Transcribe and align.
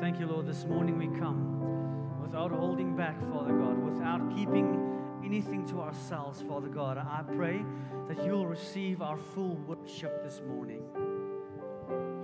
Thank 0.00 0.20
you, 0.20 0.26
Lord. 0.26 0.46
This 0.46 0.66
morning 0.66 0.98
we 0.98 1.06
come 1.18 2.20
without 2.20 2.50
holding 2.50 2.94
back, 2.94 3.18
Father 3.32 3.54
God, 3.54 3.78
without 3.78 4.36
keeping 4.36 5.00
anything 5.24 5.66
to 5.68 5.80
ourselves, 5.80 6.42
Father 6.42 6.68
God. 6.68 6.98
I 6.98 7.22
pray 7.34 7.64
that 8.06 8.22
you'll 8.22 8.46
receive 8.46 9.00
our 9.00 9.16
full 9.16 9.56
worship 9.66 10.22
this 10.22 10.42
morning. 10.46 10.82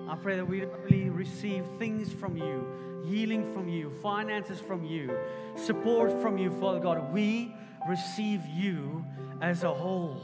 I 0.07 0.16
pray 0.16 0.37
that 0.37 0.46
we 0.46 0.66
only 0.66 1.09
receive 1.09 1.64
things 1.79 2.12
from 2.12 2.37
you, 2.37 3.03
healing 3.07 3.50
from 3.55 3.71
you, 3.71 3.91
finances 4.02 4.61
from 4.61 4.84
you, 4.84 5.16
support 5.54 6.12
from 6.20 6.36
you, 6.36 6.50
Father 6.50 6.79
God. 6.79 7.11
We 7.11 7.54
receive 7.89 8.45
you 8.46 9.02
as 9.41 9.62
a 9.62 9.73
whole. 9.73 10.20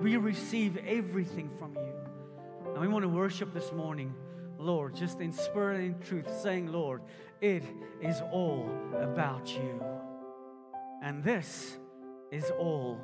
We 0.00 0.16
receive 0.16 0.78
everything 0.78 1.50
from 1.58 1.74
you. 1.74 1.92
And 2.72 2.80
we 2.80 2.88
want 2.88 3.02
to 3.02 3.08
worship 3.10 3.52
this 3.52 3.70
morning, 3.72 4.14
Lord, 4.62 4.94
just 4.94 5.20
in 5.20 5.32
spirit 5.32 5.80
and 5.80 6.00
truth, 6.02 6.32
saying, 6.40 6.68
Lord, 6.68 7.02
it 7.40 7.64
is 8.00 8.20
all 8.32 8.70
about 8.94 9.52
you. 9.52 9.82
And 11.02 11.24
this 11.24 11.76
is 12.30 12.50
all 12.58 13.00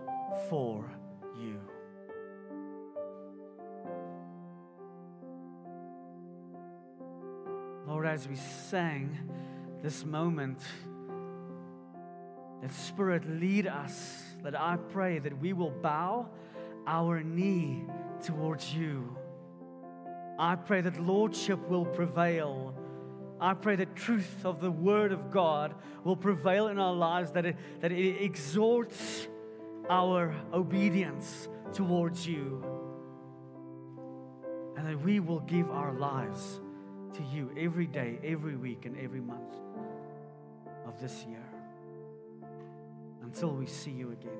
for 0.48 0.90
you. 1.38 1.58
Lord, 7.86 8.06
as 8.06 8.28
we 8.28 8.36
sang 8.36 9.18
this 9.82 10.04
moment, 10.04 10.60
that 12.62 12.72
Spirit 12.72 13.28
lead 13.28 13.66
us, 13.66 14.22
that 14.42 14.58
I 14.58 14.76
pray 14.76 15.18
that 15.18 15.38
we 15.40 15.52
will 15.52 15.70
bow 15.70 16.28
our 16.86 17.22
knee 17.22 17.84
towards 18.24 18.74
you. 18.74 19.17
I 20.38 20.54
pray 20.54 20.80
that 20.82 21.02
Lordship 21.02 21.58
will 21.68 21.84
prevail. 21.84 22.74
I 23.40 23.54
pray 23.54 23.76
that 23.76 23.96
truth 23.96 24.44
of 24.44 24.60
the 24.60 24.70
Word 24.70 25.12
of 25.12 25.30
God 25.30 25.74
will 26.04 26.16
prevail 26.16 26.68
in 26.68 26.78
our 26.78 26.94
lives, 26.94 27.32
that 27.32 27.44
it, 27.44 27.56
that 27.80 27.90
it 27.90 28.22
exhorts 28.22 29.26
our 29.90 30.34
obedience 30.52 31.48
towards 31.72 32.26
you, 32.26 32.62
and 34.76 34.86
that 34.86 35.00
we 35.02 35.18
will 35.18 35.40
give 35.40 35.70
our 35.70 35.92
lives 35.92 36.60
to 37.14 37.22
you 37.24 37.50
every 37.58 37.86
day, 37.86 38.18
every 38.22 38.56
week, 38.56 38.84
and 38.86 38.96
every 38.98 39.20
month 39.20 39.54
of 40.86 41.00
this 41.00 41.24
year 41.28 41.44
until 43.22 43.50
we 43.50 43.66
see 43.66 43.90
you 43.90 44.12
again. 44.12 44.32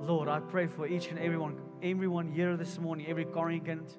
Lord, 0.00 0.28
I 0.28 0.40
pray 0.40 0.66
for 0.66 0.86
each 0.86 1.08
and 1.08 1.18
everyone, 1.18 1.56
everyone 1.82 2.30
here 2.30 2.56
this 2.56 2.78
morning, 2.78 3.06
every 3.08 3.24
congregant, 3.24 3.96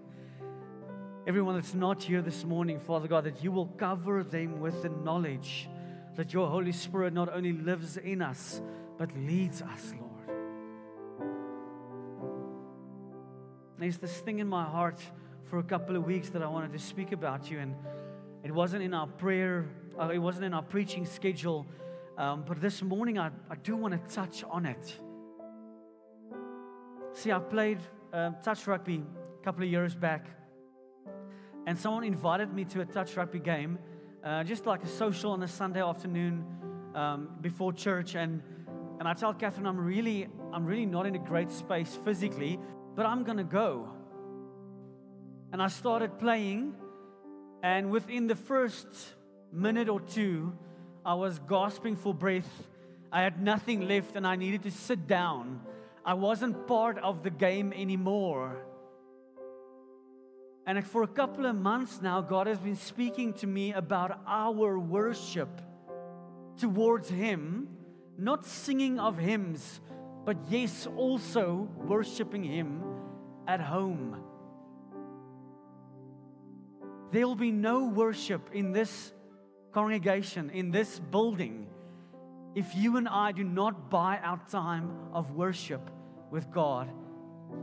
everyone 1.29 1.53
that's 1.53 1.75
not 1.75 2.01
here 2.01 2.23
this 2.23 2.43
morning, 2.43 2.79
Father 2.79 3.07
God, 3.07 3.23
that 3.23 3.43
you 3.43 3.51
will 3.51 3.67
cover 3.77 4.23
them 4.23 4.59
with 4.59 4.81
the 4.81 4.89
knowledge 4.89 5.69
that 6.15 6.33
your 6.33 6.49
Holy 6.49 6.71
Spirit 6.71 7.13
not 7.13 7.31
only 7.31 7.53
lives 7.53 7.97
in 7.97 8.23
us, 8.23 8.63
but 8.97 9.15
leads 9.15 9.61
us, 9.61 9.93
Lord. 9.99 10.39
There's 13.77 13.99
this 13.99 14.17
thing 14.21 14.39
in 14.39 14.47
my 14.47 14.63
heart 14.63 14.99
for 15.43 15.59
a 15.59 15.63
couple 15.63 15.95
of 15.95 16.03
weeks 16.03 16.29
that 16.29 16.41
I 16.41 16.47
wanted 16.47 16.73
to 16.73 16.79
speak 16.79 17.11
about 17.11 17.51
you, 17.51 17.59
and 17.59 17.75
it 18.43 18.51
wasn't 18.51 18.81
in 18.81 18.95
our 18.95 19.05
prayer, 19.05 19.69
uh, 19.99 20.09
it 20.09 20.17
wasn't 20.17 20.45
in 20.45 20.55
our 20.55 20.63
preaching 20.63 21.05
schedule, 21.05 21.67
um, 22.17 22.43
but 22.47 22.59
this 22.59 22.81
morning 22.81 23.19
I, 23.19 23.27
I 23.51 23.55
do 23.61 23.75
want 23.75 23.93
to 23.93 24.15
touch 24.15 24.43
on 24.45 24.65
it. 24.65 24.95
See, 27.13 27.31
I 27.31 27.37
played 27.37 27.77
uh, 28.11 28.31
touch 28.43 28.65
rugby 28.65 29.03
a 29.39 29.43
couple 29.43 29.63
of 29.63 29.69
years 29.69 29.93
back, 29.93 30.25
and 31.69 31.77
someone 31.77 32.03
invited 32.03 32.51
me 32.51 32.65
to 32.65 32.81
a 32.81 32.85
touch 32.85 33.15
rugby 33.15 33.37
game, 33.37 33.77
uh, 34.23 34.43
just 34.43 34.65
like 34.65 34.81
a 34.81 34.87
social 34.87 35.33
on 35.33 35.43
a 35.43 35.47
Sunday 35.47 35.83
afternoon 35.83 36.43
um, 36.95 37.29
before 37.41 37.71
church, 37.71 38.15
and 38.15 38.41
and 38.97 39.07
I 39.07 39.13
tell 39.13 39.35
Catherine 39.35 39.67
I'm 39.67 39.79
really 39.79 40.27
I'm 40.51 40.65
really 40.65 40.87
not 40.87 41.05
in 41.05 41.13
a 41.13 41.19
great 41.19 41.51
space 41.51 41.95
physically, 42.03 42.59
but 42.95 43.05
I'm 43.05 43.23
gonna 43.23 43.43
go. 43.43 43.87
And 45.53 45.61
I 45.61 45.67
started 45.67 46.17
playing, 46.17 46.73
and 47.61 47.91
within 47.91 48.25
the 48.25 48.35
first 48.35 48.87
minute 49.53 49.89
or 49.89 49.99
two, 49.99 50.57
I 51.05 51.13
was 51.13 51.37
gasping 51.37 51.95
for 51.95 52.15
breath. 52.15 52.67
I 53.11 53.21
had 53.21 53.43
nothing 53.43 53.87
left, 53.87 54.15
and 54.15 54.25
I 54.25 54.37
needed 54.37 54.63
to 54.63 54.71
sit 54.71 55.05
down. 55.05 55.61
I 56.03 56.15
wasn't 56.15 56.65
part 56.65 56.97
of 56.97 57.21
the 57.21 57.29
game 57.29 57.73
anymore. 57.73 58.57
And 60.69 60.85
for 60.85 61.01
a 61.01 61.07
couple 61.07 61.47
of 61.47 61.55
months 61.55 61.99
now, 61.99 62.21
God 62.21 62.45
has 62.45 62.59
been 62.59 62.75
speaking 62.75 63.33
to 63.41 63.47
me 63.47 63.73
about 63.73 64.19
our 64.27 64.77
worship 64.77 65.49
towards 66.59 67.09
Him, 67.09 67.69
not 68.19 68.45
singing 68.45 68.99
of 68.99 69.17
hymns, 69.17 69.81
but 70.25 70.37
yes, 70.47 70.87
also 70.95 71.67
worshiping 71.75 72.43
Him 72.43 72.83
at 73.47 73.59
home. 73.59 74.21
There 77.11 77.25
will 77.25 77.33
be 77.33 77.51
no 77.51 77.85
worship 77.85 78.51
in 78.53 78.71
this 78.71 79.11
congregation, 79.73 80.51
in 80.51 80.69
this 80.69 80.99
building, 80.99 81.65
if 82.53 82.75
you 82.75 82.97
and 82.97 83.07
I 83.07 83.31
do 83.31 83.43
not 83.43 83.89
buy 83.89 84.19
our 84.19 84.39
time 84.51 84.91
of 85.13 85.31
worship 85.31 85.89
with 86.29 86.51
God 86.51 86.91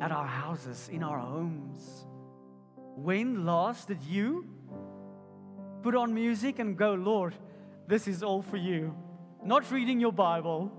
at 0.00 0.11
our 0.11 0.27
houses, 0.27 0.89
in 0.93 1.05
our 1.05 1.21
homes. 1.21 2.05
When 2.97 3.45
last 3.45 3.89
did 3.89 4.03
you 4.03 4.47
put 5.83 5.95
on 5.95 6.15
music 6.15 6.59
and 6.59 6.79
go, 6.79 6.95
Lord, 6.95 7.34
this 7.87 8.09
is 8.09 8.23
all 8.23 8.41
for 8.41 8.57
you? 8.57 8.97
Not 9.45 9.71
reading 9.71 10.01
your 10.01 10.12
Bible, 10.12 10.73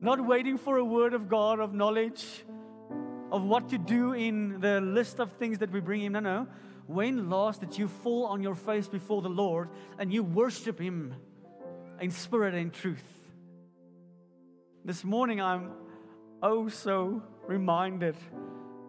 not 0.00 0.24
waiting 0.24 0.56
for 0.56 0.78
a 0.78 0.84
word 0.84 1.12
of 1.12 1.28
God 1.28 1.58
of 1.58 1.74
knowledge 1.74 2.24
of 3.32 3.42
what 3.42 3.68
to 3.70 3.78
do 3.78 4.12
in 4.12 4.60
the 4.60 4.80
list 4.80 5.18
of 5.18 5.32
things 5.32 5.58
that 5.58 5.72
we 5.72 5.80
bring 5.80 6.02
Him. 6.02 6.12
No, 6.12 6.20
no. 6.20 6.46
When 6.86 7.28
last 7.28 7.60
did 7.60 7.76
you 7.76 7.88
fall 7.88 8.26
on 8.26 8.40
your 8.40 8.54
face 8.54 8.86
before 8.86 9.22
the 9.22 9.28
Lord 9.28 9.70
and 9.98 10.12
you 10.12 10.22
worship 10.22 10.78
Him 10.80 11.16
in 12.00 12.12
spirit 12.12 12.54
and 12.54 12.72
truth? 12.72 13.02
This 14.84 15.02
morning, 15.02 15.40
I'm 15.40 15.72
oh 16.44 16.68
so 16.68 17.24
reminded 17.48 18.14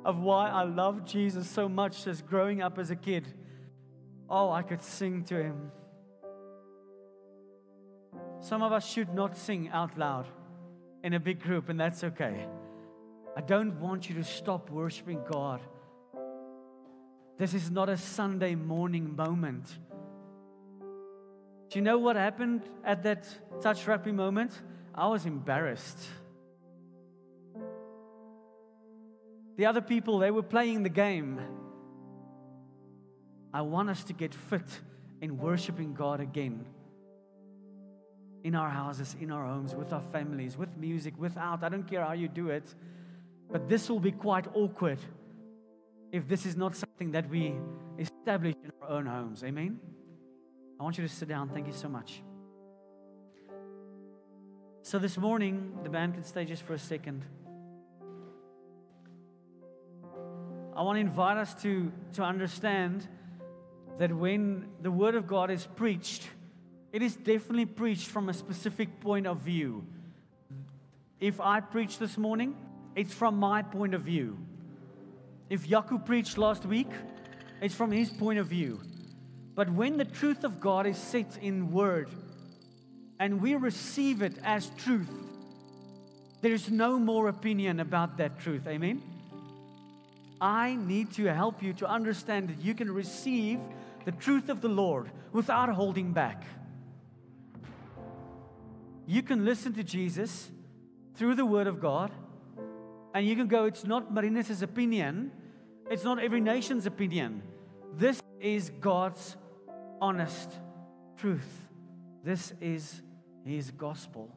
of 0.03 0.19
why 0.19 0.50
I 0.50 0.63
love 0.63 1.06
Jesus 1.06 1.50
so 1.50 1.69
much 1.69 2.07
as 2.07 2.22
growing 2.22 2.62
up 2.62 2.78
as 2.78 2.91
a 2.91 2.95
kid. 2.95 3.28
Oh, 4.29 4.51
I 4.51 4.62
could 4.62 4.81
sing 4.81 5.23
to 5.25 5.35
Him. 5.35 5.72
Some 8.39 8.63
of 8.63 8.72
us 8.72 8.85
should 8.88 9.13
not 9.13 9.38
sing 9.38 9.69
out 9.69 9.97
loud 9.97 10.28
in 11.03 11.13
a 11.13 11.19
big 11.19 11.41
group, 11.41 11.69
and 11.69 11.79
that's 11.79 12.03
okay. 12.03 12.47
I 13.35 13.41
don't 13.41 13.79
want 13.79 14.09
you 14.09 14.16
to 14.16 14.23
stop 14.23 14.69
worshiping 14.69 15.22
God 15.29 15.62
this 17.41 17.56
is 17.56 17.72
not 17.72 17.89
a 17.89 17.97
Sunday 17.97 18.53
morning 18.53 19.16
moment. 19.16 19.66
Do 21.72 21.79
you 21.79 21.81
know 21.81 21.97
what 21.97 22.16
happened 22.16 22.62
at 22.85 23.01
that 23.01 23.28
touch 23.62 23.88
rugby 23.88 24.12
moment? 24.12 24.51
I 24.94 25.07
was 25.07 25.25
embarrassed. 25.25 25.97
The 29.61 29.67
other 29.67 29.81
people, 29.81 30.17
they 30.17 30.31
were 30.31 30.41
playing 30.41 30.81
the 30.81 30.89
game. 30.89 31.39
I 33.53 33.61
want 33.61 33.91
us 33.91 34.03
to 34.05 34.13
get 34.13 34.33
fit 34.33 34.66
in 35.22 35.38
worshiping 35.38 35.94
God 35.94 36.19
again. 36.19 36.66
In 38.44 38.55
our 38.55 38.71
houses, 38.71 39.16
in 39.21 39.29
our 39.29 39.45
homes, 39.45 39.75
with 39.75 39.94
our 39.94 40.01
families, 40.11 40.57
with 40.57 40.75
music, 40.77 41.13
without. 41.16 41.63
I 41.63 41.69
don't 41.69 41.88
care 41.88 42.03
how 42.03 42.13
you 42.13 42.27
do 42.27 42.50
it. 42.50 42.73
But 43.51 43.69
this 43.69 43.88
will 43.88 44.00
be 44.00 44.11
quite 44.11 44.47
awkward 44.55 44.97
if 46.11 46.27
this 46.27 46.47
is 46.47 46.57
not 46.57 46.75
something 46.75 47.11
that 47.11 47.29
we 47.29 47.53
establish 48.00 48.56
in 48.63 48.71
our 48.81 48.89
own 48.89 49.06
homes. 49.06 49.44
Amen? 49.44 49.80
I 50.80 50.83
want 50.83 50.97
you 50.97 51.07
to 51.07 51.13
sit 51.13 51.30
down. 51.30 51.50
Thank 51.50 51.68
you 51.68 51.74
so 51.74 51.88
much. 51.88 52.24
So, 54.81 54.97
this 54.97 55.19
morning, 55.19 55.77
the 55.83 55.89
band 55.91 56.15
can 56.15 56.24
stay 56.24 56.45
just 56.45 56.63
for 56.63 56.74
a 56.74 56.80
second. 56.80 57.25
I 60.81 60.83
want 60.83 60.95
to 60.95 61.01
invite 61.01 61.38
us 61.38 61.54
to, 61.62 61.92
to 62.13 62.24
understand 62.24 63.07
that 64.00 64.12
when 64.12 64.68
the 64.81 64.89
Word 64.89 65.13
of 65.13 65.28
God 65.28 65.51
is 65.51 65.68
preached, 65.75 66.28
it 66.92 67.04
is 67.04 67.16
definitely 67.16 67.68
preached 67.68 68.07
from 68.07 68.30
a 68.30 68.33
specific 68.33 69.00
point 69.00 69.28
of 69.28 69.42
view. 69.42 69.86
If 71.19 71.39
I 71.39 71.60
preach 71.60 72.00
this 72.00 72.18
morning, 72.18 72.56
it's 72.95 73.13
from 73.13 73.38
my 73.38 73.62
point 73.62 73.94
of 73.94 74.01
view. 74.01 74.39
If 75.51 75.68
Yaku 75.68 76.04
preached 76.04 76.39
last 76.39 76.66
week, 76.66 76.89
it's 77.62 77.75
from 77.75 77.92
his 77.92 78.10
point 78.10 78.39
of 78.39 78.48
view. 78.48 78.81
But 79.54 79.72
when 79.72 79.98
the 79.98 80.06
truth 80.06 80.44
of 80.44 80.60
God 80.60 80.88
is 80.88 80.98
set 80.98 81.38
in 81.44 81.72
word 81.72 82.10
and 83.19 83.39
we 83.39 83.54
receive 83.54 84.24
it 84.24 84.39
as 84.44 84.72
truth, 84.80 85.13
there's 86.42 86.72
no 86.72 86.98
more 86.98 87.27
opinion 87.27 87.80
about 87.80 88.18
that 88.18 88.39
truth. 88.39 88.66
Amen? 88.66 89.11
I 90.41 90.75
need 90.75 91.11
to 91.13 91.25
help 91.25 91.61
you 91.61 91.73
to 91.73 91.88
understand 91.88 92.49
that 92.49 92.61
you 92.61 92.73
can 92.73 92.91
receive 92.91 93.59
the 94.05 94.11
truth 94.11 94.49
of 94.49 94.59
the 94.61 94.67
Lord 94.67 95.11
without 95.31 95.69
holding 95.69 96.11
back. 96.13 96.43
You 99.05 99.21
can 99.21 99.45
listen 99.45 99.73
to 99.73 99.83
Jesus 99.83 100.49
through 101.15 101.35
the 101.35 101.45
Word 101.45 101.67
of 101.67 101.79
God, 101.79 102.11
and 103.13 103.27
you 103.27 103.35
can 103.35 103.47
go, 103.47 103.65
it's 103.65 103.85
not 103.85 104.11
Marinus' 104.11 104.63
opinion, 104.63 105.31
it's 105.91 106.03
not 106.03 106.17
every 106.17 106.41
nation's 106.41 106.88
opinion. 106.88 107.43
This 107.95 108.19
is 108.39 108.71
God's 108.79 109.35
honest 110.01 110.49
truth. 111.17 111.67
This 112.23 112.53
is 112.61 113.01
His 113.45 113.69
gospel. 113.69 114.33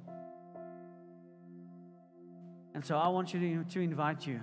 And 2.75 2.85
so 2.85 2.99
I 2.99 3.09
want 3.09 3.33
you 3.33 3.41
to, 3.41 3.65
to 3.71 3.81
invite 3.81 4.27
you. 4.27 4.41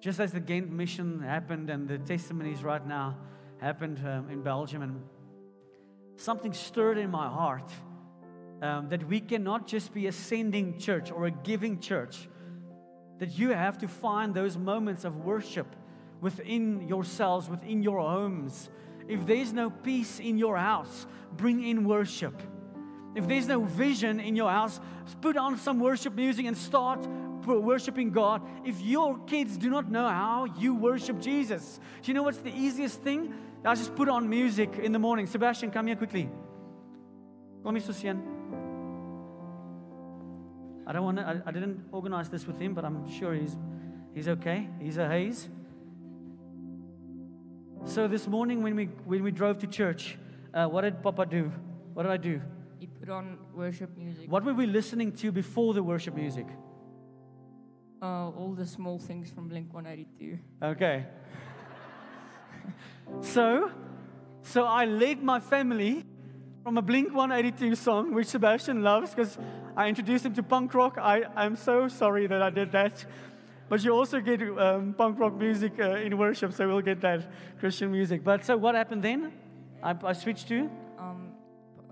Just 0.00 0.20
as 0.20 0.32
the 0.32 0.40
Ghent 0.40 0.70
mission 0.70 1.20
happened 1.20 1.70
and 1.70 1.88
the 1.88 1.98
testimonies 1.98 2.62
right 2.62 2.86
now 2.86 3.16
happened 3.58 3.98
um, 4.06 4.30
in 4.30 4.42
Belgium, 4.42 4.82
and 4.82 5.02
something 6.16 6.52
stirred 6.52 6.98
in 6.98 7.10
my 7.10 7.28
heart 7.28 7.70
um, 8.62 8.88
that 8.88 9.06
we 9.08 9.20
cannot 9.20 9.66
just 9.66 9.92
be 9.92 10.06
a 10.06 10.12
sending 10.12 10.78
church 10.78 11.10
or 11.10 11.26
a 11.26 11.30
giving 11.30 11.80
church, 11.80 12.28
that 13.18 13.38
you 13.38 13.50
have 13.50 13.78
to 13.78 13.88
find 13.88 14.34
those 14.34 14.56
moments 14.56 15.04
of 15.04 15.24
worship 15.24 15.66
within 16.20 16.86
yourselves, 16.86 17.48
within 17.48 17.82
your 17.82 18.00
homes. 18.00 18.68
If 19.08 19.26
there's 19.26 19.52
no 19.52 19.70
peace 19.70 20.20
in 20.20 20.36
your 20.38 20.56
house, 20.56 21.06
bring 21.36 21.66
in 21.66 21.84
worship. 21.84 22.42
If 23.14 23.26
there's 23.26 23.48
no 23.48 23.64
vision 23.64 24.20
in 24.20 24.36
your 24.36 24.50
house, 24.50 24.78
put 25.22 25.36
on 25.36 25.56
some 25.56 25.80
worship 25.80 26.14
music 26.14 26.44
and 26.44 26.56
start 26.56 27.06
worshiping 27.46 28.10
God. 28.10 28.42
If 28.64 28.80
your 28.80 29.18
kids 29.20 29.56
do 29.56 29.70
not 29.70 29.90
know 29.90 30.08
how 30.08 30.46
you 30.58 30.74
worship 30.74 31.20
Jesus, 31.20 31.80
do 32.02 32.10
you 32.10 32.14
know 32.14 32.22
what's 32.22 32.38
the 32.38 32.54
easiest 32.54 33.02
thing? 33.02 33.32
I 33.64 33.74
just 33.74 33.94
put 33.94 34.08
on 34.08 34.28
music 34.28 34.78
in 34.80 34.92
the 34.92 34.98
morning. 34.98 35.26
Sebastian, 35.26 35.70
come 35.70 35.86
here 35.86 35.96
quickly. 35.96 36.28
Kom 37.64 37.74
hier, 37.74 37.84
Susian. 37.84 38.22
I 40.86 40.92
don't 40.92 41.02
want 41.02 41.16
to, 41.18 41.26
I, 41.26 41.48
I, 41.48 41.50
didn't 41.50 41.84
organize 41.90 42.28
this 42.28 42.46
with 42.46 42.60
him, 42.60 42.74
but 42.74 42.84
I'm 42.84 43.10
sure 43.10 43.34
he's, 43.34 43.56
he's 44.14 44.28
okay. 44.28 44.68
He's 44.80 44.98
a 44.98 45.08
haze. 45.08 45.48
So 47.86 48.06
this 48.06 48.28
morning 48.28 48.62
when 48.62 48.76
we, 48.76 48.84
when 49.04 49.24
we 49.24 49.32
drove 49.32 49.58
to 49.58 49.66
church, 49.66 50.16
uh, 50.54 50.66
what 50.66 50.82
did 50.82 51.02
Papa 51.02 51.26
do? 51.26 51.52
What 51.92 52.04
did 52.04 52.12
I 52.12 52.16
do? 52.16 52.40
He 52.78 52.86
put 52.86 53.08
on 53.08 53.38
worship 53.52 53.96
music. 53.96 54.30
What 54.30 54.44
were 54.44 54.54
we 54.54 54.66
listening 54.66 55.10
to 55.12 55.32
before 55.32 55.74
the 55.74 55.82
worship 55.82 56.14
music? 56.14 56.46
Uh, 58.02 58.28
all 58.28 58.54
the 58.54 58.66
small 58.66 58.98
things 58.98 59.30
from 59.30 59.48
Blink 59.48 59.72
182. 59.72 60.38
Okay. 60.62 61.06
so, 63.22 63.70
so 64.42 64.64
I 64.64 64.84
led 64.84 65.22
my 65.22 65.40
family 65.40 66.04
from 66.62 66.76
a 66.76 66.82
Blink 66.82 67.14
182 67.14 67.74
song, 67.74 68.12
which 68.12 68.26
Sebastian 68.26 68.82
loves 68.82 69.14
because 69.14 69.38
I 69.76 69.88
introduced 69.88 70.26
him 70.26 70.34
to 70.34 70.42
punk 70.42 70.74
rock. 70.74 70.98
I, 71.00 71.24
I'm 71.34 71.56
so 71.56 71.88
sorry 71.88 72.26
that 72.26 72.42
I 72.42 72.50
did 72.50 72.70
that. 72.72 73.06
But 73.68 73.82
you 73.82 73.92
also 73.92 74.20
get 74.20 74.42
um, 74.42 74.94
punk 74.96 75.18
rock 75.18 75.34
music 75.34 75.72
uh, 75.80 75.96
in 75.96 76.18
worship, 76.18 76.52
so 76.52 76.68
we'll 76.68 76.82
get 76.82 77.00
that 77.00 77.30
Christian 77.58 77.90
music. 77.90 78.22
But 78.22 78.44
so 78.44 78.56
what 78.56 78.74
happened 78.74 79.02
then? 79.02 79.32
I, 79.82 79.94
I 80.04 80.12
switched 80.12 80.48
to? 80.48 80.70
Um, 80.98 81.32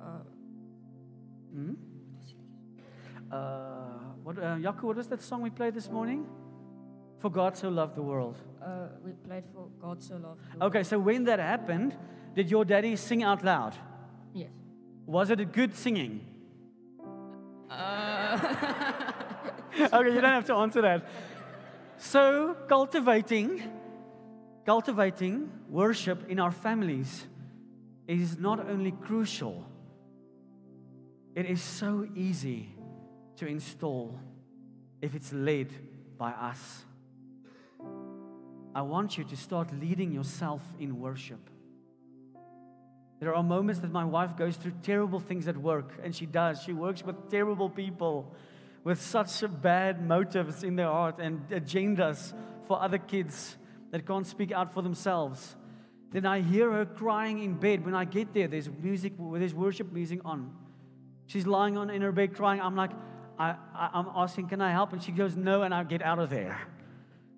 uh, 0.01 0.23
hmm? 1.53 1.75
Uh, 4.39 4.41
what, 4.41 4.67
uh, 4.67 4.73
Yaku, 4.73 4.83
what 4.85 4.97
was 4.97 5.09
that 5.09 5.23
song 5.23 5.43
we 5.43 5.51
played 5.51 5.75
this 5.75 5.91
morning? 5.91 6.27
For 7.19 7.31
God 7.31 7.57
so 7.57 7.69
loved 7.69 7.97
the 7.97 8.03
world. 8.03 8.37
Uh, 8.63 8.89
we 9.05 9.13
played 9.13 9.45
for 9.53 9.69
God 9.81 10.03
so 10.03 10.15
loved 10.15 10.41
the 10.53 10.59
world. 10.59 10.75
Okay, 10.75 10.83
so 10.83 10.99
when 10.99 11.25
that 11.25 11.39
happened, 11.39 11.97
did 12.35 12.51
your 12.51 12.65
daddy 12.65 12.97
sing 12.97 13.23
out 13.23 13.45
loud? 13.45 13.75
Yes. 14.33 14.51
Was 15.07 15.31
it 15.31 15.41
a 15.41 15.45
good 15.45 15.75
singing? 15.75 16.21
Uh. 17.71 18.39
okay, 19.81 20.15
you 20.15 20.21
don't 20.21 20.25
have 20.25 20.47
to 20.47 20.55
answer 20.55 20.83
that. 20.83 21.07
So, 21.97 22.57
cultivating, 22.69 23.63
cultivating 24.67 25.51
worship 25.69 26.29
in 26.29 26.41
our 26.41 26.51
families 26.51 27.27
is 28.07 28.39
not 28.39 28.69
only 28.69 28.93
crucial, 28.93 29.65
it 31.35 31.47
is 31.47 31.63
so 31.63 32.07
easy 32.15 32.74
to 33.37 33.47
install 33.47 34.19
if 35.01 35.15
it's 35.15 35.33
led 35.33 35.73
by 36.17 36.31
us. 36.31 36.85
I 38.75 38.83
want 38.83 39.17
you 39.17 39.25
to 39.25 39.37
start 39.37 39.69
leading 39.79 40.13
yourself 40.13 40.63
in 40.81 40.99
worship. 40.99 41.51
There 43.21 43.35
are 43.35 43.43
moments 43.43 43.81
that 43.81 43.93
my 43.93 44.05
wife 44.05 44.37
goes 44.37 44.57
through 44.57 44.75
terrible 44.83 45.21
things 45.21 45.47
at 45.49 45.57
work, 45.57 45.93
and 46.03 46.15
she 46.15 46.27
does. 46.27 46.63
She 46.63 46.73
works 46.73 47.05
with 47.05 47.31
terrible 47.31 47.71
people 47.71 48.35
with 48.83 49.01
such 49.01 49.43
bad 49.63 50.07
motives 50.07 50.63
in 50.63 50.77
their 50.77 50.89
heart 50.89 51.19
and 51.19 51.49
agendas 51.49 52.35
for 52.67 52.83
other 52.83 52.99
kids 52.99 53.57
that 53.93 54.07
can't 54.07 54.27
speak 54.27 54.53
out 54.53 54.75
for 54.75 54.83
themselves. 54.83 55.57
Then 56.11 56.27
I 56.27 56.43
hear 56.43 56.71
her 56.71 56.85
crying 56.85 57.43
in 57.43 57.55
bed. 57.55 57.85
When 57.85 57.95
I 57.95 58.05
get 58.05 58.35
there, 58.35 58.47
there's 58.47 58.69
music, 58.69 59.15
there's 59.19 59.55
worship 59.55 59.93
music 59.93 60.21
on. 60.25 60.55
She's 61.27 61.47
lying 61.47 61.79
on 61.79 61.91
in 61.91 62.03
her 62.03 62.13
bed 62.13 62.35
crying. 62.35 62.61
I'm 62.61 62.77
like, 62.77 62.91
I, 63.39 63.57
I, 63.75 63.99
am 63.99 64.09
asking, 64.15 64.49
can 64.49 64.61
I 64.61 64.71
help? 64.71 64.93
And 64.93 65.03
she 65.03 65.13
goes, 65.13 65.37
no, 65.37 65.63
and 65.63 65.75
I 65.75 65.85
get 65.85 66.03
out 66.03 66.19
of 66.19 66.31
there. 66.31 66.61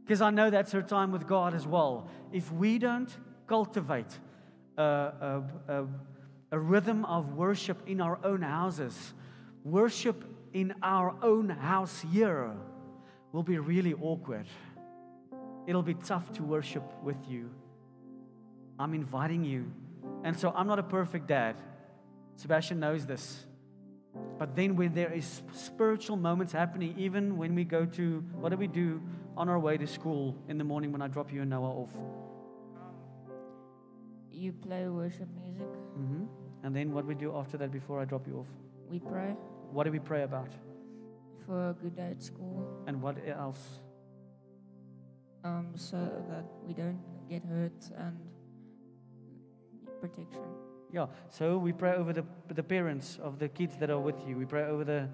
Because 0.04 0.20
I 0.20 0.30
know 0.30 0.50
that's 0.50 0.72
her 0.72 0.82
time 0.82 1.10
with 1.10 1.26
God 1.26 1.54
as 1.54 1.66
well. 1.66 2.08
If 2.32 2.52
we 2.52 2.78
don't 2.78 3.10
cultivate 3.46 4.18
a, 4.76 4.82
a, 4.82 5.42
a, 5.68 5.86
a 6.52 6.58
rhythm 6.58 7.04
of 7.06 7.34
worship 7.34 7.78
in 7.88 8.00
our 8.00 8.18
own 8.22 8.42
houses, 8.42 9.14
worship 9.64 10.24
in 10.52 10.74
our 10.82 11.14
own 11.22 11.48
house 11.48 12.04
here 12.12 12.52
will 13.32 13.42
be 13.42 13.58
really 13.58 13.94
awkward. 13.94 14.46
It'll 15.66 15.82
be 15.82 15.94
tough 15.94 16.32
to 16.34 16.42
worship 16.42 16.84
with 17.02 17.16
you. 17.28 17.50
I'm 18.78 18.94
inviting 18.94 19.44
you. 19.44 19.72
And 20.22 20.38
so 20.38 20.52
I'm 20.54 20.66
not 20.66 20.78
a 20.78 20.82
perfect 20.82 21.26
dad. 21.26 21.56
Sebastian 22.36 22.80
knows 22.80 23.06
this. 23.06 23.45
But 24.38 24.54
then 24.54 24.76
when 24.76 24.92
there 24.92 25.12
is 25.12 25.42
spiritual 25.54 26.16
moments 26.16 26.52
happening, 26.52 26.94
even 26.98 27.38
when 27.38 27.54
we 27.54 27.64
go 27.64 27.86
to, 27.86 28.22
what 28.34 28.50
do 28.50 28.56
we 28.56 28.66
do 28.66 29.00
on 29.36 29.48
our 29.48 29.58
way 29.58 29.78
to 29.78 29.86
school 29.86 30.36
in 30.48 30.58
the 30.58 30.64
morning 30.64 30.92
when 30.92 31.00
I 31.00 31.08
drop 31.08 31.32
you 31.32 31.40
and 31.40 31.50
Noah 31.50 31.70
off? 31.70 31.90
You 34.30 34.52
play 34.52 34.86
worship 34.88 35.28
music. 35.42 35.66
Mm-hmm. 35.98 36.24
And 36.64 36.76
then 36.76 36.92
what 36.92 37.06
we 37.06 37.14
do 37.14 37.34
after 37.34 37.56
that 37.56 37.72
before 37.72 38.00
I 38.00 38.04
drop 38.04 38.26
you 38.26 38.40
off? 38.40 38.46
We 38.90 38.98
pray. 38.98 39.34
What 39.70 39.84
do 39.84 39.92
we 39.92 39.98
pray 39.98 40.22
about? 40.22 40.50
For 41.46 41.70
a 41.70 41.72
good 41.72 41.96
day 41.96 42.10
at 42.10 42.22
school. 42.22 42.66
And 42.86 43.00
what 43.00 43.16
else? 43.26 43.80
Um, 45.44 45.72
so 45.76 45.96
that 46.28 46.44
we 46.66 46.74
don't 46.74 47.00
get 47.30 47.44
hurt 47.44 47.90
and 47.96 48.18
protection. 50.00 50.42
Yeah, 50.92 51.06
so 51.30 51.58
we 51.58 51.72
pray 51.72 51.94
over 51.94 52.12
the, 52.12 52.24
the 52.48 52.62
parents 52.62 53.18
of 53.22 53.38
the 53.38 53.48
kids 53.48 53.76
that 53.78 53.90
are 53.90 53.98
with 53.98 54.16
you. 54.26 54.36
We 54.36 54.44
pray 54.44 54.64
over 54.64 54.84
the, 54.84 55.08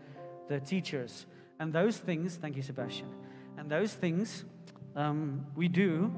the 0.48 0.60
teachers. 0.60 1.26
And 1.58 1.72
those 1.72 1.96
things, 1.96 2.36
thank 2.36 2.56
you, 2.56 2.62
Sebastian. 2.62 3.08
And 3.56 3.70
those 3.70 3.92
things 3.92 4.44
um, 4.94 5.46
we 5.56 5.68
do 5.68 6.12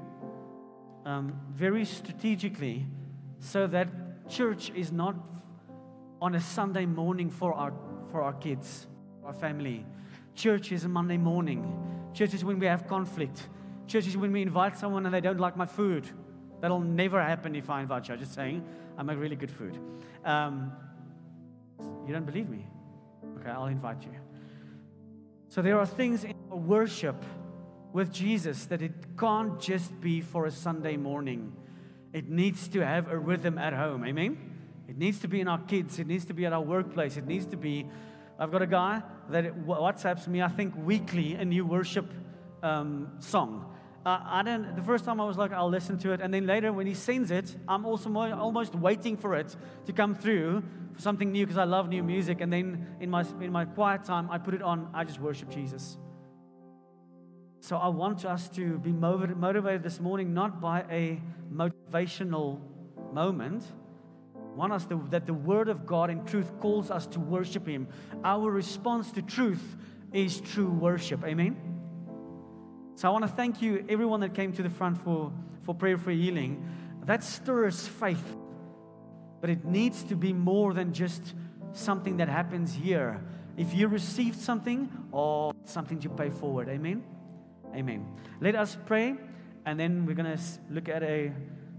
um, 1.05 1.39
very 1.53 1.85
strategically 1.85 2.87
so 3.39 3.67
that 3.69 3.89
church 4.29 4.73
is 4.75 4.91
not 4.91 5.15
on 6.21 6.35
a 6.35 6.41
Sunday 6.41 6.87
morning 6.87 7.31
for 7.31 7.53
our, 7.53 7.73
for 8.11 8.23
our 8.23 8.33
kids, 8.33 8.87
our 9.25 9.35
family. 9.35 9.85
Church 10.35 10.73
is 10.73 10.85
a 10.85 10.89
Monday 10.89 11.19
morning. 11.19 12.11
Church 12.15 12.35
is 12.35 12.45
when 12.45 12.59
we 12.59 12.67
have 12.67 12.89
conflict. 12.89 13.49
Church 13.87 14.07
is 14.07 14.17
when 14.17 14.33
we 14.33 14.43
invite 14.43 14.79
someone 14.79 15.05
and 15.05 15.15
they 15.15 15.21
don't 15.21 15.39
like 15.39 15.57
my 15.57 15.67
food. 15.67 16.09
That'll 16.65 16.81
never 16.81 17.23
happen 17.23 17.55
if 17.57 17.69
I 17.69 17.83
invite 17.83 18.09
you. 18.09 18.15
I'm 18.15 18.21
just 18.21 18.33
saying, 18.33 18.65
I 18.97 19.03
make 19.03 19.19
really 19.19 19.37
good 19.37 19.51
food. 19.51 19.79
Um, 20.25 20.73
you 22.07 22.15
don't 22.15 22.25
believe 22.25 22.49
me? 22.49 22.67
Okay, 23.39 23.51
I'll 23.51 23.67
invite 23.67 24.03
you. 24.03 24.13
So 25.51 25.61
there 25.61 25.79
are 25.79 25.85
things 25.85 26.25
in 26.25 26.35
worship 26.49 27.23
with 27.93 28.11
Jesus 28.11 28.65
that 28.65 28.81
it 28.81 28.93
can't 29.19 29.61
just 29.61 30.01
be 30.01 30.23
for 30.23 30.47
a 30.47 30.51
Sunday 30.51 30.97
morning. 30.97 31.53
It 32.15 32.31
needs 32.31 32.67
to 32.69 32.81
have 32.81 33.11
a 33.11 33.19
rhythm 33.19 33.59
at 33.59 33.75
home. 33.75 34.03
Amen? 34.07 34.39
It 34.89 34.97
needs 34.97 35.19
to 35.19 35.29
be 35.29 35.43
in 35.43 35.49
our 35.49 35.61
kids. 35.61 35.99
It 35.99 36.07
needs 36.07 36.25
to 36.25 36.33
be 36.33 36.47
at 36.47 36.55
our 36.55 36.63
workplace. 36.63 37.19
It 37.19 37.27
needs 37.27 37.45
to 37.49 37.59
be. 37.59 37.87
I've 38.39 38.51
got 38.51 38.63
a 38.63 38.67
guy 38.67 39.03
that 39.29 39.67
WhatsApps 39.67 40.27
me, 40.29 40.41
I 40.41 40.49
think, 40.49 40.73
weekly 40.79 41.35
a 41.35 41.45
new 41.45 41.67
worship 41.67 42.11
um, 42.63 43.17
song. 43.19 43.74
Uh, 44.05 44.21
I 44.23 44.43
don't, 44.43 44.77
the 44.77 44.83
first 44.83 45.07
time 45.07 45.19
I 45.19 45.25
was 45.25 45.39
like, 45.39 45.53
I'll 45.53 45.71
listen 45.71 45.99
to 46.01 46.13
it. 46.13 46.21
And 46.21 46.33
then 46.33 46.47
later, 46.47 46.73
when 46.73 46.87
he 46.87 46.93
sends 46.93 47.31
it, 47.31 47.57
I'm 47.67 47.87
also 47.87 48.11
more, 48.11 48.31
almost 48.35 48.75
waiting 48.75 49.17
for 49.17 49.35
it 49.35 49.57
to 49.87 49.93
come 49.93 50.15
through 50.15 50.63
for 50.93 51.01
something 51.01 51.33
new 51.33 51.47
because 51.47 51.57
I 51.57 51.65
love 51.65 51.89
new 51.89 52.03
music. 52.03 52.43
And 52.43 52.53
then 52.53 52.87
in 53.01 53.09
my, 53.09 53.25
in 53.41 53.51
my 53.51 53.65
quiet 53.65 54.05
time, 54.05 54.31
I 54.31 54.37
put 54.37 54.53
it 54.53 54.61
on. 54.61 54.91
I 54.93 55.05
just 55.05 55.21
worship 55.21 55.51
Jesus. 55.51 55.97
So 57.61 57.79
I 57.79 57.89
want 57.89 58.27
us 58.27 58.51
to 58.51 58.79
be 58.79 58.93
motivated 58.93 59.83
this 59.83 59.99
morning, 59.99 60.35
not 60.35 60.61
by 60.61 60.83
a 60.91 61.19
motivational 61.51 62.61
moment, 63.15 63.65
want 64.55 64.73
us 64.73 64.85
to, 64.87 65.03
that 65.11 65.27
the 65.27 65.35
Word 65.35 65.69
of 65.69 65.87
God 65.87 66.11
in 66.11 66.25
truth 66.25 66.53
calls 66.61 66.91
us 66.91 67.07
to 67.09 67.21
worship 67.21 67.67
Him. 67.67 67.89
Our 68.23 68.51
response 68.51 69.11
to 69.13 69.23
truth 69.23 69.77
is 70.13 70.41
true 70.41 70.71
worship. 70.71 71.25
Amen? 71.25 71.74
So 72.97 73.09
I 73.09 73.11
want 73.11 73.25
to 73.25 73.31
thank 73.31 73.61
you, 73.61 73.85
everyone 73.89 74.21
that 74.21 74.35
came 74.35 74.53
to 74.53 74.63
the 74.63 74.71
front 74.71 75.03
for, 75.03 75.33
for 75.63 75.75
prayer 75.75 75.99
for 75.99 76.11
healing. 76.11 76.69
That 77.05 77.25
stirs 77.25 77.87
faith, 77.87 78.37
but 79.41 79.51
it 79.51 79.65
needs 79.65 80.05
to 80.05 80.17
be 80.17 80.33
more 80.33 80.73
than 80.73 80.93
just 80.93 81.35
something 81.73 82.19
that 82.19 82.29
happens 82.29 82.73
here. 82.73 83.21
If 83.57 83.75
you 83.75 83.89
received 83.89 84.39
something, 84.39 84.89
or 85.15 85.55
something 85.65 86.01
to 86.01 86.09
pay 86.09 86.29
forward. 86.29 86.69
Amen? 86.69 87.05
Amen. 87.75 88.07
Let 88.41 88.57
us 88.57 88.77
pray, 88.85 89.15
and 89.65 89.79
then 89.79 90.07
we're 90.07 90.15
going 90.15 90.37
to 90.37 90.43
look 90.71 90.89
at 90.89 91.03
a, 91.03 91.33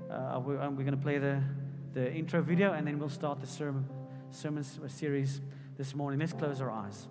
uh, 0.09 0.39
we're, 0.39 0.57
we're 0.69 0.83
going 0.83 0.91
to 0.91 0.97
play 0.97 1.17
the, 1.17 1.41
the 1.93 2.11
intro 2.13 2.41
video, 2.41 2.73
and 2.73 2.87
then 2.87 2.97
we'll 2.97 3.09
start 3.09 3.41
the 3.41 3.47
sermon, 3.47 3.85
sermon 4.31 4.63
series 4.87 5.41
this 5.77 5.93
morning. 5.93 6.19
Let's 6.19 6.33
close 6.33 6.61
our 6.61 6.71
eyes. 6.71 7.07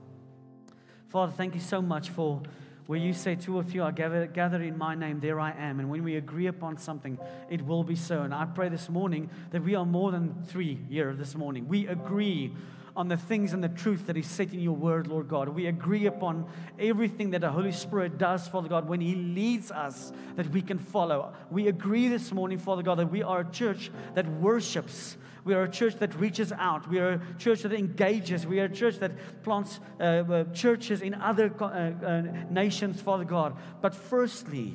Father, 1.09 1.33
thank 1.33 1.55
you 1.55 1.61
so 1.61 1.83
much 1.83 2.11
for 2.11 2.43
where 2.87 2.99
you 2.99 3.12
say, 3.12 3.35
Two 3.35 3.57
or 3.57 3.62
three 3.62 3.81
are 3.81 3.93
gathered, 3.93 4.35
gathered 4.35 4.62
in 4.62 4.76
my 4.76 4.95
name, 4.95 5.21
there 5.21 5.41
I 5.41 5.53
am. 5.53 5.81
And 5.81 5.91
when 5.91 6.05
we 6.05 6.17
agree 6.17 6.47
upon 6.47 6.79
something, 6.79 7.19
it 7.50 7.64
will 7.64 7.85
be 7.85 7.97
so. 7.97 8.23
And 8.23 8.35
I 8.35 8.45
pray 8.45 8.69
this 8.69 8.88
morning 8.88 9.31
that 9.50 9.62
we 9.62 9.75
are 9.75 9.87
more 9.87 10.11
than 10.11 10.35
three 10.47 10.79
here 10.88 11.14
this 11.14 11.35
morning. 11.35 11.69
We 11.69 11.87
agree 11.87 12.53
on 12.97 13.09
the 13.09 13.17
things 13.17 13.53
and 13.53 13.62
the 13.62 13.69
truth 13.69 14.07
that 14.07 14.17
is 14.17 14.26
set 14.26 14.53
in 14.53 14.61
your 14.61 14.76
word, 14.76 15.09
Lord 15.09 15.29
God. 15.29 15.49
We 15.49 15.67
agree 15.67 16.07
upon 16.07 16.47
everything 16.79 17.31
that 17.31 17.41
the 17.41 17.50
Holy 17.50 17.73
Spirit 17.73 18.19
does, 18.19 18.47
Father 18.47 18.69
God, 18.69 18.88
when 18.88 19.00
He 19.00 19.14
leads 19.14 19.71
us 19.71 20.12
that 20.37 20.49
we 20.50 20.62
can 20.62 20.79
follow. 20.79 21.33
We 21.50 21.69
agree 21.69 22.09
this 22.09 22.33
morning, 22.33 22.59
Father 22.59 22.83
God, 22.83 22.99
that 22.99 23.11
we 23.11 23.23
are 23.23 23.41
a 23.41 23.50
church 23.50 23.91
that 24.14 24.31
worships. 24.41 25.17
We 25.45 25.53
are 25.53 25.65
a 25.65 25.69
church 25.69 25.97
that 25.97 26.15
reaches 26.19 26.53
out. 26.53 26.89
We 26.89 26.99
are 26.99 27.13
a 27.13 27.21
church 27.39 27.63
that 27.63 27.73
engages. 27.73 28.47
We 28.47 28.61
are 28.61 28.65
a 28.65 28.73
church 28.73 28.99
that 29.01 29.43
plants 29.43 29.79
uh, 30.01 30.03
uh, 30.03 30.45
churches 30.55 31.03
in 31.03 31.15
other 31.15 31.53
uh, 31.61 31.65
uh, 31.65 32.23
nations, 32.51 33.03
Father 33.03 33.25
God. 33.25 33.57
But 33.83 33.95
firstly, 33.95 34.75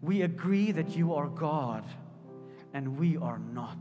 we 0.00 0.22
agree 0.22 0.72
that 0.72 0.96
you 0.96 1.14
are 1.14 1.28
God 1.28 1.84
and 2.72 2.98
we 2.98 3.18
are 3.18 3.38
not. 3.38 3.76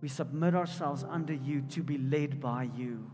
We 0.00 0.08
submit 0.08 0.54
ourselves 0.54 1.04
under 1.06 1.34
you 1.34 1.62
to 1.70 1.82
be 1.82 1.98
led 1.98 2.40
by 2.40 2.70
you. 2.76 3.10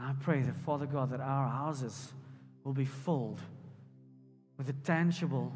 I 0.00 0.14
pray 0.20 0.42
that, 0.42 0.56
Father 0.60 0.86
God, 0.86 1.10
that 1.10 1.20
our 1.20 1.48
houses 1.48 2.12
will 2.64 2.72
be 2.72 2.84
filled 2.84 3.40
with 4.58 4.68
a 4.68 4.74
tangible, 4.84 5.52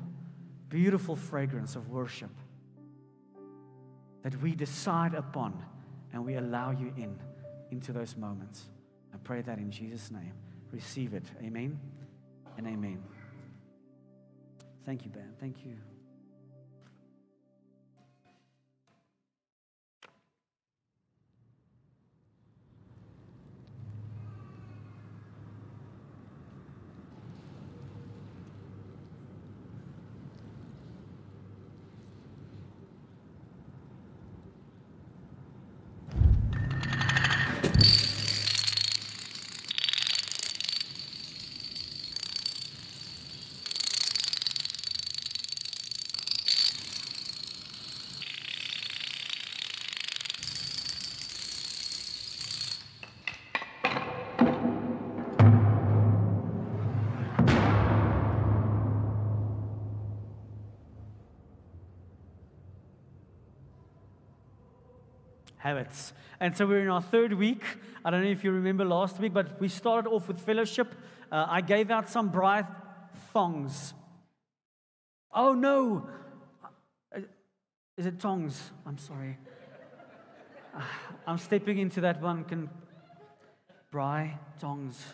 beautiful 0.69 1.17
fragrance 1.17 1.77
of 1.77 1.91
worship 1.91 2.31
that 4.23 4.41
we 4.41 4.55
decide 4.55 5.15
upon 5.15 5.63
and 6.13 6.25
we 6.25 6.37
allow 6.37 6.71
you 6.71 6.93
in 6.97 7.19
into 7.71 7.93
those 7.93 8.17
moments. 8.17 8.69
I 9.13 9.17
pray 9.25 9.43
that 9.43 9.59
in 9.59 9.71
Jesus' 9.71 10.11
name. 10.11 10.33
Receive 10.71 11.13
it. 11.13 11.25
Amen 11.43 11.79
and 12.57 12.67
amen. 12.67 13.03
Thank 14.87 15.05
you, 15.05 15.11
Ben. 15.11 15.35
Thank 15.39 15.65
you. 15.65 15.77
Habits. 65.63 66.13
And 66.41 66.57
so 66.57 66.67
we're 66.67 66.81
in 66.81 66.89
our 66.89 67.01
third 67.01 67.33
week. 67.35 67.63
I 68.05 68.11
don't 68.11 68.25
know 68.25 68.31
if 68.31 68.43
you 68.43 68.51
remember 68.51 68.85
last 68.85 69.21
week, 69.21 69.33
but 69.33 69.61
we 69.61 69.69
started 69.69 70.11
off 70.11 70.27
with 70.27 70.41
fellowship. 70.41 70.93
Uh, 71.31 71.47
I 71.49 71.61
gave 71.61 71.89
out 71.89 72.09
some 72.09 72.33
braai 72.33 72.67
thongs. 73.33 73.95
Oh 75.33 75.55
no! 75.55 76.09
Uh, 77.15 77.21
is 77.97 78.07
it 78.07 78.19
tongs? 78.19 78.73
I'm 78.85 78.99
sorry. 78.99 79.39
I'm 81.29 81.39
stepping 81.39 81.79
into 81.79 82.01
that 82.01 82.21
one. 82.21 82.43
Can 82.43 82.69
Braai 83.93 84.33
tongs. 84.59 85.05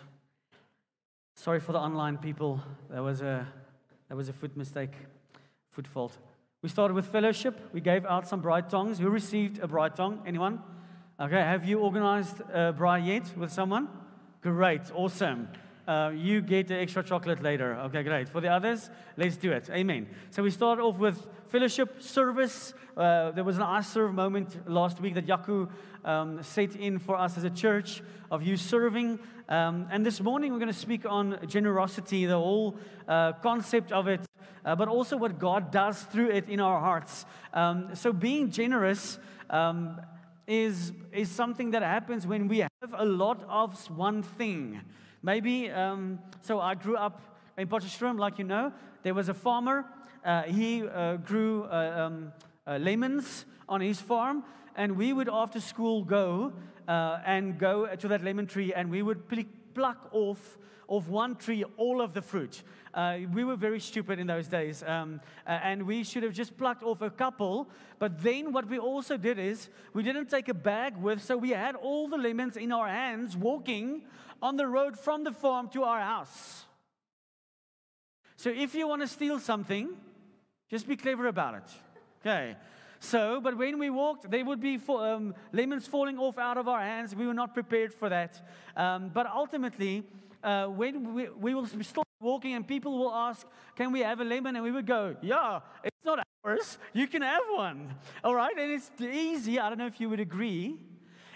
Sorry 1.35 1.61
for 1.61 1.73
the 1.73 1.79
online 1.79 2.17
people. 2.17 2.63
That 2.89 3.03
was 3.03 3.21
a 3.21 3.47
that 4.09 4.17
was 4.17 4.31
a 4.31 4.33
foot 4.33 4.57
mistake, 4.57 4.93
foot 5.73 5.87
fault. 5.87 6.17
We 6.61 6.69
started 6.69 6.95
with 6.95 7.07
fellowship. 7.07 7.57
We 7.73 7.81
gave 7.81 8.05
out 8.05 8.27
some 8.27 8.43
braai 8.43 8.69
tongues. 8.69 8.99
Who 8.99 9.11
received 9.11 9.61
a 9.63 9.69
braai 9.69 9.95
tongue? 9.95 10.21
Anyone? 10.27 10.61
Okay, 11.21 11.37
have 11.37 11.65
you 11.65 11.79
organized 11.79 12.41
a 12.41 12.75
braai 12.77 13.07
yet 13.07 13.37
with 13.37 13.53
someone? 13.53 13.87
Great, 14.43 14.91
awesome. 14.93 15.47
Uh, 15.87 16.11
you 16.17 16.41
get 16.41 16.67
the 16.67 16.75
extra 16.75 17.05
chocolate 17.05 17.45
later. 17.45 17.77
Okay, 17.77 18.03
great. 18.03 18.29
For 18.29 18.41
the 18.41 18.49
others, 18.49 18.91
let's 19.17 19.37
do 19.37 19.53
it. 19.53 19.71
Amen. 19.71 20.09
So 20.31 20.43
we 20.43 20.51
start 20.51 20.81
off 20.81 20.99
with 20.99 21.25
fellowship 21.47 22.03
service. 22.03 22.75
Uh, 22.97 23.31
there 23.31 23.45
was 23.45 23.57
an 23.57 23.63
I 23.63 23.81
serve 23.81 24.13
moment 24.13 24.69
last 24.69 25.01
week 25.01 25.15
that 25.15 25.29
Yaku 25.29 25.71
um, 26.05 26.43
set 26.43 26.75
in 26.75 26.99
for 26.99 27.15
us 27.15 27.39
as 27.39 27.45
a 27.45 27.51
church 27.51 28.03
of 28.33 28.43
you 28.43 28.57
serving. 28.57 29.21
Um, 29.49 29.87
and 29.93 30.05
this 30.05 30.21
morning 30.21 30.53
we're 30.53 30.59
going 30.59 30.73
to 30.73 30.79
speak 30.79 31.07
on 31.07 31.39
generosity, 31.47 32.27
the 32.27 32.35
whole 32.35 32.77
uh, 33.07 33.35
concept 33.35 33.93
of 33.93 34.09
it, 34.09 34.28
uh, 34.69 34.77
but 34.77 34.87
also 34.87 35.17
what 35.17 35.39
God 35.39 35.71
does 35.71 36.03
through 36.03 36.29
it 36.29 36.47
in 36.49 36.61
our 36.61 36.79
hearts. 36.79 37.25
Um, 37.55 37.95
so 37.95 38.13
being 38.13 38.51
generous 38.51 39.19
um, 39.49 39.99
is, 40.47 40.93
is 41.11 41.31
something 41.31 41.71
that 41.71 41.83
happens 41.83 42.27
when 42.27 42.49
we 42.49 42.59
have 42.59 42.93
a 42.93 43.05
lot 43.05 43.43
of 43.49 43.73
one 43.89 44.23
thing. 44.23 44.83
Maybe, 45.23 45.71
um, 45.71 46.19
so 46.43 46.61
I 46.61 46.75
grew 46.75 46.99
up 46.99 47.19
in 47.57 47.67
Potchefstroom, 47.67 48.19
like 48.19 48.39
you 48.39 48.45
know. 48.45 48.71
There 49.03 49.15
was 49.15 49.31
a 49.31 49.35
farmer. 49.35 49.87
Uh, 50.23 50.43
he 50.43 50.87
uh, 50.87 51.17
grew 51.17 51.65
uh, 51.65 52.07
um, 52.07 52.33
uh, 52.67 52.77
lemons 52.77 53.47
on 53.71 53.81
his 53.81 54.03
farm, 54.03 54.45
and 54.77 54.99
we 54.99 55.15
would 55.15 55.31
after 55.31 55.61
school 55.61 56.05
go 56.05 56.53
uh, 56.87 57.21
and 57.25 57.59
go 57.59 57.87
to 57.97 58.09
that 58.09 58.23
lemon 58.23 58.47
tree, 58.47 58.75
and 58.75 58.91
we 58.91 59.01
would 59.01 59.23
pluck 59.75 60.11
off 60.13 60.59
of 60.89 61.09
one 61.09 61.37
tree 61.37 61.65
all 61.77 62.01
of 62.01 62.15
the 62.15 62.23
fruit. 62.23 62.63
Uh, 62.95 63.19
we 63.33 63.45
were 63.45 63.57
very 63.57 63.81
stupid 63.81 64.19
in 64.19 64.27
those 64.27 64.49
days, 64.49 64.83
um, 64.87 65.21
and 65.47 65.83
we 65.83 66.03
should 66.03 66.23
have 66.23 66.33
just 66.33 66.57
plucked 66.57 66.83
off 66.83 67.03
a 67.03 67.11
couple. 67.11 67.69
But 67.99 68.23
then 68.23 68.53
what 68.53 68.69
we 68.69 68.79
also 68.79 69.17
did 69.17 69.39
is 69.39 69.69
we 69.93 70.03
didn't 70.03 70.31
take 70.31 70.49
a 70.49 70.55
bag 70.55 70.97
with, 70.97 71.23
so 71.23 71.37
we 71.37 71.51
had 71.51 71.77
all 71.77 72.09
the 72.09 72.17
lemons 72.17 72.57
in 72.57 72.73
our 72.73 72.89
hands 72.89 73.37
walking 73.37 74.03
on 74.43 74.57
the 74.57 74.67
road 74.67 74.99
from 74.99 75.25
the 75.25 75.33
farm 75.33 75.69
to 75.71 75.83
our 75.83 76.01
house. 76.01 76.65
So 78.37 78.51
if 78.51 78.75
you 78.75 78.89
want 78.89 79.03
to 79.03 79.09
steal 79.09 79.39
something, 79.41 79.91
just 80.71 80.87
be 80.87 80.97
clever 80.97 81.27
about 81.27 81.55
it. 81.55 81.71
Okay. 82.21 82.57
So, 83.01 83.41
but 83.41 83.57
when 83.57 83.79
we 83.79 83.91
walked, 83.91 84.31
there 84.31 84.45
would 84.45 84.61
be 84.61 84.81
um, 84.89 85.35
lemons 85.53 85.87
falling 85.87 86.19
off 86.19 86.39
out 86.39 86.57
of 86.59 86.67
our 86.67 86.81
hands. 86.81 87.15
We 87.15 87.27
were 87.27 87.35
not 87.35 87.55
prepared 87.55 87.95
for 87.95 88.09
that. 88.09 88.41
Um, 88.77 89.11
but 89.15 89.27
ultimately, 89.27 90.05
uh, 90.43 90.67
when 90.67 91.15
we, 91.15 91.29
we 91.29 91.55
will 91.55 91.67
still 91.67 92.05
walking 92.21 92.55
and 92.55 92.67
people 92.67 92.99
will 92.99 93.13
ask, 93.13 93.47
Can 93.77 93.93
we 93.93 94.01
have 94.01 94.21
a 94.21 94.25
lemon? 94.25 94.57
And 94.57 94.65
we 94.65 94.73
would 94.73 94.87
go, 94.87 95.17
Yeah, 95.23 95.61
it's 95.85 96.05
not 96.05 96.27
ours. 96.45 96.79
You 96.93 97.07
can 97.07 97.23
have 97.23 97.43
one. 97.55 97.95
All 98.25 98.35
right. 98.35 98.57
And 98.57 98.73
it's 98.73 98.91
easy. 99.01 99.59
I 99.59 99.69
don't 99.69 99.79
know 99.79 99.87
if 99.87 100.01
you 100.01 100.09
would 100.09 100.21
agree. 100.21 100.77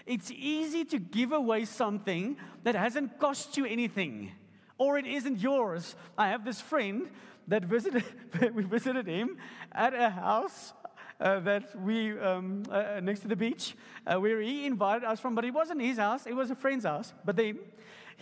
It's 0.05 0.31
easy 0.31 0.83
to 0.85 0.99
give 0.99 1.31
away 1.31 1.65
something 1.65 2.35
that 2.63 2.75
hasn't 2.75 3.19
cost 3.19 3.55
you 3.55 3.65
anything 3.65 4.31
or 4.77 4.97
it 4.97 5.05
isn't 5.05 5.39
yours. 5.39 5.95
I 6.17 6.29
have 6.29 6.43
this 6.43 6.59
friend 6.59 7.09
that 7.47 7.63
visited, 7.63 8.03
we 8.53 8.63
visited 8.63 9.07
him 9.07 9.37
at 9.71 9.93
a 9.93 10.09
house 10.09 10.73
uh, 11.19 11.39
that 11.41 11.79
we, 11.79 12.17
um, 12.19 12.63
uh, 12.69 12.99
next 13.01 13.21
to 13.21 13.27
the 13.27 13.35
beach, 13.35 13.75
uh, 14.05 14.19
where 14.19 14.41
he 14.41 14.65
invited 14.65 15.05
us 15.05 15.19
from, 15.19 15.35
but 15.35 15.45
it 15.45 15.53
wasn't 15.53 15.81
his 15.81 15.97
house, 15.97 16.25
it 16.25 16.33
was 16.33 16.51
a 16.51 16.55
friend's 16.55 16.85
house. 16.85 17.13
But 17.23 17.35
then 17.35 17.59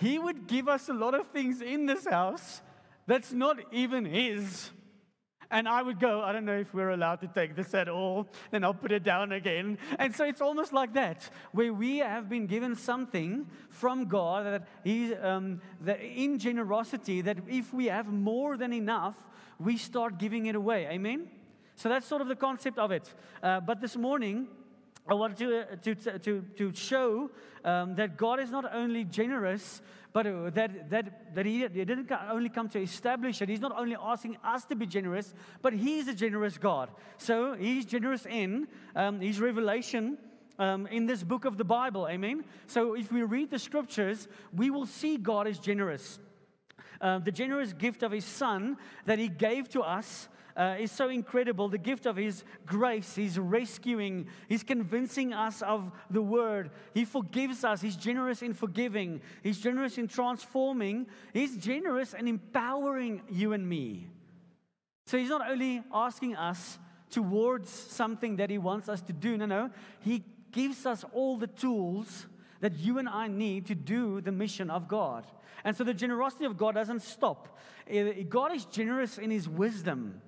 he 0.02 0.20
would 0.20 0.48
give 0.48 0.68
us 0.68 0.90
a 0.90 0.94
lot 0.94 1.14
of 1.14 1.28
things 1.28 1.62
in 1.62 1.86
this 1.86 2.06
house 2.06 2.62
that's 3.08 3.32
not 3.32 3.58
even 3.72 4.04
his. 4.06 4.72
And 5.52 5.68
I 5.68 5.82
would 5.82 6.00
go, 6.00 6.22
I 6.22 6.32
don't 6.32 6.46
know 6.46 6.58
if 6.58 6.74
we're 6.74 6.92
allowed 6.92 7.20
to 7.22 7.28
take 7.28 7.56
this 7.56 7.74
at 7.74 7.90
all. 7.90 8.28
Then 8.52 8.64
I'll 8.64 8.74
put 8.74 8.92
it 8.94 9.04
down 9.04 9.34
again. 9.34 9.78
And 10.00 10.16
so 10.16 10.24
it's 10.24 10.40
almost 10.40 10.72
like 10.72 10.94
that, 10.94 11.30
where 11.52 11.74
we 11.74 11.98
have 11.98 12.30
been 12.30 12.48
given 12.48 12.74
something 12.74 13.48
from 13.70 14.06
God 14.06 14.46
that 14.46 14.68
He, 14.86 15.14
um, 15.14 15.62
that 15.82 16.00
in 16.02 16.40
generosity, 16.40 17.22
that 17.22 17.38
if 17.50 17.74
we 17.74 17.88
have 17.88 18.08
more 18.08 18.56
than 18.56 18.72
enough, 18.72 19.18
we 19.60 19.76
start 19.76 20.18
giving 20.18 20.46
it 20.46 20.56
away. 20.56 20.88
Amen? 20.88 21.28
So 21.76 21.90
that's 21.90 22.08
sort 22.08 22.22
of 22.22 22.30
the 22.30 22.36
concept 22.36 22.80
of 22.80 22.92
it. 22.92 23.14
Uh, 23.44 23.60
but 23.60 23.82
this 23.82 23.98
morning, 23.98 24.48
I 25.08 25.14
wanted 25.14 25.38
to, 25.38 25.60
uh, 25.60 25.76
to, 25.78 26.20
to, 26.20 26.42
to 26.58 26.74
show 26.74 27.32
um, 27.64 27.96
that 27.96 28.18
God 28.18 28.40
is 28.40 28.52
not 28.52 28.74
only 28.74 29.04
generous, 29.04 29.82
but 30.14 30.28
uh, 30.28 30.50
that, 30.52 30.90
that, 30.90 31.36
that 31.36 31.46
he, 31.46 31.62
he 31.62 31.86
didn't 31.86 32.12
only 32.30 32.50
come 32.50 32.70
to 32.70 32.80
establish 32.80 33.42
it. 33.42 33.50
He's 33.50 33.62
not 33.62 33.78
only 33.78 33.96
asking 34.00 34.38
us 34.44 34.66
to 34.66 34.76
be 34.76 34.86
generous, 34.86 35.34
but 35.62 35.74
He's 35.74 36.08
a 36.08 36.14
generous 36.14 36.58
God. 36.58 36.90
So 37.18 37.54
He's 37.54 37.86
generous 37.86 38.26
in 38.26 38.68
um, 38.96 39.20
His 39.20 39.40
revelation. 39.40 40.18
Um, 40.60 40.86
in 40.88 41.08
this 41.08 41.24
book 41.24 41.46
of 41.46 41.58
the 41.58 41.64
Bible, 41.64 42.08
amen. 42.08 42.44
So, 42.68 42.94
if 42.94 43.12
we 43.12 43.24
read 43.24 43.50
the 43.50 43.58
scriptures, 43.58 44.28
we 44.54 44.70
will 44.70 44.86
see 44.86 45.18
God 45.18 45.48
is 45.48 45.58
generous. 45.58 46.20
Uh, 47.00 47.18
the 47.18 47.32
generous 47.32 47.74
gift 47.74 48.04
of 48.04 48.12
His 48.12 48.26
Son 48.26 48.78
that 49.06 49.18
He 49.18 49.28
gave 49.28 49.70
to 49.70 49.82
us 49.82 50.28
uh, 50.56 50.76
is 50.80 50.92
so 50.92 51.10
incredible. 51.10 51.70
The 51.70 51.78
gift 51.78 52.06
of 52.06 52.16
His 52.16 52.44
grace, 52.66 53.16
His 53.16 53.40
rescuing, 53.40 54.28
He's 54.48 54.64
convincing 54.64 55.34
us 55.34 55.62
of 55.62 55.92
the 56.10 56.22
Word. 56.22 56.72
He 56.94 57.06
forgives 57.06 57.64
us. 57.64 57.82
He's 57.82 57.96
generous 57.96 58.42
in 58.42 58.54
forgiving, 58.54 59.22
He's 59.44 59.60
generous 59.60 59.98
in 59.98 60.08
transforming, 60.08 61.08
He's 61.34 61.58
generous 61.58 62.14
in 62.14 62.28
empowering 62.28 63.22
you 63.30 63.54
and 63.54 63.68
me. 63.68 64.08
So 65.06 65.18
He's 65.18 65.30
not 65.30 65.50
only 65.50 65.84
asking 65.94 66.36
us 66.36 66.80
towards 67.10 67.70
something 67.70 68.38
that 68.38 68.50
He 68.50 68.58
wants 68.58 68.90
us 68.90 69.02
to 69.04 69.14
do, 69.14 69.38
no, 69.38 69.46
no. 69.46 69.70
He 70.00 70.24
gives 70.52 70.86
us 70.86 71.06
all 71.14 71.38
the 71.38 71.48
tools 71.48 72.28
that 72.62 72.78
you 72.78 73.00
and 73.00 73.10
I 73.10 73.28
need 73.28 73.66
to 73.68 73.76
do 73.76 74.22
the 74.22 74.32
mission 74.32 74.70
of 74.70 74.88
God. 74.88 75.26
And 75.64 75.76
so 75.76 75.84
the 75.84 75.94
generosity 75.94 76.46
of 76.46 76.58
God 76.58 76.76
doesn't 76.76 77.02
stop. 77.02 77.58
God 78.30 78.56
is 78.56 78.66
generous 78.66 79.18
in 79.18 79.30
His 79.30 79.50
wisdom. 79.50 80.22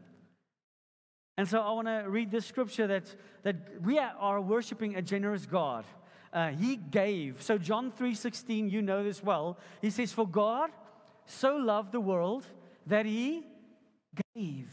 And 1.37 1.47
so 1.47 1.61
I 1.61 1.71
want 1.71 1.87
to 1.87 2.05
read 2.07 2.31
this 2.31 2.45
scripture 2.45 2.87
that, 2.87 3.15
that 3.43 3.81
we 3.81 3.97
are 3.97 4.39
worshiping 4.39 4.95
a 4.95 5.01
generous 5.01 5.45
God. 5.45 5.85
Uh, 6.31 6.49
he 6.49 6.75
gave. 6.75 7.41
So 7.41 7.57
John 7.57 7.91
3:16, 7.91 8.71
you 8.71 8.81
know 8.81 9.03
this 9.03 9.23
well. 9.23 9.57
He 9.81 9.89
says, 9.89 10.11
For 10.11 10.27
God 10.27 10.71
so 11.25 11.55
loved 11.55 11.91
the 11.91 11.99
world 11.99 12.45
that 12.87 13.05
he 13.05 13.43
gave. 14.35 14.69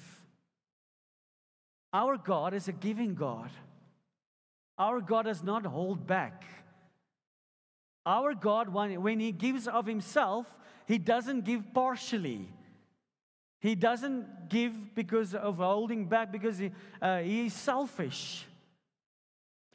Our 1.93 2.17
God 2.17 2.55
is 2.55 2.69
a 2.69 2.73
giving 2.73 3.15
God. 3.15 3.51
Our 4.79 5.01
God 5.01 5.25
does 5.27 5.43
not 5.43 5.67
hold 5.67 6.07
back. 6.07 6.45
Our 8.07 8.35
God, 8.35 8.69
when 8.71 9.21
He 9.21 9.33
gives 9.33 9.69
of 9.69 9.87
Himself, 9.87 10.47
He 10.87 10.99
doesn't 10.99 11.45
give 11.45 11.75
partially. 11.75 12.49
He 13.61 13.75
doesn't 13.75 14.49
give 14.49 14.95
because 14.95 15.35
of 15.35 15.57
holding 15.59 16.07
back, 16.07 16.33
because 16.33 16.59
he, 16.59 16.71
uh, 17.01 17.19
he 17.19 17.47
is 17.47 17.55
selfish. 17.55 18.47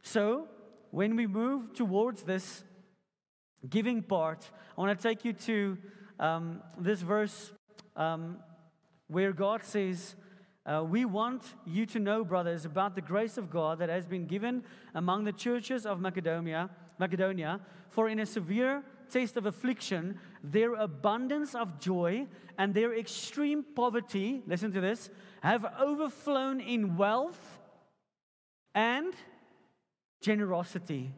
So, 0.01 0.47
when 0.91 1.15
we 1.15 1.27
move 1.27 1.73
towards 1.73 2.23
this 2.23 2.63
giving 3.69 4.01
part, 4.01 4.49
I 4.77 4.81
want 4.81 4.99
to 4.99 5.07
take 5.07 5.23
you 5.23 5.33
to 5.33 5.77
um, 6.19 6.61
this 6.79 7.01
verse 7.01 7.51
um, 7.95 8.37
where 9.07 9.31
God 9.31 9.63
says, 9.63 10.15
uh, 10.65 10.83
We 10.83 11.05
want 11.05 11.43
you 11.65 11.85
to 11.87 11.99
know, 11.99 12.23
brothers, 12.23 12.65
about 12.65 12.95
the 12.95 13.01
grace 13.01 13.37
of 13.37 13.51
God 13.51 13.79
that 13.79 13.89
has 13.89 14.05
been 14.05 14.25
given 14.25 14.63
among 14.95 15.25
the 15.25 15.31
churches 15.31 15.85
of 15.85 15.99
Macedonia. 15.99 16.69
Macedonia, 16.97 17.59
for 17.89 18.09
in 18.09 18.19
a 18.19 18.25
severe 18.25 18.83
taste 19.09 19.37
of 19.37 19.45
affliction, 19.45 20.19
their 20.43 20.73
abundance 20.73 21.55
of 21.55 21.79
joy 21.79 22.27
and 22.57 22.73
their 22.73 22.93
extreme 22.93 23.63
poverty, 23.75 24.41
listen 24.47 24.71
to 24.71 24.81
this, 24.81 25.09
have 25.41 25.65
overflown 25.79 26.59
in 26.59 26.97
wealth 26.97 27.59
and 28.73 29.13
generosity. 30.21 31.11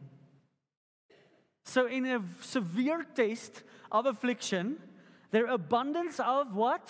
So, 1.64 1.86
in 1.86 2.06
a 2.06 2.22
severe 2.40 3.04
taste 3.14 3.62
of 3.92 4.06
affliction, 4.06 4.78
their 5.30 5.46
abundance 5.46 6.18
of 6.20 6.54
what? 6.54 6.88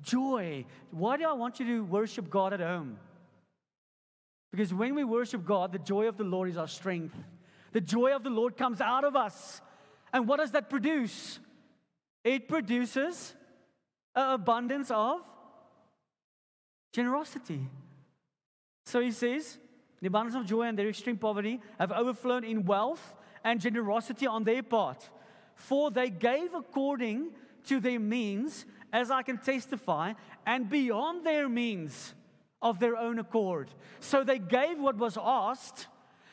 Joy. 0.00 0.64
Why 0.90 1.16
do 1.16 1.28
I 1.28 1.32
want 1.32 1.60
you 1.60 1.66
to 1.66 1.84
worship 1.84 2.30
God 2.30 2.52
at 2.52 2.60
home? 2.60 2.98
Because 4.52 4.72
when 4.72 4.94
we 4.94 5.02
worship 5.02 5.44
God, 5.44 5.72
the 5.72 5.78
joy 5.78 6.06
of 6.08 6.16
the 6.16 6.24
Lord 6.24 6.48
is 6.48 6.56
our 6.56 6.68
strength. 6.68 7.16
The 7.72 7.80
joy 7.80 8.14
of 8.14 8.22
the 8.22 8.30
Lord 8.30 8.56
comes 8.56 8.80
out 8.80 9.04
of 9.04 9.16
us. 9.16 9.60
And 10.12 10.28
what 10.28 10.38
does 10.38 10.50
that 10.52 10.68
produce? 10.68 11.38
It 12.24 12.48
produces 12.48 13.34
an 14.14 14.34
abundance 14.34 14.90
of 14.90 15.20
generosity. 16.92 17.60
So 18.84 19.00
he 19.00 19.10
says, 19.10 19.58
the 20.00 20.08
abundance 20.08 20.36
of 20.36 20.46
joy 20.46 20.62
and 20.62 20.78
their 20.78 20.88
extreme 20.88 21.16
poverty 21.16 21.60
have 21.78 21.92
overflowed 21.92 22.44
in 22.44 22.64
wealth 22.64 23.14
and 23.44 23.60
generosity 23.60 24.26
on 24.26 24.44
their 24.44 24.62
part. 24.62 25.08
For 25.54 25.90
they 25.90 26.10
gave 26.10 26.54
according 26.54 27.30
to 27.66 27.80
their 27.80 28.00
means, 28.00 28.66
as 28.92 29.10
I 29.10 29.22
can 29.22 29.38
testify, 29.38 30.12
and 30.44 30.68
beyond 30.68 31.24
their 31.24 31.48
means 31.48 32.14
of 32.60 32.78
their 32.78 32.96
own 32.96 33.18
accord. 33.18 33.70
So 34.00 34.24
they 34.24 34.38
gave 34.38 34.78
what 34.78 34.96
was 34.96 35.16
asked, 35.20 35.86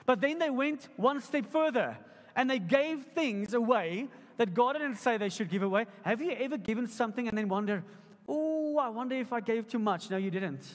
but 0.06 0.20
then 0.22 0.40
they 0.40 0.50
went 0.50 0.90
one 0.98 1.22
step 1.22 1.46
further 1.52 1.98
and 2.40 2.50
they 2.50 2.58
gave 2.58 3.04
things 3.04 3.54
away 3.54 4.08
that 4.38 4.54
God 4.54 4.72
didn't 4.72 4.96
say 4.96 5.18
they 5.18 5.28
should 5.28 5.50
give 5.50 5.62
away. 5.62 5.88
Have 6.04 6.22
you 6.22 6.32
ever 6.32 6.58
given 6.58 6.88
something 6.88 7.28
and 7.28 7.38
then 7.38 7.50
wonder, 7.50 7.84
oh, 8.30 8.78
I 8.78 8.88
wonder 8.88 9.18
if 9.18 9.34
I 9.34 9.42
gave 9.42 9.68
too 9.68 9.78
much? 9.78 10.10
No, 10.10 10.16
you 10.16 10.32
didn't. 10.32 10.66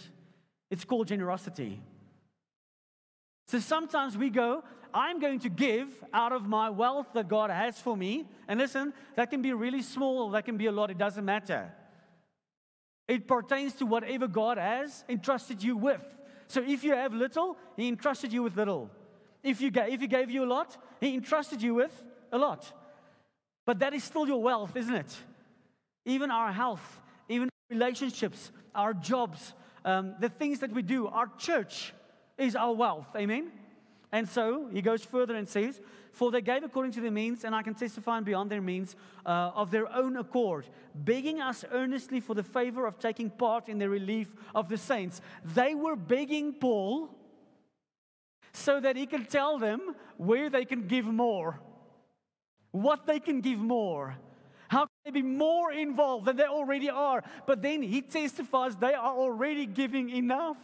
It's 0.70 0.85
called 0.85 1.09
generosity. 1.09 1.81
So 3.48 3.61
sometimes 3.61 4.14
we 4.14 4.29
go, 4.29 4.62
I'm 4.92 5.18
going 5.20 5.38
to 5.40 5.48
give 5.48 5.88
out 6.12 6.33
of 6.33 6.46
my 6.46 6.68
wealth 6.68 7.07
that 7.14 7.29
God 7.29 7.48
has 7.48 7.79
for 7.79 7.96
me. 7.96 8.27
And 8.46 8.61
listen, 8.61 8.92
that 9.16 9.31
can 9.31 9.40
be 9.40 9.55
really 9.55 9.81
small, 9.81 10.29
that 10.33 10.44
can 10.44 10.59
be 10.59 10.66
a 10.66 10.72
lot, 10.72 10.90
it 10.90 10.98
doesn't 10.98 11.24
matter. 11.24 11.72
It 13.09 13.27
pertains 13.27 13.72
to 13.77 13.87
whatever 13.87 14.29
God 14.29 14.59
has 14.59 15.03
entrusted 15.09 15.62
you 15.62 15.79
with. 15.79 16.03
So 16.46 16.61
if 16.61 16.85
you 16.85 16.92
have 16.92 17.14
little, 17.14 17.57
He 17.74 17.88
entrusted 17.88 18.35
you 18.35 18.42
with 18.42 18.55
little. 18.55 18.90
If, 19.44 19.61
you 19.61 19.70
gave, 19.70 19.92
if 19.92 20.00
He 20.00 20.09
gave 20.09 20.30
you 20.30 20.42
a 20.44 20.46
lot, 20.46 20.76
He 21.00 21.14
entrusted 21.14 21.62
you 21.62 21.74
with 21.74 22.02
a 22.33 22.38
lot. 22.38 22.72
But 23.66 23.78
that 23.78 23.94
is 23.94 24.02
still 24.02 24.26
your 24.26 24.42
wealth, 24.42 24.74
isn't 24.74 24.94
it? 24.94 25.16
Even 26.04 26.30
our 26.30 26.52
health, 26.52 27.00
even 27.28 27.48
relationships, 27.70 28.50
our 28.74 28.92
jobs, 28.92 29.54
um, 29.85 30.14
the 30.18 30.28
things 30.28 30.59
that 30.61 30.72
we 30.72 30.83
do, 30.83 31.07
our 31.07 31.30
church 31.38 31.92
is 32.37 32.57
our 32.57 32.72
wealth. 32.72 33.07
Amen? 33.16 33.52
And 34.12 34.28
so 34.28 34.68
he 34.72 34.80
goes 34.80 35.04
further 35.04 35.35
and 35.35 35.48
says, 35.48 35.80
For 36.12 36.30
they 36.30 36.40
gave 36.40 36.62
according 36.62 36.92
to 36.92 37.00
their 37.00 37.11
means, 37.11 37.44
and 37.44 37.54
I 37.54 37.62
can 37.62 37.74
testify 37.74 38.16
and 38.16 38.24
beyond 38.24 38.50
their 38.50 38.61
means, 38.61 38.96
uh, 39.26 39.50
of 39.54 39.70
their 39.70 39.92
own 39.92 40.16
accord, 40.16 40.66
begging 40.94 41.40
us 41.40 41.64
earnestly 41.72 42.20
for 42.20 42.35
the 42.35 42.42
favor 42.42 42.87
of 42.87 42.98
taking 42.98 43.28
part 43.28 43.68
in 43.68 43.78
the 43.78 43.88
relief 43.88 44.28
of 44.54 44.68
the 44.68 44.78
saints. 44.78 45.20
They 45.44 45.74
were 45.74 45.96
begging 45.96 46.52
Paul 46.52 47.11
so 48.54 48.80
that 48.80 48.96
he 48.96 49.04
can 49.04 49.26
tell 49.26 49.58
them 49.58 49.94
where 50.16 50.48
they 50.48 50.64
can 50.64 50.86
give 50.86 51.04
more, 51.04 51.60
what 52.70 53.06
they 53.06 53.20
can 53.20 53.40
give 53.40 53.58
more. 53.58 54.16
How 54.68 54.86
can 54.86 54.94
they 55.04 55.10
be 55.10 55.22
more 55.22 55.70
involved 55.72 56.24
than 56.24 56.36
they 56.36 56.44
already 56.44 56.88
are? 56.88 57.22
But 57.46 57.62
then 57.62 57.82
he 57.82 58.00
testifies 58.00 58.76
they 58.76 58.94
are 58.94 59.14
already 59.14 59.66
giving 59.66 60.08
enough. 60.08 60.56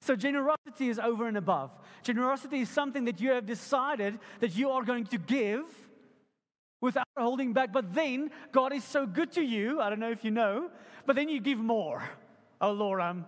So, 0.00 0.16
generosity 0.16 0.88
is 0.88 0.98
over 0.98 1.28
and 1.28 1.36
above. 1.36 1.70
Generosity 2.02 2.60
is 2.60 2.70
something 2.70 3.04
that 3.04 3.20
you 3.20 3.32
have 3.32 3.44
decided 3.44 4.18
that 4.40 4.56
you 4.56 4.70
are 4.70 4.82
going 4.82 5.04
to 5.06 5.18
give 5.18 5.64
without 6.80 7.06
holding 7.18 7.52
back. 7.52 7.70
But 7.70 7.92
then 7.92 8.30
God 8.50 8.72
is 8.72 8.82
so 8.82 9.04
good 9.06 9.32
to 9.32 9.42
you. 9.42 9.80
I 9.80 9.90
don't 9.90 10.00
know 10.00 10.10
if 10.10 10.24
you 10.24 10.30
know, 10.30 10.70
but 11.04 11.16
then 11.16 11.28
you 11.28 11.38
give 11.38 11.58
more. 11.58 12.02
Oh, 12.62 12.72
Lord, 12.72 13.00
um, 13.02 13.26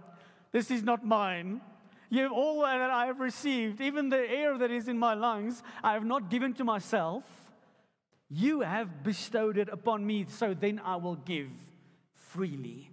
this 0.50 0.70
is 0.70 0.82
not 0.82 1.04
mine. 1.04 1.60
You 2.12 2.28
all 2.28 2.60
that 2.60 2.90
I 2.90 3.06
have 3.06 3.20
received, 3.20 3.80
even 3.80 4.10
the 4.10 4.18
air 4.18 4.58
that 4.58 4.70
is 4.70 4.86
in 4.86 4.98
my 4.98 5.14
lungs, 5.14 5.62
I 5.82 5.94
have 5.94 6.04
not 6.04 6.28
given 6.28 6.52
to 6.54 6.62
myself. 6.62 7.24
You 8.28 8.60
have 8.60 9.02
bestowed 9.02 9.56
it 9.56 9.70
upon 9.70 10.04
me, 10.04 10.26
so 10.28 10.52
then 10.52 10.78
I 10.84 10.96
will 10.96 11.16
give 11.16 11.48
freely. 12.12 12.90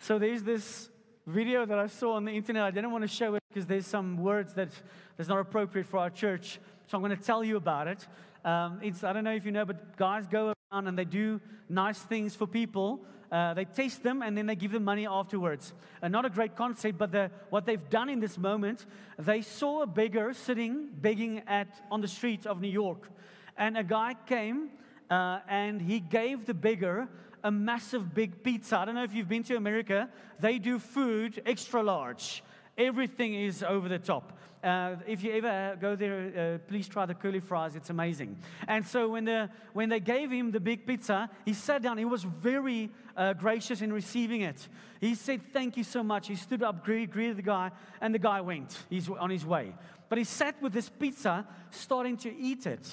So 0.00 0.18
there's 0.18 0.42
this 0.42 0.88
video 1.26 1.66
that 1.66 1.78
I 1.78 1.88
saw 1.88 2.14
on 2.14 2.24
the 2.24 2.32
internet. 2.32 2.62
I 2.62 2.70
didn't 2.70 2.90
want 2.90 3.02
to 3.02 3.08
show 3.08 3.34
it 3.34 3.42
because 3.50 3.66
there's 3.66 3.86
some 3.86 4.16
words 4.16 4.54
that 4.54 4.70
that's 5.18 5.28
not 5.28 5.40
appropriate 5.40 5.86
for 5.86 5.98
our 5.98 6.08
church. 6.08 6.58
So 6.86 6.96
I'm 6.96 7.02
going 7.02 7.14
to 7.14 7.22
tell 7.22 7.44
you 7.44 7.58
about 7.58 7.86
it. 7.86 8.06
Um, 8.46 8.80
it's, 8.82 9.04
I 9.04 9.12
don't 9.12 9.24
know 9.24 9.34
if 9.34 9.44
you 9.44 9.52
know, 9.52 9.66
but 9.66 9.98
guys 9.98 10.26
go 10.26 10.54
around 10.72 10.88
and 10.88 10.98
they 10.98 11.04
do 11.04 11.38
nice 11.68 11.98
things 11.98 12.34
for 12.34 12.46
people. 12.46 13.04
Uh, 13.32 13.54
they 13.54 13.64
test 13.64 14.02
them 14.02 14.20
and 14.20 14.36
then 14.36 14.44
they 14.44 14.54
give 14.54 14.72
them 14.72 14.84
money 14.84 15.06
afterwards. 15.06 15.72
Uh, 16.02 16.08
not 16.08 16.26
a 16.26 16.30
great 16.30 16.54
concept, 16.54 16.98
but 16.98 17.10
the, 17.10 17.30
what 17.48 17.64
they've 17.64 17.88
done 17.88 18.10
in 18.10 18.20
this 18.20 18.36
moment, 18.36 18.84
they 19.18 19.40
saw 19.40 19.80
a 19.80 19.86
beggar 19.86 20.34
sitting 20.34 20.88
begging 21.00 21.42
at, 21.46 21.80
on 21.90 22.02
the 22.02 22.08
street 22.08 22.46
of 22.46 22.60
New 22.60 22.68
York. 22.68 23.08
And 23.56 23.78
a 23.78 23.82
guy 23.82 24.16
came 24.26 24.68
uh, 25.10 25.38
and 25.48 25.80
he 25.80 25.98
gave 25.98 26.44
the 26.44 26.52
beggar 26.52 27.08
a 27.42 27.50
massive 27.50 28.14
big 28.14 28.42
pizza. 28.42 28.76
I 28.76 28.84
don't 28.84 28.94
know 28.94 29.02
if 29.02 29.14
you've 29.14 29.28
been 29.28 29.44
to 29.44 29.56
America, 29.56 30.10
they 30.38 30.58
do 30.58 30.78
food 30.78 31.40
extra 31.46 31.82
large. 31.82 32.44
Everything 32.76 33.34
is 33.34 33.62
over 33.62 33.88
the 33.88 33.98
top. 33.98 34.38
Uh, 34.62 34.94
if 35.08 35.24
you 35.24 35.32
ever 35.32 35.76
go 35.80 35.96
there, 35.96 36.54
uh, 36.54 36.58
please 36.68 36.86
try 36.86 37.04
the 37.04 37.14
curly 37.14 37.40
fries. 37.40 37.74
It's 37.74 37.90
amazing. 37.90 38.38
And 38.68 38.86
so 38.86 39.08
when, 39.08 39.24
the, 39.24 39.50
when 39.72 39.88
they 39.88 39.98
gave 39.98 40.30
him 40.30 40.52
the 40.52 40.60
big 40.60 40.86
pizza, 40.86 41.28
he 41.44 41.52
sat 41.52 41.82
down. 41.82 41.98
He 41.98 42.04
was 42.04 42.22
very 42.22 42.90
uh, 43.16 43.32
gracious 43.32 43.82
in 43.82 43.92
receiving 43.92 44.42
it. 44.42 44.68
He 45.00 45.16
said, 45.16 45.52
Thank 45.52 45.76
you 45.76 45.84
so 45.84 46.04
much. 46.04 46.28
He 46.28 46.36
stood 46.36 46.62
up, 46.62 46.84
greeted 46.84 47.36
the 47.36 47.42
guy, 47.42 47.72
and 48.00 48.14
the 48.14 48.20
guy 48.20 48.40
went. 48.40 48.78
He's 48.88 49.08
on 49.08 49.30
his 49.30 49.44
way. 49.44 49.74
But 50.08 50.18
he 50.18 50.24
sat 50.24 50.60
with 50.62 50.72
this 50.72 50.88
pizza, 50.88 51.46
starting 51.70 52.16
to 52.18 52.34
eat 52.34 52.66
it. 52.66 52.88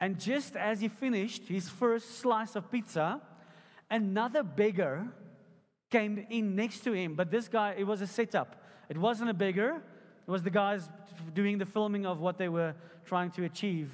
And 0.00 0.20
just 0.20 0.54
as 0.54 0.80
he 0.80 0.88
finished 0.88 1.48
his 1.48 1.68
first 1.68 2.18
slice 2.18 2.54
of 2.54 2.70
pizza, 2.70 3.20
another 3.90 4.42
beggar 4.42 5.08
came 5.90 6.26
in 6.30 6.54
next 6.54 6.80
to 6.84 6.92
him. 6.92 7.14
But 7.14 7.30
this 7.30 7.48
guy, 7.48 7.74
it 7.76 7.84
was 7.84 8.02
a 8.02 8.06
setup. 8.06 8.62
It 8.88 8.98
wasn't 8.98 9.30
a 9.30 9.34
beggar, 9.34 9.82
it 10.26 10.30
was 10.30 10.42
the 10.42 10.50
guys 10.50 10.88
doing 11.34 11.58
the 11.58 11.66
filming 11.66 12.06
of 12.06 12.20
what 12.20 12.38
they 12.38 12.48
were 12.48 12.74
trying 13.04 13.30
to 13.32 13.44
achieve. 13.44 13.90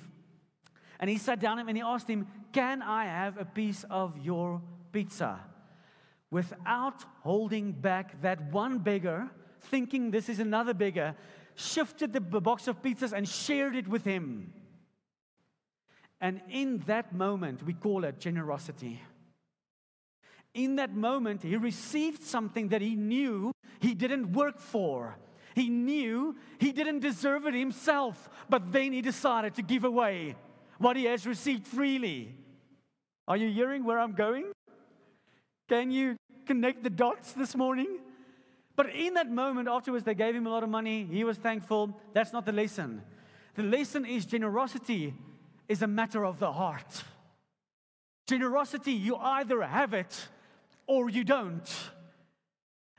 And 0.99 1.11
he 1.11 1.19
sat 1.19 1.41
down 1.41 1.59
and 1.59 1.77
he 1.77 1.83
asked 1.83 2.09
him, 2.09 2.27
Can 2.53 2.81
I 2.83 3.05
have 3.05 3.39
a 3.39 3.45
piece 3.45 3.85
of 3.91 4.19
your 4.19 4.63
pizza? 4.93 5.41
Without 6.31 7.05
holding 7.21 7.73
back, 7.73 8.23
that 8.23 8.53
one 8.53 8.79
beggar, 8.79 9.29
thinking 9.61 10.11
this 10.11 10.29
is 10.29 10.39
another 10.39 10.73
beggar, 10.73 11.15
shifted 11.55 12.13
the 12.13 12.21
box 12.21 12.69
of 12.69 12.81
pizzas 12.83 13.13
and 13.13 13.29
shared 13.29 13.77
it 13.77 13.87
with 13.87 14.05
him. 14.05 14.55
And 16.21 16.41
in 16.49 16.79
that 16.87 17.13
moment, 17.13 17.65
we 17.65 17.75
call 17.75 18.05
it 18.05 18.21
generosity. 18.21 19.03
In 20.55 20.77
that 20.77 20.95
moment, 20.95 21.43
he 21.43 21.57
received 21.57 22.23
something 22.23 22.69
that 22.69 22.81
he 22.81 22.95
knew 22.95 23.53
he 23.83 23.95
didn't 23.95 24.33
work 24.33 24.59
for. 24.61 25.19
He 25.55 25.69
knew 25.69 26.37
he 26.59 26.73
didn't 26.73 27.01
deserve 27.01 27.47
it 27.47 27.55
himself, 27.55 28.31
but 28.49 28.73
then 28.73 28.93
he 28.93 29.03
decided 29.03 29.57
to 29.57 29.63
give 29.63 29.85
away 29.85 30.37
what 30.79 30.97
he 30.97 31.05
has 31.05 31.27
received 31.27 31.67
freely. 31.67 32.35
Are 33.29 33.37
you 33.37 33.51
hearing 33.51 33.85
where 33.85 33.99
I'm 33.99 34.13
going? 34.13 34.53
Can 35.69 35.91
you 35.91 36.17
connect 36.47 36.83
the 36.83 36.91
dots 36.91 37.33
this 37.33 37.55
morning? 37.55 37.99
But 38.77 38.95
in 38.95 39.15
that 39.15 39.31
moment, 39.31 39.69
afterwards, 39.69 40.05
they 40.05 40.15
gave 40.15 40.35
him 40.35 40.47
a 40.47 40.51
lot 40.51 40.63
of 40.63 40.71
money. 40.71 41.05
He 41.05 41.25
was 41.25 41.37
thankful. 41.37 42.01
That's 42.15 42.33
not 42.33 42.47
the 42.47 42.53
lesson. 42.53 43.03
The 43.55 43.65
lesson 43.65 44.07
is 44.07 44.25
generosity 44.25 45.13
is 45.69 45.83
a 45.83 45.87
matter 45.87 46.25
of 46.25 46.39
the 46.39 46.53
heart. 46.53 47.05
Generosity, 48.27 48.93
you 48.93 49.17
either 49.17 49.61
have 49.61 49.93
it 49.93 50.29
or 50.87 51.11
you 51.11 51.25
don't. 51.25 51.69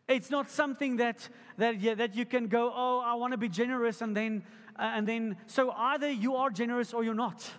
It's 0.07 0.29
not 0.29 0.49
something 0.49 0.97
that, 0.97 1.27
that, 1.57 1.79
yeah, 1.79 1.95
that 1.95 2.15
you 2.15 2.25
can 2.25 2.47
go, 2.47 2.71
oh, 2.75 3.01
I 3.05 3.13
want 3.13 3.31
to 3.31 3.37
be 3.37 3.49
generous, 3.49 4.01
and 4.01 4.15
then, 4.15 4.43
uh, 4.77 4.91
and 4.95 5.07
then, 5.07 5.37
so 5.47 5.71
either 5.71 6.09
you 6.09 6.35
are 6.35 6.49
generous 6.49 6.93
or 6.93 7.03
you're 7.03 7.13
not. 7.13 7.49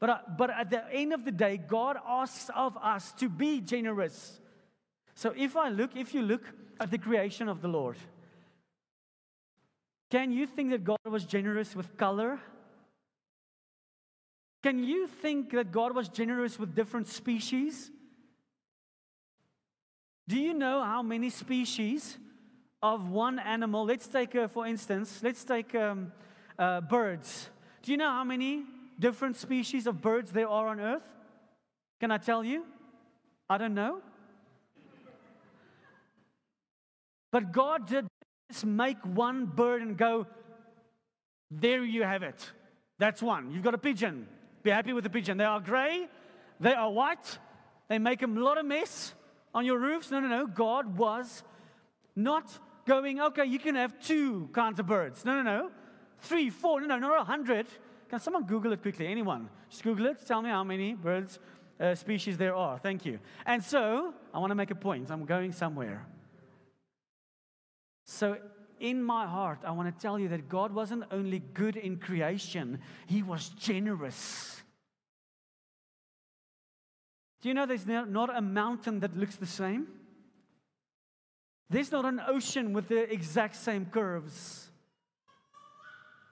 But, 0.00 0.10
uh, 0.10 0.18
but 0.36 0.50
at 0.50 0.70
the 0.70 0.82
end 0.92 1.12
of 1.12 1.24
the 1.24 1.30
day, 1.30 1.58
God 1.58 1.96
asks 2.06 2.50
of 2.56 2.76
us 2.78 3.12
to 3.14 3.28
be 3.28 3.60
generous. 3.60 4.40
So 5.14 5.34
if 5.36 5.56
I 5.56 5.68
look, 5.68 5.94
if 5.94 6.14
you 6.14 6.22
look 6.22 6.42
at 6.80 6.90
the 6.90 6.98
creation 6.98 7.48
of 7.48 7.60
the 7.60 7.68
Lord, 7.68 7.96
can 10.10 10.32
you 10.32 10.46
think 10.46 10.70
that 10.70 10.84
God 10.84 10.98
was 11.04 11.24
generous 11.24 11.76
with 11.76 11.96
color? 11.96 12.40
Can 14.62 14.82
you 14.82 15.06
think 15.06 15.50
that 15.50 15.72
God 15.72 15.94
was 15.94 16.08
generous 16.08 16.58
with 16.58 16.74
different 16.74 17.06
species? 17.08 17.90
Do 20.28 20.38
you 20.38 20.54
know 20.54 20.82
how 20.82 21.02
many 21.02 21.30
species 21.30 22.18
of 22.82 23.10
one 23.10 23.38
animal? 23.38 23.84
Let's 23.84 24.06
take, 24.06 24.34
uh, 24.34 24.48
for 24.48 24.66
instance, 24.66 25.20
let's 25.22 25.44
take 25.44 25.74
um, 25.74 26.12
uh, 26.58 26.80
birds. 26.80 27.50
Do 27.82 27.90
you 27.90 27.96
know 27.96 28.10
how 28.10 28.24
many 28.24 28.64
different 28.98 29.36
species 29.36 29.86
of 29.86 30.00
birds 30.00 30.30
there 30.30 30.48
are 30.48 30.68
on 30.68 30.78
earth? 30.78 31.02
Can 32.00 32.10
I 32.10 32.18
tell 32.18 32.44
you? 32.44 32.64
I 33.50 33.58
don't 33.58 33.74
know. 33.74 34.00
But 37.32 37.50
God 37.50 37.88
did 37.88 38.06
just 38.50 38.64
make 38.64 38.98
one 39.04 39.46
bird 39.46 39.82
and 39.82 39.96
go, 39.96 40.26
there 41.50 41.82
you 41.82 42.04
have 42.04 42.22
it. 42.22 42.50
That's 42.98 43.22
one. 43.22 43.50
You've 43.50 43.64
got 43.64 43.74
a 43.74 43.78
pigeon. 43.78 44.28
Be 44.62 44.70
happy 44.70 44.92
with 44.92 45.04
the 45.04 45.10
pigeon. 45.10 45.38
They 45.38 45.44
are 45.44 45.60
gray, 45.60 46.08
they 46.60 46.74
are 46.74 46.90
white, 46.90 47.38
they 47.88 47.98
make 47.98 48.22
a 48.22 48.26
lot 48.26 48.58
of 48.58 48.66
mess 48.66 49.14
on 49.54 49.64
your 49.64 49.78
roofs. 49.78 50.10
No, 50.10 50.20
no, 50.20 50.28
no. 50.28 50.46
God 50.46 50.96
was 50.96 51.42
not 52.16 52.58
going, 52.86 53.20
okay, 53.20 53.44
you 53.44 53.58
can 53.58 53.74
have 53.74 54.00
two 54.00 54.48
kinds 54.52 54.80
of 54.80 54.86
birds. 54.86 55.24
No, 55.24 55.34
no, 55.34 55.42
no. 55.42 55.70
Three, 56.20 56.50
four, 56.50 56.80
no, 56.80 56.86
no, 56.86 56.98
not 56.98 57.20
a 57.20 57.24
hundred. 57.24 57.66
Can 58.08 58.20
someone 58.20 58.44
Google 58.44 58.72
it 58.72 58.82
quickly? 58.82 59.06
Anyone? 59.06 59.48
Just 59.70 59.82
Google 59.82 60.06
it. 60.06 60.26
Tell 60.26 60.42
me 60.42 60.50
how 60.50 60.62
many 60.62 60.94
birds 60.94 61.38
uh, 61.80 61.94
species 61.94 62.36
there 62.36 62.54
are. 62.54 62.78
Thank 62.78 63.04
you. 63.04 63.18
And 63.46 63.62
so, 63.62 64.14
I 64.32 64.38
want 64.38 64.50
to 64.50 64.54
make 64.54 64.70
a 64.70 64.76
point. 64.76 65.10
I'm 65.10 65.24
going 65.24 65.52
somewhere. 65.52 66.06
So, 68.04 68.36
in 68.80 69.02
my 69.02 69.26
heart, 69.26 69.60
I 69.64 69.70
want 69.70 69.94
to 69.94 70.02
tell 70.02 70.18
you 70.18 70.28
that 70.28 70.48
God 70.48 70.72
wasn't 70.72 71.04
only 71.10 71.40
good 71.54 71.76
in 71.76 71.96
creation, 71.96 72.80
He 73.06 73.22
was 73.22 73.48
generous. 73.50 74.61
Do 77.42 77.48
you 77.48 77.54
know 77.54 77.66
there's 77.66 77.86
not 77.86 78.34
a 78.34 78.40
mountain 78.40 79.00
that 79.00 79.16
looks 79.16 79.36
the 79.36 79.46
same? 79.46 79.88
There's 81.68 81.90
not 81.90 82.04
an 82.04 82.20
ocean 82.26 82.72
with 82.72 82.88
the 82.88 83.12
exact 83.12 83.56
same 83.56 83.86
curves 83.86 84.70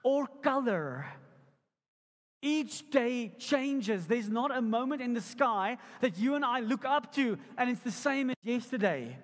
or 0.03 0.25
color. 0.27 1.05
Each 2.41 2.89
day 2.89 3.33
changes. 3.37 4.07
There's 4.07 4.29
not 4.29 4.55
a 4.55 4.61
moment 4.61 5.01
in 5.01 5.13
the 5.13 5.21
sky 5.21 5.77
that 5.99 6.17
you 6.17 6.35
and 6.35 6.45
I 6.45 6.61
look 6.61 6.85
up 6.85 7.13
to 7.15 7.37
and 7.57 7.69
it's 7.69 7.81
the 7.81 7.91
same 7.91 8.29
as 8.29 8.35
yesterday. 8.41 9.17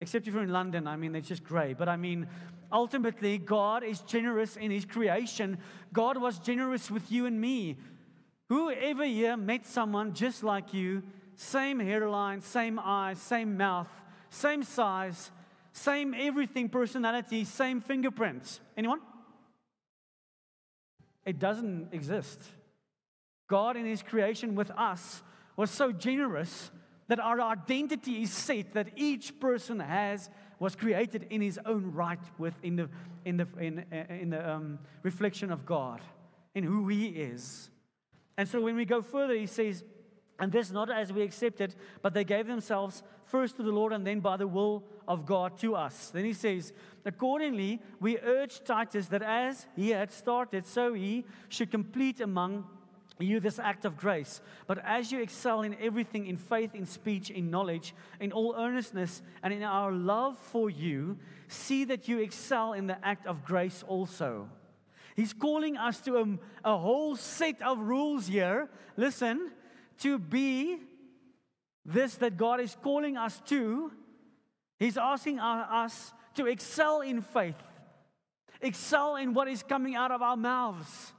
Except 0.00 0.28
if 0.28 0.34
you're 0.34 0.42
in 0.42 0.52
London, 0.52 0.86
I 0.86 0.96
mean, 0.96 1.14
it's 1.14 1.28
just 1.28 1.42
gray. 1.42 1.74
But 1.74 1.88
I 1.88 1.96
mean, 1.96 2.28
ultimately, 2.70 3.38
God 3.38 3.82
is 3.82 4.00
generous 4.00 4.56
in 4.56 4.70
His 4.70 4.84
creation. 4.84 5.58
God 5.92 6.18
was 6.18 6.38
generous 6.38 6.90
with 6.90 7.10
you 7.10 7.26
and 7.26 7.40
me. 7.40 7.78
Whoever 8.48 9.04
here 9.04 9.36
met 9.36 9.66
someone 9.66 10.12
just 10.12 10.42
like 10.42 10.74
you, 10.74 11.02
same 11.36 11.80
hairline, 11.80 12.40
same 12.40 12.78
eyes, 12.78 13.18
same 13.18 13.56
mouth, 13.56 13.88
same 14.30 14.62
size, 14.62 15.30
same 15.72 16.14
everything, 16.16 16.68
personality, 16.68 17.44
same 17.44 17.80
fingerprints? 17.80 18.60
Anyone? 18.76 19.00
It 21.24 21.38
doesn't 21.38 21.88
exist. 21.92 22.42
God 23.48 23.76
in 23.76 23.86
His 23.86 24.02
creation 24.02 24.54
with 24.54 24.70
us 24.72 25.22
was 25.56 25.70
so 25.70 25.92
generous 25.92 26.70
that 27.08 27.20
our 27.20 27.40
identity 27.40 28.22
is 28.22 28.32
set 28.32 28.72
that 28.74 28.88
each 28.96 29.38
person 29.40 29.80
has 29.80 30.30
was 30.58 30.74
created 30.76 31.26
in 31.30 31.40
his 31.40 31.58
own 31.66 31.92
right 31.92 32.18
within 32.38 32.76
the 32.76 32.88
in 33.24 33.36
the 33.36 33.46
in, 33.58 33.84
in 34.08 34.30
the 34.30 34.50
um, 34.50 34.78
reflection 35.02 35.52
of 35.52 35.66
God 35.66 36.00
in 36.54 36.64
who 36.64 36.88
he 36.88 37.08
is 37.08 37.70
and 38.36 38.48
so 38.48 38.60
when 38.60 38.76
we 38.76 38.84
go 38.84 39.02
further, 39.02 39.34
he 39.34 39.46
says, 39.46 39.84
and 40.38 40.50
this 40.50 40.70
not 40.70 40.90
as 40.90 41.12
we 41.12 41.22
accepted, 41.22 41.74
but 42.02 42.12
they 42.12 42.24
gave 42.24 42.46
themselves 42.46 43.02
first 43.26 43.56
to 43.56 43.62
the 43.62 43.70
Lord 43.70 43.92
and 43.92 44.06
then 44.06 44.20
by 44.20 44.36
the 44.36 44.48
will 44.48 44.84
of 45.06 45.26
God 45.26 45.58
to 45.58 45.76
us. 45.76 46.10
Then 46.10 46.24
he 46.24 46.32
says, 46.32 46.72
Accordingly, 47.04 47.80
we 48.00 48.18
urge 48.18 48.64
Titus 48.64 49.06
that 49.08 49.22
as 49.22 49.66
he 49.76 49.90
had 49.90 50.10
started, 50.10 50.66
so 50.66 50.94
he 50.94 51.24
should 51.48 51.70
complete 51.70 52.20
among 52.20 52.64
you 53.20 53.38
this 53.38 53.60
act 53.60 53.84
of 53.84 53.96
grace. 53.96 54.40
But 54.66 54.84
as 54.84 55.12
you 55.12 55.20
excel 55.20 55.62
in 55.62 55.76
everything, 55.80 56.26
in 56.26 56.36
faith, 56.36 56.74
in 56.74 56.84
speech, 56.84 57.30
in 57.30 57.50
knowledge, 57.50 57.94
in 58.18 58.32
all 58.32 58.56
earnestness, 58.56 59.22
and 59.42 59.52
in 59.52 59.62
our 59.62 59.92
love 59.92 60.36
for 60.36 60.68
you, 60.68 61.18
see 61.46 61.84
that 61.84 62.08
you 62.08 62.18
excel 62.18 62.72
in 62.72 62.88
the 62.88 63.04
act 63.06 63.26
of 63.26 63.44
grace 63.44 63.84
also. 63.86 64.48
He's 65.14 65.32
calling 65.32 65.76
us 65.76 66.00
to 66.02 66.16
a, 66.18 66.72
a 66.72 66.76
whole 66.76 67.16
set 67.16 67.62
of 67.62 67.78
rules 67.78 68.26
here. 68.26 68.68
Listen, 68.96 69.52
to 69.98 70.18
be 70.18 70.78
this 71.84 72.16
that 72.16 72.36
God 72.36 72.60
is 72.60 72.76
calling 72.82 73.16
us 73.16 73.40
to. 73.46 73.92
He's 74.78 74.96
asking 74.96 75.38
us 75.38 76.12
to 76.34 76.46
excel 76.46 77.00
in 77.00 77.22
faith, 77.22 77.54
excel 78.60 79.16
in 79.16 79.34
what 79.34 79.46
is 79.46 79.62
coming 79.62 79.94
out 79.94 80.10
of 80.10 80.20
our 80.20 80.36
mouths, 80.36 81.12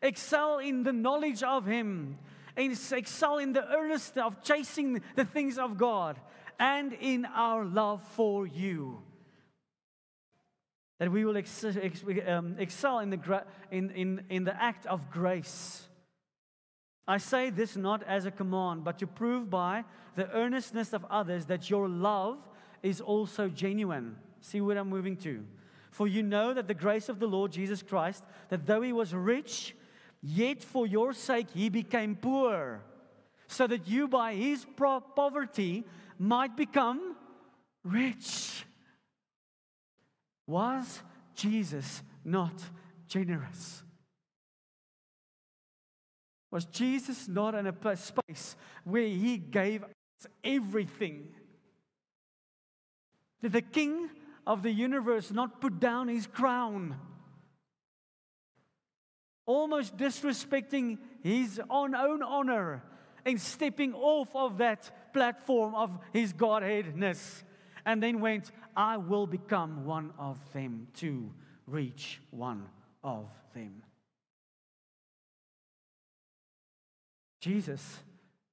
excel 0.00 0.58
in 0.58 0.82
the 0.82 0.92
knowledge 0.92 1.42
of 1.42 1.66
Him, 1.66 2.18
excel 2.56 3.36
in 3.36 3.52
the 3.52 3.68
earnestness 3.70 4.24
of 4.24 4.42
chasing 4.42 5.02
the 5.14 5.26
things 5.26 5.58
of 5.58 5.76
God, 5.76 6.18
and 6.58 6.94
in 6.94 7.26
our 7.26 7.66
love 7.66 8.02
for 8.14 8.46
you. 8.46 9.02
That 10.98 11.12
we 11.12 11.24
will 11.24 11.36
ex- 11.36 11.64
ex- 11.64 12.04
um, 12.26 12.56
excel 12.58 13.00
in 13.00 13.10
the, 13.10 13.16
gra- 13.16 13.46
in, 13.70 13.90
in, 13.90 14.22
in 14.30 14.44
the 14.44 14.62
act 14.62 14.86
of 14.86 15.10
grace. 15.10 15.86
I 17.08 17.18
say 17.18 17.50
this 17.50 17.76
not 17.76 18.02
as 18.02 18.26
a 18.26 18.30
command, 18.30 18.82
but 18.82 18.98
to 18.98 19.06
prove 19.06 19.48
by 19.48 19.84
the 20.16 20.30
earnestness 20.32 20.92
of 20.92 21.04
others 21.08 21.46
that 21.46 21.70
your 21.70 21.88
love 21.88 22.38
is 22.82 23.00
also 23.00 23.48
genuine. 23.48 24.16
See 24.40 24.60
what 24.60 24.76
I'm 24.76 24.88
moving 24.88 25.16
to. 25.18 25.44
For 25.90 26.08
you 26.08 26.22
know 26.22 26.52
that 26.52 26.68
the 26.68 26.74
grace 26.74 27.08
of 27.08 27.20
the 27.20 27.26
Lord 27.26 27.52
Jesus 27.52 27.82
Christ, 27.82 28.24
that 28.48 28.66
though 28.66 28.82
he 28.82 28.92
was 28.92 29.14
rich, 29.14 29.74
yet 30.22 30.62
for 30.62 30.86
your 30.86 31.12
sake 31.12 31.48
he 31.54 31.68
became 31.68 32.16
poor, 32.16 32.82
so 33.46 33.66
that 33.66 33.88
you 33.88 34.08
by 34.08 34.34
his 34.34 34.66
poverty 34.76 35.84
might 36.18 36.56
become 36.56 37.16
rich. 37.84 38.65
Was 40.46 41.02
Jesus 41.34 42.02
not 42.24 42.62
generous? 43.08 43.82
Was 46.50 46.64
Jesus 46.66 47.28
not 47.28 47.54
in 47.54 47.66
a 47.66 47.96
space 47.96 48.56
where 48.84 49.06
he 49.06 49.36
gave 49.36 49.82
us 49.82 50.26
everything? 50.44 51.28
Did 53.42 53.52
the 53.52 53.62
king 53.62 54.08
of 54.46 54.62
the 54.62 54.70
universe 54.70 55.30
not 55.30 55.60
put 55.60 55.80
down 55.80 56.08
his 56.08 56.26
crown? 56.26 56.96
Almost 59.44 59.96
disrespecting 59.96 60.98
his 61.22 61.60
own, 61.68 61.94
own 61.94 62.22
honor 62.22 62.82
and 63.24 63.40
stepping 63.40 63.92
off 63.92 64.34
of 64.34 64.58
that 64.58 65.12
platform 65.12 65.74
of 65.74 65.98
his 66.12 66.32
Godheadness. 66.32 67.42
And 67.84 68.02
then 68.02 68.20
went, 68.20 68.50
I 68.76 68.98
will 68.98 69.26
become 69.26 69.86
one 69.86 70.12
of 70.18 70.38
them 70.52 70.88
to 70.96 71.32
reach 71.66 72.20
one 72.30 72.68
of 73.02 73.28
them. 73.54 73.82
Jesus 77.40 78.00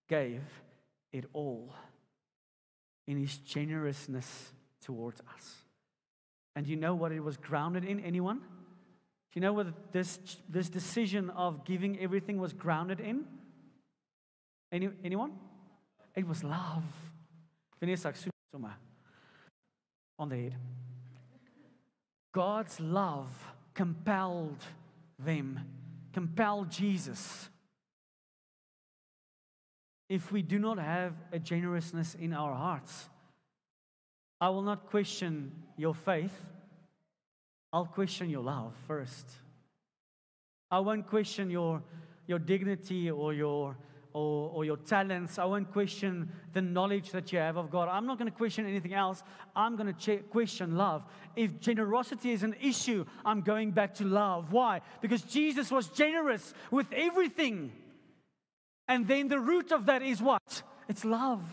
gave 0.07 0.41
it 1.11 1.25
all 1.33 1.73
in 3.07 3.17
his 3.17 3.37
generousness 3.37 4.53
towards 4.81 5.21
us. 5.35 5.55
And 6.55 6.67
you 6.67 6.75
know 6.75 6.95
what 6.95 7.11
it 7.11 7.19
was 7.19 7.35
grounded 7.35 7.83
in? 7.83 7.99
Anyone? 7.99 8.37
Do 8.37 9.39
you 9.39 9.41
know 9.41 9.53
what 9.53 9.91
this, 9.91 10.19
this 10.47 10.69
decision 10.69 11.31
of 11.31 11.65
giving 11.65 11.99
everything 11.99 12.37
was 12.37 12.53
grounded 12.53 12.99
in? 12.99 13.25
Any, 14.71 14.89
anyone? 15.03 15.33
It 16.15 16.27
was 16.27 16.43
love. 16.43 16.83
Vanessa, 17.79 18.13
on 20.17 20.29
the 20.29 20.35
head. 20.35 20.55
God's 22.33 22.79
love 22.79 23.29
compelled 23.73 24.63
them, 25.19 25.59
compelled 26.11 26.69
Jesus 26.71 27.49
if 30.09 30.31
we 30.31 30.41
do 30.41 30.59
not 30.59 30.77
have 30.77 31.15
a 31.31 31.39
generousness 31.39 32.15
in 32.15 32.33
our 32.33 32.53
hearts. 32.53 33.09
I 34.39 34.49
will 34.49 34.61
not 34.61 34.89
question 34.89 35.51
your 35.77 35.95
faith. 35.95 36.33
I'll 37.71 37.85
question 37.85 38.29
your 38.29 38.43
love 38.43 38.73
first. 38.87 39.31
I 40.69 40.79
won't 40.79 41.07
question 41.07 41.49
your, 41.49 41.81
your 42.27 42.39
dignity 42.39 43.09
or 43.09 43.33
your, 43.33 43.75
or, 44.13 44.51
or 44.53 44.65
your 44.65 44.77
talents. 44.77 45.39
I 45.39 45.45
won't 45.45 45.71
question 45.71 46.31
the 46.53 46.61
knowledge 46.61 47.11
that 47.11 47.31
you 47.31 47.39
have 47.39 47.57
of 47.57 47.69
God. 47.69 47.89
I'm 47.89 48.05
not 48.05 48.17
going 48.17 48.29
to 48.29 48.37
question 48.37 48.65
anything 48.65 48.93
else. 48.93 49.23
I'm 49.55 49.75
going 49.75 49.93
to 49.93 50.17
question 50.29 50.77
love. 50.77 51.03
If 51.35 51.59
generosity 51.59 52.31
is 52.31 52.43
an 52.43 52.55
issue, 52.61 53.05
I'm 53.25 53.41
going 53.41 53.71
back 53.71 53.95
to 53.95 54.05
love. 54.05 54.51
Why? 54.51 54.81
Because 55.01 55.23
Jesus 55.23 55.71
was 55.71 55.89
generous 55.89 56.53
with 56.71 56.87
everything. 56.93 57.71
And 58.87 59.07
then 59.07 59.27
the 59.27 59.39
root 59.39 59.71
of 59.71 59.87
that 59.87 60.01
is 60.01 60.21
what? 60.21 60.63
It's 60.87 61.03
love. 61.03 61.43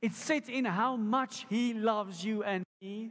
It's 0.00 0.16
set 0.16 0.48
in 0.48 0.64
how 0.64 0.96
much 0.96 1.46
He 1.48 1.74
loves 1.74 2.24
you 2.24 2.42
and 2.42 2.64
me. 2.80 3.10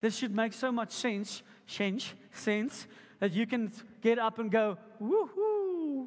This 0.00 0.16
should 0.16 0.34
make 0.34 0.52
so 0.52 0.70
much 0.70 0.90
sense, 0.90 1.42
sense, 1.66 2.12
sense 2.30 2.86
that 3.24 3.32
you 3.32 3.46
can 3.46 3.72
get 4.02 4.18
up 4.18 4.38
and 4.38 4.50
go, 4.50 4.76
woohoo. 5.00 6.06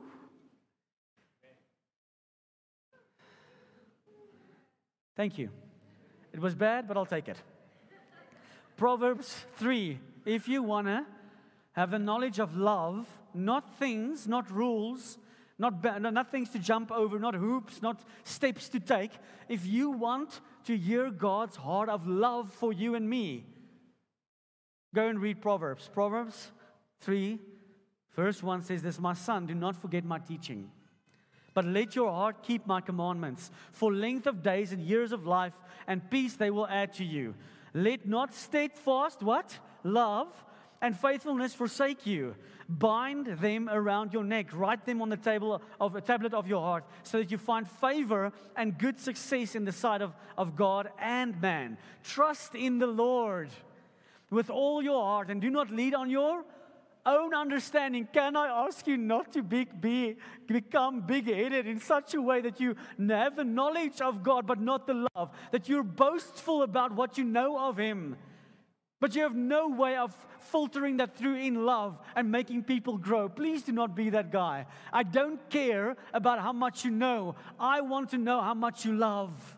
Thank 5.15 5.39
you. 5.39 5.49
It 6.31 6.39
was 6.39 6.53
bad, 6.53 6.87
but 6.87 6.95
I'll 6.95 7.07
take 7.07 7.27
it. 7.27 7.37
Proverbs 8.75 9.35
3. 9.55 9.97
If 10.27 10.47
you 10.47 10.61
want 10.61 10.85
to 10.85 11.07
have 11.71 11.89
the 11.89 11.97
knowledge 11.97 12.39
of 12.39 12.55
love, 12.55 13.07
not 13.33 13.79
things, 13.79 14.27
not 14.27 14.51
rules, 14.51 15.17
not, 15.57 15.83
not 15.99 16.29
things 16.29 16.51
to 16.51 16.59
jump 16.59 16.91
over, 16.91 17.17
not 17.17 17.33
hoops, 17.33 17.81
not 17.81 17.99
steps 18.25 18.69
to 18.69 18.79
take. 18.79 19.09
If 19.49 19.65
you 19.65 19.89
want 19.89 20.39
to 20.65 20.77
hear 20.77 21.09
God's 21.09 21.55
heart 21.55 21.89
of 21.89 22.05
love 22.05 22.53
for 22.53 22.71
you 22.71 22.93
and 22.93 23.09
me, 23.09 23.43
go 24.93 25.07
and 25.07 25.19
read 25.19 25.41
Proverbs. 25.41 25.89
Proverbs 25.91 26.51
3, 27.01 27.39
verse 28.15 28.41
1 28.41 28.63
says 28.63 28.81
this 28.81 28.99
My 28.99 29.13
son, 29.13 29.45
do 29.45 29.55
not 29.55 29.75
forget 29.75 30.03
my 30.03 30.19
teaching, 30.19 30.69
but 31.53 31.65
let 31.65 31.95
your 31.95 32.11
heart 32.11 32.43
keep 32.43 32.67
my 32.67 32.81
commandments. 32.81 33.51
For 33.71 33.93
length 33.93 34.27
of 34.27 34.43
days 34.43 34.71
and 34.71 34.81
years 34.81 35.11
of 35.11 35.25
life 35.25 35.53
and 35.87 36.09
peace 36.09 36.35
they 36.35 36.51
will 36.51 36.67
add 36.67 36.93
to 36.93 37.03
you. 37.03 37.35
Let 37.73 38.07
not 38.07 38.33
steadfast, 38.33 39.21
what? 39.21 39.57
Love 39.83 40.27
and 40.81 40.97
faithfulness 40.97 41.53
forsake 41.53 42.05
you. 42.05 42.35
Bind 42.69 43.27
them 43.27 43.69
around 43.69 44.13
your 44.13 44.23
neck, 44.23 44.47
write 44.53 44.85
them 44.85 45.01
on 45.01 45.09
the 45.09 45.17
table 45.17 45.61
of 45.79 45.95
a 45.95 46.01
tablet 46.01 46.33
of 46.33 46.47
your 46.47 46.61
heart, 46.61 46.83
so 47.03 47.19
that 47.19 47.31
you 47.31 47.37
find 47.37 47.69
favor 47.69 48.33
and 48.55 48.77
good 48.77 48.99
success 48.99 49.55
in 49.55 49.63
the 49.63 49.71
sight 49.71 50.01
of, 50.01 50.13
of 50.37 50.55
God 50.55 50.89
and 50.99 51.39
man. 51.41 51.77
Trust 52.03 52.55
in 52.55 52.79
the 52.79 52.87
Lord 52.87 53.49
with 54.29 54.49
all 54.49 54.83
your 54.83 55.01
heart 55.01 55.29
and 55.29 55.41
do 55.41 55.49
not 55.49 55.71
lead 55.71 55.93
on 55.93 56.09
your 56.09 56.43
own 57.07 57.33
understanding. 57.33 58.07
Can 58.11 58.35
I 58.35 58.65
ask 58.65 58.85
you 58.85 58.97
not 58.97 59.33
to 59.33 59.41
be, 59.41 59.65
be, 59.65 60.17
become 60.45 61.01
big 61.01 61.27
headed 61.27 61.65
in 61.65 61.79
such 61.79 62.13
a 62.13 62.21
way 62.21 62.41
that 62.41 62.59
you 62.59 62.75
have 63.09 63.35
the 63.35 63.43
knowledge 63.43 64.01
of 64.01 64.23
God 64.23 64.45
but 64.45 64.59
not 64.59 64.85
the 64.85 65.07
love, 65.15 65.31
that 65.51 65.69
you're 65.69 65.83
boastful 65.83 66.63
about 66.63 66.93
what 66.93 67.17
you 67.17 67.23
know 67.23 67.57
of 67.57 67.77
Him? 67.77 68.17
But 68.99 69.15
you 69.15 69.21
have 69.21 69.35
no 69.35 69.67
way 69.67 69.95
of 69.95 70.15
filtering 70.51 70.97
that 70.97 71.15
through 71.17 71.35
in 71.35 71.65
love 71.65 71.99
and 72.15 72.31
making 72.31 72.63
people 72.63 72.97
grow. 72.97 73.29
Please 73.29 73.63
do 73.63 73.71
not 73.71 73.95
be 73.95 74.09
that 74.09 74.31
guy. 74.31 74.65
I 74.91 75.03
don't 75.03 75.49
care 75.49 75.95
about 76.13 76.39
how 76.39 76.53
much 76.53 76.83
you 76.83 76.91
know. 76.91 77.35
I 77.59 77.81
want 77.81 78.09
to 78.11 78.17
know 78.17 78.41
how 78.41 78.53
much 78.53 78.85
you 78.85 78.95
love. 78.95 79.57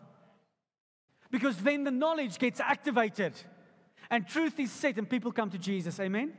Because 1.30 1.56
then 1.58 1.84
the 1.84 1.90
knowledge 1.90 2.38
gets 2.38 2.60
activated 2.60 3.32
and 4.10 4.26
truth 4.26 4.58
is 4.58 4.70
set 4.70 4.98
and 4.98 5.08
people 5.08 5.32
come 5.32 5.48
to 5.50 5.58
Jesus. 5.58 5.98
Amen? 6.00 6.32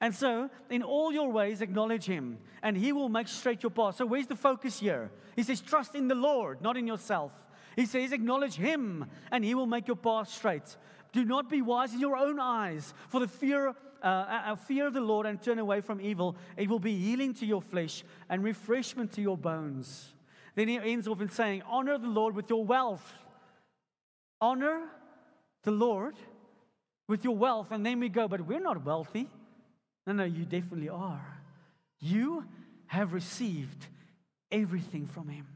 And 0.00 0.14
so, 0.14 0.48
in 0.70 0.82
all 0.82 1.12
your 1.12 1.30
ways, 1.32 1.60
acknowledge 1.60 2.04
Him, 2.04 2.38
and 2.62 2.76
He 2.76 2.92
will 2.92 3.08
make 3.08 3.26
straight 3.26 3.62
your 3.62 3.70
path. 3.70 3.96
So, 3.96 4.06
where's 4.06 4.28
the 4.28 4.36
focus 4.36 4.78
here? 4.78 5.10
He 5.34 5.42
says, 5.42 5.60
Trust 5.60 5.94
in 5.96 6.06
the 6.06 6.14
Lord, 6.14 6.62
not 6.62 6.76
in 6.76 6.86
yourself. 6.86 7.32
He 7.74 7.84
says, 7.84 8.12
Acknowledge 8.12 8.54
Him, 8.54 9.06
and 9.32 9.44
He 9.44 9.54
will 9.54 9.66
make 9.66 9.88
your 9.88 9.96
path 9.96 10.28
straight. 10.28 10.76
Do 11.12 11.24
not 11.24 11.50
be 11.50 11.62
wise 11.62 11.94
in 11.94 12.00
your 12.00 12.16
own 12.16 12.38
eyes, 12.38 12.94
for 13.08 13.18
the 13.18 13.26
fear, 13.26 13.74
uh, 14.02 14.06
uh, 14.06 14.54
fear 14.54 14.86
of 14.86 14.94
the 14.94 15.00
Lord 15.00 15.26
and 15.26 15.42
turn 15.42 15.58
away 15.58 15.80
from 15.80 16.00
evil. 16.00 16.36
It 16.56 16.68
will 16.68 16.78
be 16.78 16.96
healing 16.96 17.34
to 17.34 17.46
your 17.46 17.62
flesh 17.62 18.04
and 18.28 18.44
refreshment 18.44 19.12
to 19.14 19.22
your 19.22 19.36
bones. 19.36 20.14
Then 20.54 20.68
he 20.68 20.76
ends 20.76 21.08
off 21.08 21.20
in 21.20 21.28
saying, 21.28 21.62
Honor 21.68 21.98
the 21.98 22.08
Lord 22.08 22.36
with 22.36 22.50
your 22.50 22.64
wealth. 22.64 23.14
Honor 24.40 24.82
the 25.64 25.70
Lord 25.72 26.14
with 27.08 27.24
your 27.24 27.36
wealth. 27.36 27.72
And 27.72 27.84
then 27.84 27.98
we 27.98 28.08
go, 28.08 28.28
But 28.28 28.42
we're 28.42 28.60
not 28.60 28.84
wealthy. 28.84 29.28
No, 30.08 30.14
no, 30.14 30.24
you 30.24 30.46
definitely 30.46 30.88
are. 30.88 31.38
You 32.00 32.46
have 32.86 33.12
received 33.12 33.88
everything 34.50 35.06
from 35.06 35.28
Him. 35.28 35.46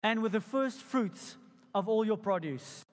And 0.00 0.22
with 0.22 0.30
the 0.30 0.40
first 0.40 0.80
fruits 0.80 1.36
of 1.74 1.88
all 1.88 2.06
your 2.06 2.16
produce, 2.16 2.84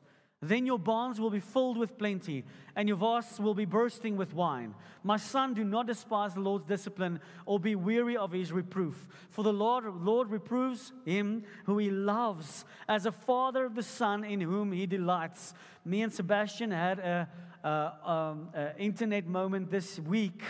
then 0.41 0.65
your 0.65 0.79
barns 0.79 1.19
will 1.19 1.29
be 1.29 1.39
filled 1.39 1.77
with 1.77 1.99
plenty, 1.99 2.43
and 2.75 2.87
your 2.87 2.97
vases 2.97 3.39
will 3.39 3.53
be 3.53 3.65
bursting 3.65 4.17
with 4.17 4.33
wine. 4.33 4.73
My 5.03 5.17
son, 5.17 5.53
do 5.53 5.63
not 5.63 5.85
despise 5.85 6.33
the 6.33 6.39
Lord's 6.39 6.65
discipline 6.65 7.19
or 7.45 7.59
be 7.59 7.75
weary 7.75 8.17
of 8.17 8.31
his 8.31 8.51
reproof. 8.51 9.07
For 9.29 9.43
the 9.43 9.53
Lord, 9.53 9.85
Lord 9.85 10.31
reproves 10.31 10.93
him 11.05 11.43
who 11.65 11.77
he 11.77 11.91
loves, 11.91 12.65
as 12.87 13.05
a 13.05 13.11
father 13.11 13.65
of 13.65 13.75
the 13.75 13.83
son 13.83 14.23
in 14.23 14.41
whom 14.41 14.71
he 14.71 14.87
delights. 14.87 15.53
Me 15.85 16.01
and 16.01 16.11
Sebastian 16.11 16.71
had 16.71 16.97
a, 16.97 17.29
um, 17.67 18.49
uh, 18.55 18.69
internet 18.77 19.27
moment 19.27 19.69
this 19.69 19.99
week 19.99 20.41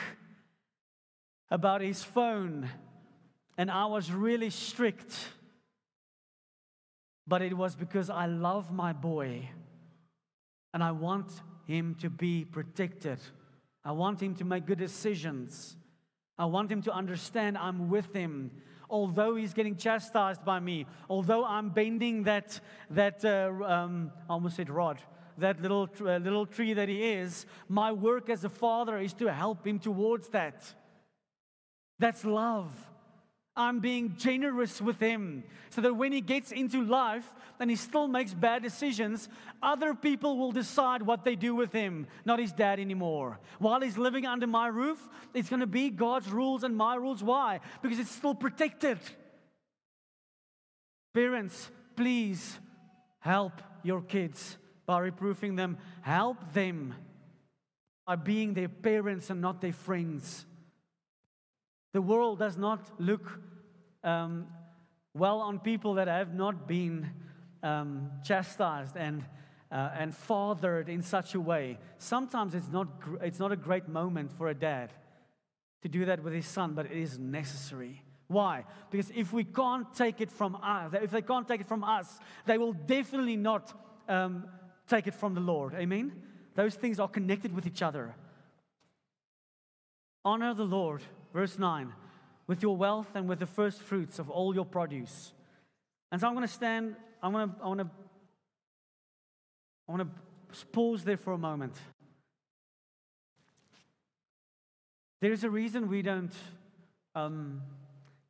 about 1.50 1.82
his 1.82 2.04
phone, 2.04 2.70
and 3.58 3.70
I 3.70 3.86
was 3.86 4.12
really 4.12 4.50
strict. 4.50 5.14
But 7.28 7.42
it 7.42 7.56
was 7.56 7.76
because 7.76 8.10
I 8.10 8.26
love 8.26 8.72
my 8.72 8.94
boy 8.94 9.50
and 10.74 10.84
I 10.84 10.92
want 10.92 11.32
him 11.68 11.96
to 12.02 12.10
be 12.10 12.46
protected. 12.46 13.20
I 13.84 13.92
want 13.92 14.22
him 14.22 14.36
to 14.36 14.44
make 14.44 14.66
good 14.66 14.80
decisions. 14.80 15.76
I 16.38 16.46
want 16.46 16.72
him 16.72 16.82
to 16.84 16.92
understand 16.92 17.58
I'm 17.58 17.90
with 17.90 18.14
him. 18.14 18.52
Although 18.90 19.36
he's 19.36 19.54
getting 19.54 19.78
chastised 19.78 20.44
by 20.44 20.60
me, 20.60 20.86
although 21.10 21.46
I'm 21.46 21.70
bending 21.70 22.24
that, 22.24 22.60
that 22.90 23.24
uh, 23.24 23.52
um, 23.66 24.12
I 24.30 24.34
almost 24.34 24.58
said 24.58 24.70
rod, 24.70 25.00
that 25.42 25.62
little, 25.62 25.90
uh, 26.00 26.18
little 26.18 26.46
tree 26.46 26.74
that 26.74 26.90
he 26.90 27.04
is, 27.04 27.46
my 27.68 27.92
work 27.92 28.30
as 28.30 28.44
a 28.44 28.50
father 28.50 28.98
is 28.98 29.14
to 29.14 29.32
help 29.32 29.68
him 29.68 29.78
towards 29.80 30.30
that. 30.30 30.74
That's 32.00 32.26
love. 32.26 32.72
I'm 33.56 33.80
being 33.80 34.16
generous 34.18 34.82
with 34.82 35.00
him 35.00 35.44
so 35.70 35.82
that 35.82 35.94
when 35.94 36.14
he 36.14 36.22
gets 36.22 36.52
into 36.52 36.84
life 36.84 37.30
and 37.60 37.70
he 37.70 37.76
still 37.76 38.08
makes 38.08 38.34
bad 38.34 38.64
decisions, 38.64 39.28
other 39.62 39.94
people 39.94 40.38
will 40.38 40.54
decide 40.54 41.02
what 41.02 41.26
they 41.26 41.36
do 41.36 41.54
with 41.54 41.74
him, 41.74 42.08
not 42.24 42.40
his 42.40 42.54
dad 42.54 42.80
anymore. 42.80 43.40
While 43.60 43.82
he's 43.82 43.98
living 43.98 44.26
under 44.26 44.48
my 44.48 44.68
roof, 44.68 45.06
it's 45.34 45.50
going 45.50 45.60
to 45.60 45.68
be 45.68 45.90
God's 45.90 46.30
rules 46.30 46.64
and 46.64 46.76
my 46.76 46.96
rules. 46.96 47.22
Why? 47.22 47.60
Because 47.82 48.00
it's 48.00 48.12
still 48.12 48.36
protected. 48.36 48.98
Parents, 51.14 51.70
please 51.96 52.58
help 53.20 53.62
your 53.84 54.02
kids 54.02 54.58
by 54.92 55.00
reproofing 55.00 55.56
them. 55.56 55.78
Help 56.02 56.52
them 56.52 56.94
by 58.06 58.18
being 58.18 58.54
their 58.54 58.68
parents 58.68 59.30
and 59.30 59.40
not 59.40 59.62
their 59.62 59.72
friends. 59.72 60.46
The 61.94 62.02
world 62.02 62.40
does 62.40 62.58
not 62.58 62.82
look 63.00 63.40
um, 64.04 64.48
well 65.14 65.40
on 65.40 65.60
people 65.60 65.94
that 65.94 66.10
have 66.10 66.34
not 66.34 66.68
been 66.68 67.10
um, 67.64 68.12
chastised 68.26 68.98
and, 68.98 69.24
uh, 69.72 69.92
and 69.98 70.14
fathered 70.14 70.90
in 70.90 71.02
such 71.02 71.36
a 71.36 71.40
way. 71.40 71.78
Sometimes 71.98 72.54
it's 72.54 72.68
not, 72.68 72.90
it's 73.22 73.40
not 73.40 73.54
a 73.54 73.56
great 73.56 73.88
moment 73.88 74.30
for 74.34 74.50
a 74.50 74.54
dad 74.54 74.92
to 75.84 75.88
do 75.88 76.04
that 76.04 76.22
with 76.22 76.34
his 76.34 76.46
son, 76.46 76.74
but 76.74 76.86
it 76.88 76.98
is 76.98 77.18
necessary. 77.18 78.04
Why? 78.28 78.66
Because 78.90 79.10
if 79.16 79.32
we 79.32 79.46
can't 79.46 79.88
take 79.94 80.20
it 80.20 80.32
from 80.32 80.58
us, 80.58 80.92
if 81.02 81.12
they 81.12 81.22
can't 81.22 81.48
take 81.48 81.62
it 81.62 81.68
from 81.70 81.86
us, 81.86 82.20
they 82.46 82.58
will 82.58 82.74
definitely 82.74 83.38
not 83.38 83.74
um, 84.10 84.46
take 84.92 85.08
it 85.08 85.14
from 85.16 85.34
the 85.34 85.42
Lord. 85.42 85.74
Amen? 85.74 86.12
Those 86.56 86.76
things 86.76 87.00
are 87.00 87.08
connected 87.08 87.56
with 87.56 87.66
each 87.66 87.82
other. 87.82 88.14
Honor 90.24 90.54
the 90.54 90.66
Lord 90.66 91.02
verse 91.34 91.58
9, 91.58 91.94
with 92.48 92.62
your 92.62 92.76
wealth 92.76 93.08
and 93.16 93.28
with 93.28 93.40
the 93.40 93.46
first 93.46 93.82
fruits 93.82 94.20
of 94.20 94.30
all 94.30 94.54
your 94.54 94.66
produce. 94.66 95.32
And 96.12 96.20
so 96.20 96.28
I'm 96.28 96.34
going 96.34 96.48
to 96.48 96.54
stand, 96.54 96.96
I'm 97.24 97.32
going 97.32 97.50
to, 97.50 97.56
I 97.64 97.68
want 97.68 97.80
to, 97.80 97.90
I 99.88 99.92
want 99.94 100.10
to 100.54 100.66
pause 100.68 101.04
there 101.04 101.18
for 101.18 101.34
a 101.34 101.38
moment. 101.38 101.74
There's 105.22 105.44
a 105.44 105.50
reason 105.50 105.88
we 105.88 106.02
don't 106.02 106.34
um, 107.16 107.62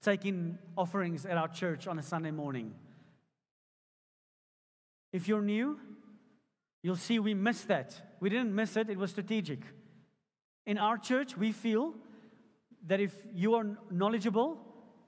take 0.01 0.25
in 0.25 0.59
offerings 0.77 1.25
at 1.25 1.37
our 1.37 1.47
church 1.47 1.87
on 1.87 1.97
a 1.97 2.03
Sunday 2.03 2.31
morning. 2.31 2.73
If 5.13 5.27
you're 5.27 5.41
new, 5.41 5.79
you'll 6.83 6.95
see 6.95 7.19
we 7.19 7.33
missed 7.33 7.67
that. 7.67 8.15
We 8.19 8.29
didn't 8.29 8.53
miss 8.53 8.75
it, 8.77 8.89
it 8.89 8.97
was 8.97 9.11
strategic. 9.11 9.59
In 10.65 10.77
our 10.77 10.97
church, 10.97 11.37
we 11.37 11.51
feel 11.51 11.93
that 12.87 12.99
if 12.99 13.15
you 13.33 13.55
are 13.55 13.65
knowledgeable, 13.89 14.59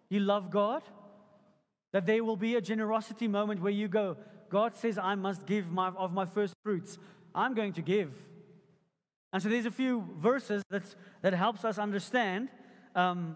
you 0.10 0.20
love 0.20 0.50
God, 0.50 0.84
that 1.92 2.06
there 2.06 2.24
will 2.24 2.38
be 2.38 2.56
a 2.56 2.62
generosity 2.62 3.28
moment 3.28 3.62
where 3.62 3.72
you 3.72 3.88
go, 3.88 4.18
God 4.50 4.76
says, 4.76 4.98
I 4.98 5.16
must 5.16 5.46
give 5.46 5.72
my, 5.72 5.90
of 5.90 6.14
my 6.14 6.26
first 6.26 6.54
fruits. 6.64 6.98
I'm 7.34 7.56
going 7.56 7.74
to 7.74 7.82
give. 7.82 8.14
And 9.32 9.42
so 9.42 9.50
there's 9.50 9.66
a 9.66 9.72
few 9.72 10.08
verses 10.20 10.62
that's, 10.70 10.96
that 11.24 11.34
helps 11.34 11.66
us 11.66 11.80
understand. 11.80 12.50
Um, 12.94 13.36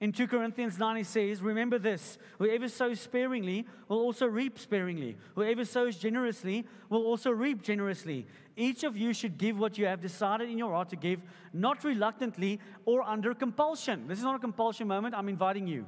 in 0.00 0.12
2 0.12 0.28
Corinthians 0.28 0.78
9, 0.78 0.96
he 0.96 1.02
says, 1.04 1.42
Remember 1.42 1.78
this 1.78 2.16
whoever 2.38 2.68
sows 2.68 3.00
sparingly 3.00 3.66
will 3.86 3.98
also 3.98 4.26
reap 4.26 4.58
sparingly. 4.58 5.18
Whoever 5.34 5.66
sows 5.66 5.96
generously 5.96 6.66
will 6.88 7.02
also 7.04 7.30
reap 7.30 7.60
generously. 7.62 8.26
Each 8.56 8.82
of 8.82 8.96
you 8.96 9.12
should 9.12 9.36
give 9.36 9.58
what 9.58 9.76
you 9.76 9.84
have 9.84 10.00
decided 10.00 10.48
in 10.48 10.56
your 10.56 10.72
heart 10.72 10.88
to 10.90 10.96
give, 10.96 11.20
not 11.52 11.84
reluctantly 11.84 12.60
or 12.86 13.02
under 13.02 13.34
compulsion. 13.34 14.08
This 14.08 14.18
is 14.18 14.24
not 14.24 14.36
a 14.36 14.38
compulsion 14.38 14.88
moment, 14.88 15.14
I'm 15.14 15.28
inviting 15.28 15.66
you. 15.66 15.86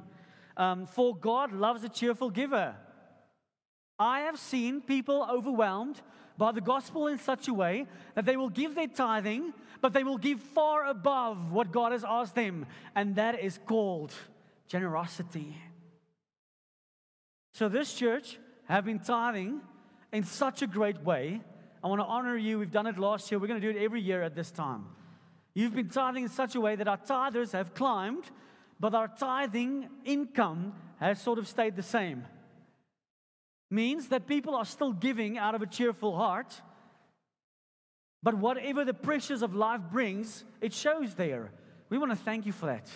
Um, 0.57 0.85
for 0.85 1.15
God 1.15 1.51
loves 1.51 1.83
a 1.83 1.89
cheerful 1.89 2.29
giver. 2.29 2.75
I 3.97 4.21
have 4.21 4.37
seen 4.37 4.81
people 4.81 5.25
overwhelmed 5.27 6.01
by 6.37 6.51
the 6.51 6.61
gospel 6.61 7.07
in 7.07 7.17
such 7.17 7.47
a 7.47 7.53
way 7.53 7.85
that 8.15 8.25
they 8.25 8.35
will 8.35 8.49
give 8.49 8.75
their 8.75 8.87
tithing, 8.87 9.53
but 9.81 9.93
they 9.93 10.03
will 10.03 10.17
give 10.17 10.39
far 10.39 10.85
above 10.85 11.51
what 11.51 11.71
God 11.71 11.91
has 11.91 12.03
asked 12.03 12.35
them. 12.35 12.65
And 12.95 13.15
that 13.15 13.39
is 13.39 13.59
called 13.65 14.13
generosity. 14.67 15.55
So, 17.53 17.69
this 17.69 17.93
church 17.93 18.39
have 18.65 18.85
been 18.85 18.99
tithing 18.99 19.61
in 20.11 20.23
such 20.23 20.61
a 20.61 20.67
great 20.67 21.03
way. 21.03 21.41
I 21.83 21.87
want 21.87 22.01
to 22.01 22.05
honor 22.05 22.37
you. 22.37 22.59
We've 22.59 22.71
done 22.71 22.87
it 22.87 22.97
last 22.97 23.29
year. 23.29 23.39
We're 23.39 23.47
going 23.47 23.61
to 23.61 23.73
do 23.73 23.77
it 23.77 23.83
every 23.83 24.01
year 24.01 24.23
at 24.23 24.35
this 24.35 24.49
time. 24.51 24.85
You've 25.53 25.75
been 25.75 25.89
tithing 25.89 26.23
in 26.23 26.29
such 26.29 26.55
a 26.55 26.61
way 26.61 26.75
that 26.75 26.87
our 26.87 26.97
tithers 26.97 27.51
have 27.51 27.75
climbed, 27.75 28.23
but 28.79 28.95
our 28.95 29.07
tithing 29.07 29.89
income 30.03 30.73
has 30.99 31.21
sort 31.21 31.37
of 31.37 31.47
stayed 31.47 31.75
the 31.75 31.83
same 31.83 32.25
means 33.73 34.07
that 34.09 34.27
people 34.27 34.55
are 34.55 34.65
still 34.65 34.93
giving 34.93 35.37
out 35.37 35.55
of 35.55 35.61
a 35.61 35.65
cheerful 35.65 36.15
heart. 36.15 36.61
But 38.21 38.35
whatever 38.35 38.85
the 38.85 38.93
pressures 38.93 39.41
of 39.41 39.53
life 39.55 39.81
brings, 39.91 40.45
it 40.61 40.71
shows 40.73 41.15
there. 41.15 41.51
We 41.89 41.97
want 41.97 42.11
to 42.11 42.15
thank 42.17 42.45
you 42.45 42.53
for 42.53 42.67
that. 42.67 42.87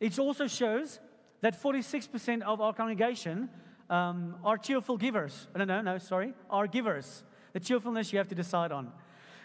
It 0.00 0.18
also 0.18 0.46
shows 0.46 1.00
that 1.42 1.60
46% 1.60 2.42
of 2.42 2.60
our 2.60 2.72
congregation 2.72 3.50
um, 3.90 4.36
are 4.44 4.56
cheerful 4.56 4.96
givers. 4.96 5.48
No, 5.54 5.64
no, 5.64 5.82
no, 5.82 5.98
sorry, 5.98 6.32
are 6.48 6.66
givers. 6.66 7.24
The 7.52 7.60
cheerfulness 7.60 8.12
you 8.12 8.18
have 8.18 8.28
to 8.28 8.34
decide 8.34 8.72
on. 8.72 8.90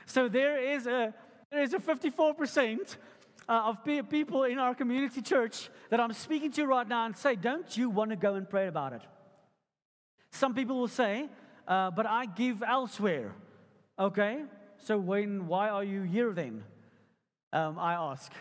So 0.05 0.29
there 0.29 0.57
is 0.57 0.87
a, 0.87 1.13
there 1.51 1.61
is 1.61 1.73
a 1.73 1.79
54% 1.79 2.95
uh, 3.49 3.51
of 3.51 3.83
people 3.83 4.43
in 4.43 4.57
our 4.57 4.73
community 4.73 5.21
church 5.21 5.69
that 5.89 5.99
I'm 5.99 6.13
speaking 6.13 6.51
to 6.53 6.65
right 6.65 6.87
now 6.87 7.05
and 7.05 7.17
say, 7.17 7.35
don't 7.35 7.75
you 7.75 7.89
want 7.89 8.11
to 8.11 8.15
go 8.15 8.35
and 8.35 8.49
pray 8.49 8.67
about 8.67 8.93
it? 8.93 9.01
Some 10.37 10.53
people 10.53 10.79
will 10.79 10.87
say, 10.87 11.29
uh, 11.67 11.89
but 11.89 12.05
I 12.05 12.27
give 12.27 12.61
elsewhere. 12.61 13.33
Okay, 13.97 14.43
so 14.77 14.95
when, 14.97 15.47
why 15.47 15.69
are 15.69 15.83
you 15.83 16.03
here 16.03 16.31
then? 16.31 16.63
Um, 17.51 17.79
I 17.79 17.93
ask. 17.93 18.31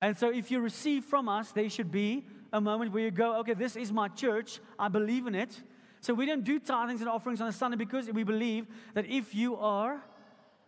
And 0.00 0.16
so 0.16 0.30
if 0.30 0.50
you 0.50 0.60
receive 0.60 1.04
from 1.04 1.28
us, 1.28 1.52
there 1.52 1.68
should 1.68 1.92
be 1.92 2.24
a 2.54 2.60
moment 2.60 2.92
where 2.92 3.04
you 3.04 3.10
go, 3.10 3.36
okay, 3.40 3.52
this 3.52 3.76
is 3.76 3.92
my 3.92 4.08
church, 4.08 4.60
I 4.78 4.88
believe 4.88 5.26
in 5.26 5.34
it. 5.34 5.60
So 6.00 6.14
we 6.14 6.24
don't 6.24 6.42
do 6.42 6.58
tithings 6.58 7.00
and 7.00 7.08
offerings 7.08 7.42
on 7.42 7.48
a 7.48 7.52
Sunday 7.52 7.76
because 7.76 8.08
we 8.08 8.24
believe 8.24 8.66
that 8.94 9.04
if 9.04 9.34
you 9.34 9.56
are 9.56 10.02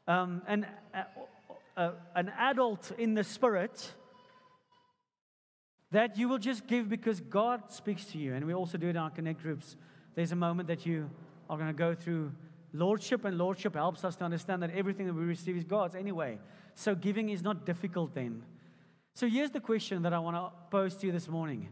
um, 0.07 0.43
an, 0.47 0.67
uh, 1.79 1.93
an 2.15 2.31
adult 2.37 2.93
in 2.99 3.15
the 3.15 3.25
spirit, 3.25 3.95
that 5.93 6.19
you 6.19 6.29
will 6.29 6.39
just 6.39 6.67
give 6.67 6.91
because 6.91 7.21
God 7.21 7.73
speaks 7.73 8.05
to 8.07 8.19
you. 8.19 8.35
And 8.35 8.47
we 8.47 8.53
also 8.53 8.77
do 8.77 8.89
it 8.89 8.91
in 8.91 8.97
our 8.99 9.11
connect 9.11 9.41
groups 9.41 9.77
there's 10.15 10.33
a 10.33 10.37
moment 10.37 10.69
that 10.69 10.87
you 10.87 11.11
are 11.49 11.57
going 11.57 11.69
to 11.69 11.75
go 11.75 11.95
through 11.95 12.33
lordship, 12.73 13.25
and 13.25 13.37
lordship 13.39 13.75
helps 13.75 14.05
us 14.05 14.17
to 14.17 14.25
understand 14.25 14.63
that 14.63 14.71
everything 14.71 15.07
that 15.07 15.15
we 15.15 15.25
receive 15.25 15.57
is 15.57 15.65
God's 15.65 15.95
anyway. 15.95 16.39
So 16.75 16.95
giving 16.95 17.29
is 17.29 17.43
not 17.43 17.67
difficult 17.67 18.15
then. 18.15 18.45
So 19.15 19.29
here's 19.29 19.51
the 19.51 19.61
question 19.61 20.03
that 20.03 20.13
I 20.13 20.19
want 20.19 20.37
to 20.37 20.51
pose 20.71 20.97
to 20.97 21.07
you 21.07 21.13
this 21.13 21.29
morning 21.29 21.69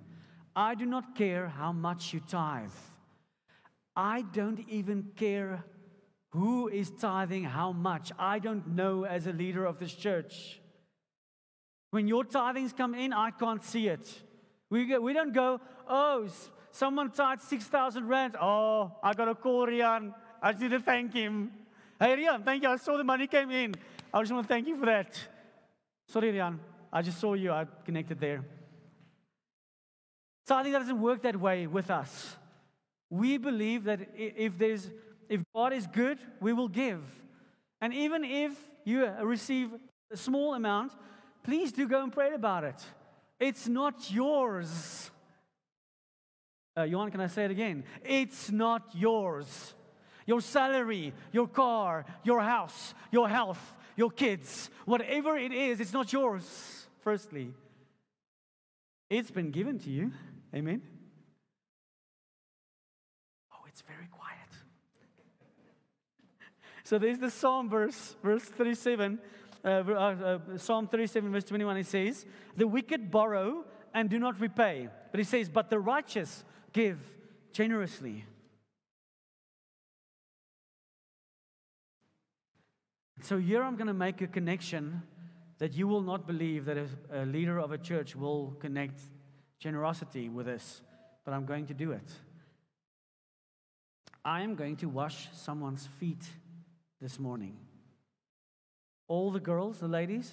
I 0.54 0.74
do 0.74 0.84
not 0.84 1.14
care 1.14 1.48
how 1.48 1.72
much 1.72 2.12
you 2.12 2.20
tithe, 2.20 2.70
I 3.96 4.22
don't 4.32 4.60
even 4.68 5.10
care 5.16 5.64
who 6.30 6.68
is 6.68 6.90
tithing 6.90 7.44
how 7.44 7.72
much. 7.72 8.12
I 8.18 8.38
don't 8.38 8.68
know 8.68 9.04
as 9.04 9.26
a 9.26 9.32
leader 9.32 9.64
of 9.64 9.78
this 9.78 9.92
church. 9.92 10.60
When 11.90 12.06
your 12.06 12.24
tithings 12.24 12.76
come 12.76 12.94
in, 12.94 13.12
I 13.12 13.32
can't 13.32 13.64
see 13.64 13.88
it. 13.88 14.08
We, 14.70 14.86
go, 14.86 15.00
we 15.00 15.12
don't 15.12 15.34
go, 15.34 15.60
oh, 15.88 16.28
Someone 16.72 17.12
charged 17.12 17.42
6,000 17.42 18.06
rand. 18.06 18.36
Oh, 18.40 18.92
I 19.02 19.12
got 19.12 19.28
a 19.28 19.34
call, 19.34 19.66
Rian. 19.66 20.14
I 20.42 20.52
just 20.52 20.62
need 20.62 20.70
to 20.70 20.80
thank 20.80 21.12
him. 21.12 21.50
Hey, 21.98 22.16
Rian, 22.16 22.44
thank 22.44 22.62
you. 22.62 22.68
I 22.68 22.76
saw 22.76 22.96
the 22.96 23.04
money 23.04 23.26
came 23.26 23.50
in. 23.50 23.74
I 24.12 24.20
just 24.20 24.32
want 24.32 24.46
to 24.46 24.48
thank 24.48 24.66
you 24.66 24.76
for 24.78 24.86
that. 24.86 25.18
Sorry, 26.08 26.32
Rian. 26.32 26.58
I 26.92 27.02
just 27.02 27.18
saw 27.18 27.34
you. 27.34 27.52
I 27.52 27.66
connected 27.84 28.18
there. 28.20 28.44
So 30.46 30.56
I 30.56 30.62
think 30.62 30.74
that 30.74 30.80
doesn't 30.80 31.00
work 31.00 31.22
that 31.22 31.38
way 31.38 31.66
with 31.66 31.90
us. 31.90 32.36
We 33.08 33.38
believe 33.38 33.84
that 33.84 34.00
if 34.16 34.58
there's 34.58 34.90
if 35.30 35.40
God 35.54 35.72
is 35.72 35.86
good, 35.86 36.18
we 36.40 36.52
will 36.52 36.68
give. 36.68 37.00
And 37.80 37.94
even 37.94 38.24
if 38.24 38.52
you 38.84 39.06
receive 39.22 39.70
a 40.10 40.16
small 40.16 40.54
amount, 40.54 40.92
please 41.44 41.70
do 41.70 41.86
go 41.86 42.02
and 42.02 42.12
pray 42.12 42.34
about 42.34 42.64
it. 42.64 42.84
It's 43.38 43.68
not 43.68 44.10
yours. 44.10 45.10
Uh, 46.80 46.84
Johan, 46.84 47.10
can 47.10 47.20
I 47.20 47.26
say 47.26 47.44
it 47.44 47.50
again? 47.50 47.84
It's 48.04 48.50
not 48.50 48.88
yours. 48.94 49.74
Your 50.24 50.40
salary, 50.40 51.12
your 51.30 51.46
car, 51.46 52.06
your 52.24 52.40
house, 52.40 52.94
your 53.10 53.28
health, 53.28 53.74
your 53.96 54.10
kids, 54.10 54.70
whatever 54.86 55.36
it 55.36 55.52
is, 55.52 55.80
it's 55.80 55.92
not 55.92 56.10
yours, 56.10 56.86
firstly. 57.02 57.52
It's 59.10 59.30
been 59.30 59.50
given 59.50 59.78
to 59.80 59.90
you. 59.90 60.12
Amen. 60.54 60.80
Oh, 63.52 63.64
it's 63.66 63.82
very 63.82 64.08
quiet. 64.10 64.38
so 66.84 66.98
there's 66.98 67.18
the 67.18 67.30
Psalm 67.30 67.68
verse, 67.68 68.16
verse 68.22 68.44
37. 68.44 69.18
Uh, 69.62 69.68
uh, 69.68 69.92
uh, 69.92 70.38
Psalm 70.56 70.86
37, 70.86 71.30
verse 71.30 71.44
21, 71.44 71.76
it 71.76 71.86
says, 71.86 72.24
The 72.56 72.66
wicked 72.66 73.10
borrow 73.10 73.66
and 73.94 74.08
do 74.08 74.18
not 74.18 74.40
repay. 74.40 74.88
But 75.10 75.18
he 75.18 75.24
says, 75.24 75.48
But 75.48 75.70
the 75.70 75.78
righteous 75.78 76.44
give 76.72 76.98
generously. 77.52 78.24
So 83.22 83.38
here 83.38 83.62
I'm 83.62 83.76
going 83.76 83.86
to 83.86 83.94
make 83.94 84.22
a 84.22 84.26
connection 84.26 85.02
that 85.58 85.74
you 85.74 85.86
will 85.86 86.00
not 86.00 86.26
believe 86.26 86.64
that 86.64 86.78
a, 87.12 87.26
leader 87.26 87.58
of 87.58 87.70
a 87.70 87.78
church 87.78 88.16
will 88.16 88.56
connect 88.60 88.98
generosity 89.58 90.30
with 90.30 90.46
this, 90.46 90.80
but 91.24 91.34
I'm 91.34 91.44
going 91.44 91.66
to 91.66 91.74
do 91.74 91.92
it. 91.92 92.10
I 94.24 94.40
am 94.40 94.54
going 94.54 94.76
to 94.76 94.88
wash 94.88 95.28
someone's 95.34 95.86
feet 95.98 96.24
this 97.00 97.18
morning. 97.18 97.58
All 99.06 99.30
the 99.30 99.40
girls, 99.40 99.80
the 99.80 99.88
ladies, 99.88 100.32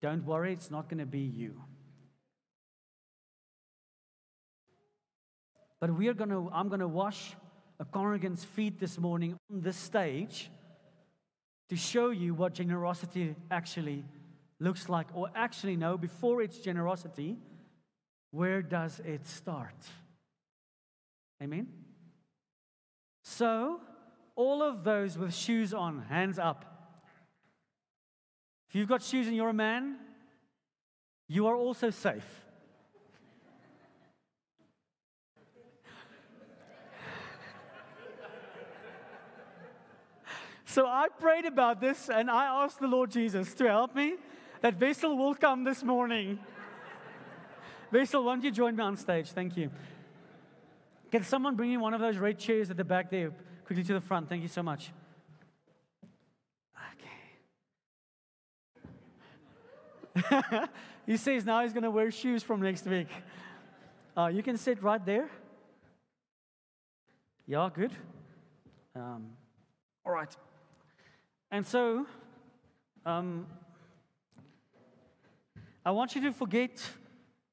don't 0.00 0.24
worry, 0.24 0.52
it's 0.52 0.70
not 0.70 0.88
going 0.88 0.98
to 0.98 1.06
be 1.06 1.20
you. 1.20 1.60
But 5.84 5.96
we 5.96 6.08
are 6.08 6.14
to, 6.14 6.50
I'm 6.50 6.68
going 6.68 6.80
to 6.80 6.88
wash 6.88 7.34
a 7.78 7.84
congregant's 7.84 8.42
feet 8.42 8.80
this 8.80 8.98
morning 8.98 9.36
on 9.52 9.60
this 9.60 9.76
stage 9.76 10.50
to 11.68 11.76
show 11.76 12.08
you 12.08 12.32
what 12.32 12.54
generosity 12.54 13.36
actually 13.50 14.02
looks 14.58 14.88
like. 14.88 15.08
Or 15.12 15.28
actually, 15.34 15.76
no, 15.76 15.98
before 15.98 16.40
it's 16.40 16.56
generosity, 16.56 17.36
where 18.30 18.62
does 18.62 18.98
it 19.04 19.26
start? 19.26 19.74
Amen? 21.42 21.68
So, 23.22 23.78
all 24.36 24.62
of 24.62 24.84
those 24.84 25.18
with 25.18 25.34
shoes 25.34 25.74
on, 25.74 26.00
hands 26.08 26.38
up. 26.38 26.64
If 28.70 28.74
you've 28.74 28.88
got 28.88 29.02
shoes 29.02 29.26
and 29.26 29.36
you're 29.36 29.50
a 29.50 29.52
man, 29.52 29.96
you 31.28 31.46
are 31.46 31.56
also 31.56 31.90
safe. 31.90 32.43
So 40.74 40.88
I 40.88 41.06
prayed 41.20 41.44
about 41.44 41.80
this 41.80 42.10
and 42.10 42.28
I 42.28 42.64
asked 42.64 42.80
the 42.80 42.88
Lord 42.88 43.08
Jesus 43.08 43.54
to 43.54 43.68
help 43.68 43.94
me 43.94 44.16
that 44.60 44.80
Wessel 44.80 45.16
will 45.16 45.36
come 45.36 45.62
this 45.62 45.84
morning. 45.84 46.40
Wessel, 47.92 48.24
why 48.24 48.34
don't 48.34 48.42
you 48.42 48.50
join 48.50 48.74
me 48.74 48.82
on 48.82 48.96
stage? 48.96 49.30
Thank 49.30 49.56
you. 49.56 49.70
Can 51.12 51.22
someone 51.22 51.54
bring 51.54 51.70
in 51.70 51.78
one 51.78 51.94
of 51.94 52.00
those 52.00 52.16
red 52.16 52.40
chairs 52.40 52.70
at 52.72 52.76
the 52.76 52.82
back 52.82 53.08
there 53.08 53.30
quickly 53.66 53.84
to 53.84 53.92
the 53.92 54.00
front? 54.00 54.28
Thank 54.28 54.42
you 54.42 54.48
so 54.48 54.64
much. 54.64 54.90
Okay. 60.18 60.66
he 61.06 61.16
says 61.16 61.46
now 61.46 61.62
he's 61.62 61.72
going 61.72 61.84
to 61.84 61.90
wear 61.92 62.10
shoes 62.10 62.42
from 62.42 62.60
next 62.60 62.84
week. 62.84 63.06
Uh, 64.16 64.26
you 64.26 64.42
can 64.42 64.56
sit 64.56 64.82
right 64.82 65.06
there. 65.06 65.30
Yeah, 67.46 67.70
good. 67.72 67.92
Um, 68.96 69.28
all 70.04 70.12
right. 70.12 70.36
And 71.54 71.64
so, 71.64 72.04
um, 73.06 73.46
I 75.86 75.92
want 75.92 76.16
you 76.16 76.22
to 76.22 76.32
forget 76.32 76.82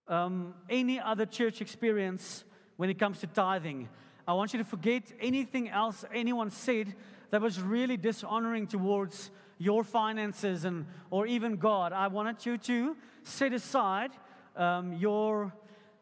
um, 0.07 0.55
any 0.71 0.99
other 0.99 1.27
church 1.27 1.61
experience 1.61 2.43
when 2.77 2.89
it 2.89 2.97
comes 2.97 3.19
to 3.19 3.27
tithing. 3.27 3.89
I 4.27 4.33
want 4.33 4.53
you 4.53 4.57
to 4.57 4.65
forget 4.65 5.03
anything 5.19 5.69
else 5.69 6.03
anyone 6.11 6.49
said 6.49 6.95
that 7.29 7.41
was 7.41 7.61
really 7.61 7.95
dishonoring 7.95 8.65
towards 8.65 9.29
your 9.59 9.83
finances 9.83 10.65
and 10.65 10.87
or 11.11 11.27
even 11.27 11.57
God. 11.57 11.93
I 11.93 12.07
wanted 12.07 12.43
you 12.43 12.57
to 12.57 12.97
set 13.21 13.53
aside 13.53 14.09
um, 14.55 14.93
your 14.93 15.53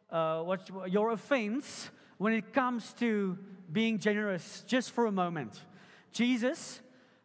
uh, 0.09 0.43
what, 0.43 0.69
your 0.89 1.11
offense 1.11 1.89
when 2.17 2.31
it 2.31 2.53
comes 2.53 2.93
to 2.93 3.37
being 3.69 3.99
generous, 3.99 4.63
just 4.65 4.91
for 4.91 5.05
a 5.05 5.11
moment. 5.11 5.65
Jesus 6.13 6.79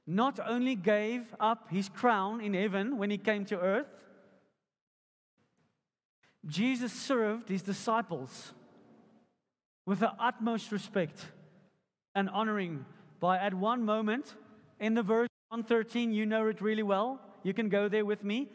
not 0.07 0.39
only 0.47 0.75
gave 0.75 1.35
up 1.41 1.71
his 1.71 1.89
crown 1.89 2.41
in 2.41 2.55
heaven 2.55 2.99
when 2.99 3.11
he 3.11 3.19
came 3.19 3.45
to 3.47 3.59
earth, 3.59 3.87
Jesus 6.47 6.93
served 6.93 7.49
his 7.49 7.63
disciples 7.63 8.53
with 9.87 10.01
the 10.01 10.13
utmost 10.19 10.73
respect 10.73 11.27
and 12.15 12.29
honoring 12.29 12.85
by 13.21 13.39
at 13.39 13.55
one 13.55 13.85
moment 13.85 14.35
in 14.79 14.95
the 14.95 15.03
verse 15.03 15.29
113 15.49 16.13
you 16.13 16.27
know 16.27 16.47
it 16.49 16.61
really 16.61 16.83
well 16.83 17.21
you 17.43 17.55
can 17.55 17.69
go 17.69 17.89
there 17.89 18.05
with 18.05 18.25
me. 18.25 18.51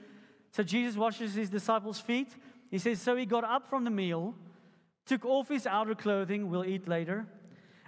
So 0.52 0.64
jesus 0.64 0.96
washes 0.96 1.34
his 1.34 1.50
disciples 1.50 2.00
feet. 2.00 2.36
He 2.70 2.78
says 2.78 3.02
so 3.02 3.16
he 3.16 3.26
got 3.26 3.44
up 3.44 3.68
from 3.68 3.84
the 3.84 3.92
meal 3.92 4.36
took 5.06 5.26
off 5.26 5.50
his 5.50 5.66
outer 5.66 5.96
clothing 5.96 6.50
we'll 6.50 6.66
eat 6.66 6.88
later 6.88 7.26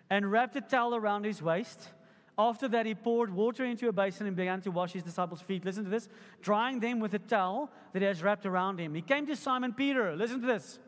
and 0.09 0.31
wrapped 0.31 0.55
a 0.55 0.61
towel 0.61 0.95
around 0.95 1.23
his 1.23 1.41
waist 1.41 1.89
after 2.37 2.67
that, 2.69 2.85
he 2.85 2.95
poured 2.95 3.33
water 3.33 3.65
into 3.65 3.87
a 3.89 3.91
basin 3.91 4.25
and 4.25 4.35
began 4.35 4.61
to 4.61 4.71
wash 4.71 4.93
his 4.93 5.03
disciples' 5.03 5.41
feet. 5.41 5.65
Listen 5.65 5.83
to 5.83 5.89
this 5.89 6.07
drying 6.41 6.79
them 6.79 6.99
with 6.99 7.13
a 7.13 7.19
towel 7.19 7.69
that 7.93 8.01
he 8.01 8.05
has 8.05 8.23
wrapped 8.23 8.45
around 8.45 8.79
him. 8.79 8.95
He 8.95 9.01
came 9.01 9.27
to 9.27 9.35
Simon 9.35 9.73
Peter, 9.73 10.15
listen 10.15 10.41
to 10.41 10.47
this, 10.47 10.79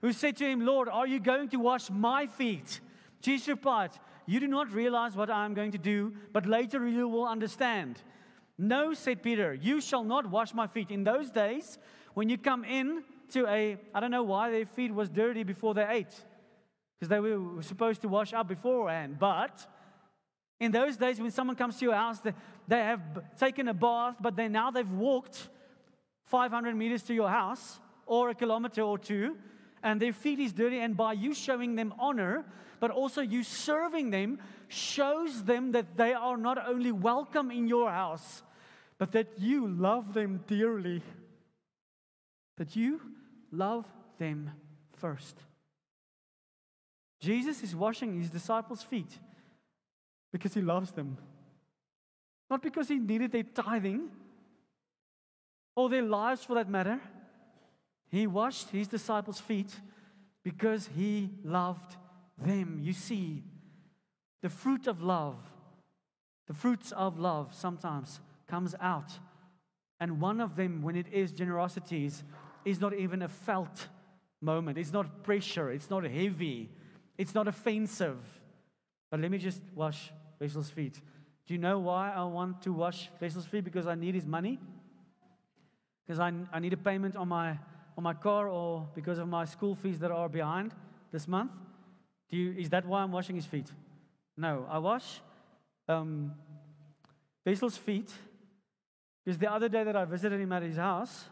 who 0.00 0.12
said 0.12 0.36
to 0.38 0.44
him, 0.46 0.64
Lord, 0.64 0.88
are 0.88 1.06
you 1.06 1.20
going 1.20 1.48
to 1.50 1.56
wash 1.58 1.90
my 1.90 2.26
feet? 2.26 2.80
Jesus 3.20 3.48
replied, 3.48 3.90
You 4.26 4.40
do 4.40 4.48
not 4.48 4.72
realize 4.72 5.14
what 5.14 5.30
I 5.30 5.44
am 5.44 5.54
going 5.54 5.72
to 5.72 5.78
do, 5.78 6.14
but 6.32 6.46
later 6.46 6.86
you 6.88 7.08
will 7.08 7.26
understand. 7.26 8.02
No, 8.56 8.94
said 8.94 9.22
Peter, 9.22 9.54
you 9.54 9.80
shall 9.80 10.02
not 10.02 10.30
wash 10.30 10.54
my 10.54 10.66
feet. 10.66 10.90
In 10.90 11.04
those 11.04 11.30
days, 11.30 11.78
when 12.14 12.28
you 12.28 12.38
come 12.38 12.64
in 12.64 13.04
to 13.30 13.46
a, 13.46 13.76
I 13.94 14.00
don't 14.00 14.10
know 14.10 14.22
why 14.22 14.50
their 14.50 14.66
feet 14.66 14.92
was 14.92 15.08
dirty 15.08 15.42
before 15.42 15.74
they 15.74 15.86
ate, 15.86 16.24
because 16.98 17.08
they 17.08 17.20
were 17.20 17.62
supposed 17.62 18.00
to 18.02 18.08
wash 18.08 18.32
up 18.32 18.48
beforehand, 18.48 19.18
but 19.18 19.66
in 20.60 20.72
those 20.72 20.96
days, 20.96 21.20
when 21.20 21.30
someone 21.30 21.56
comes 21.56 21.78
to 21.78 21.84
your 21.84 21.94
house, 21.94 22.18
they, 22.20 22.32
they 22.66 22.78
have 22.78 23.00
taken 23.38 23.68
a 23.68 23.74
bath, 23.74 24.16
but 24.20 24.34
they 24.34 24.48
now 24.48 24.70
they've 24.70 24.90
walked 24.90 25.48
500 26.24 26.74
meters 26.74 27.02
to 27.04 27.14
your 27.14 27.28
house 27.28 27.78
or 28.06 28.30
a 28.30 28.34
kilometer 28.34 28.82
or 28.82 28.98
two, 28.98 29.36
and 29.82 30.00
their 30.00 30.12
feet 30.12 30.40
is 30.40 30.52
dirty. 30.52 30.80
And 30.80 30.96
by 30.96 31.12
you 31.12 31.32
showing 31.32 31.76
them 31.76 31.94
honor, 31.98 32.44
but 32.80 32.90
also 32.90 33.20
you 33.20 33.44
serving 33.44 34.10
them, 34.10 34.38
shows 34.66 35.44
them 35.44 35.72
that 35.72 35.96
they 35.96 36.12
are 36.12 36.36
not 36.36 36.68
only 36.68 36.90
welcome 36.90 37.52
in 37.52 37.68
your 37.68 37.90
house, 37.90 38.42
but 38.98 39.12
that 39.12 39.38
you 39.38 39.68
love 39.68 40.12
them 40.12 40.42
dearly. 40.48 41.02
That 42.56 42.74
you 42.74 43.00
love 43.52 43.86
them 44.18 44.50
first. 44.96 45.36
Jesus 47.20 47.62
is 47.62 47.76
washing 47.76 48.20
his 48.20 48.30
disciples' 48.30 48.82
feet 48.82 49.18
because 50.32 50.54
he 50.54 50.60
loves 50.60 50.90
them. 50.92 51.16
Not 52.50 52.62
because 52.62 52.88
he 52.88 52.98
needed 52.98 53.32
their 53.32 53.42
tithing 53.42 54.08
or 55.76 55.88
their 55.88 56.02
lives 56.02 56.44
for 56.44 56.54
that 56.54 56.68
matter. 56.68 57.00
He 58.10 58.26
washed 58.26 58.70
his 58.70 58.88
disciples' 58.88 59.40
feet 59.40 59.74
because 60.42 60.88
he 60.96 61.30
loved 61.44 61.96
them. 62.38 62.80
You 62.82 62.92
see, 62.92 63.42
the 64.42 64.48
fruit 64.48 64.86
of 64.86 65.02
love, 65.02 65.36
the 66.46 66.54
fruits 66.54 66.92
of 66.92 67.18
love 67.18 67.54
sometimes 67.54 68.20
comes 68.46 68.74
out. 68.80 69.12
And 70.00 70.20
one 70.20 70.40
of 70.40 70.56
them, 70.56 70.82
when 70.82 70.96
it 70.96 71.06
is 71.12 71.32
generosities, 71.32 72.22
is 72.64 72.80
not 72.80 72.94
even 72.94 73.22
a 73.22 73.28
felt 73.28 73.88
moment. 74.40 74.78
It's 74.78 74.92
not 74.92 75.22
pressure. 75.22 75.70
It's 75.70 75.90
not 75.90 76.04
heavy. 76.04 76.70
It's 77.18 77.34
not 77.34 77.48
offensive. 77.48 78.18
But 79.10 79.20
let 79.20 79.30
me 79.30 79.38
just 79.38 79.62
wash 79.74 80.10
Wessel's 80.40 80.70
feet. 80.70 81.00
Do 81.46 81.54
you 81.54 81.58
know 81.58 81.78
why 81.78 82.12
I 82.12 82.24
want 82.24 82.62
to 82.62 82.72
wash 82.72 83.10
Wessel's 83.20 83.46
feet? 83.46 83.64
Because 83.64 83.86
I 83.86 83.94
need 83.94 84.14
his 84.14 84.26
money? 84.26 84.58
Because 86.06 86.20
I, 86.20 86.32
I 86.52 86.58
need 86.58 86.72
a 86.72 86.76
payment 86.76 87.16
on 87.16 87.28
my, 87.28 87.58
on 87.96 88.04
my 88.04 88.14
car 88.14 88.48
or 88.48 88.88
because 88.94 89.18
of 89.18 89.28
my 89.28 89.44
school 89.44 89.74
fees 89.74 89.98
that 90.00 90.10
are 90.10 90.28
behind 90.28 90.72
this 91.10 91.26
month? 91.26 91.52
Do 92.30 92.36
you, 92.36 92.52
is 92.52 92.68
that 92.70 92.86
why 92.86 93.02
I'm 93.02 93.12
washing 93.12 93.36
his 93.36 93.46
feet? 93.46 93.70
No, 94.36 94.66
I 94.70 94.78
wash 94.78 95.20
um, 95.88 96.32
feet. 97.44 98.12
Because 99.24 99.38
the 99.38 99.50
other 99.50 99.68
day 99.68 99.84
that 99.84 99.96
I 99.96 100.04
visited 100.04 100.40
him 100.40 100.52
at 100.52 100.62
his 100.62 100.76
house, 100.76 101.24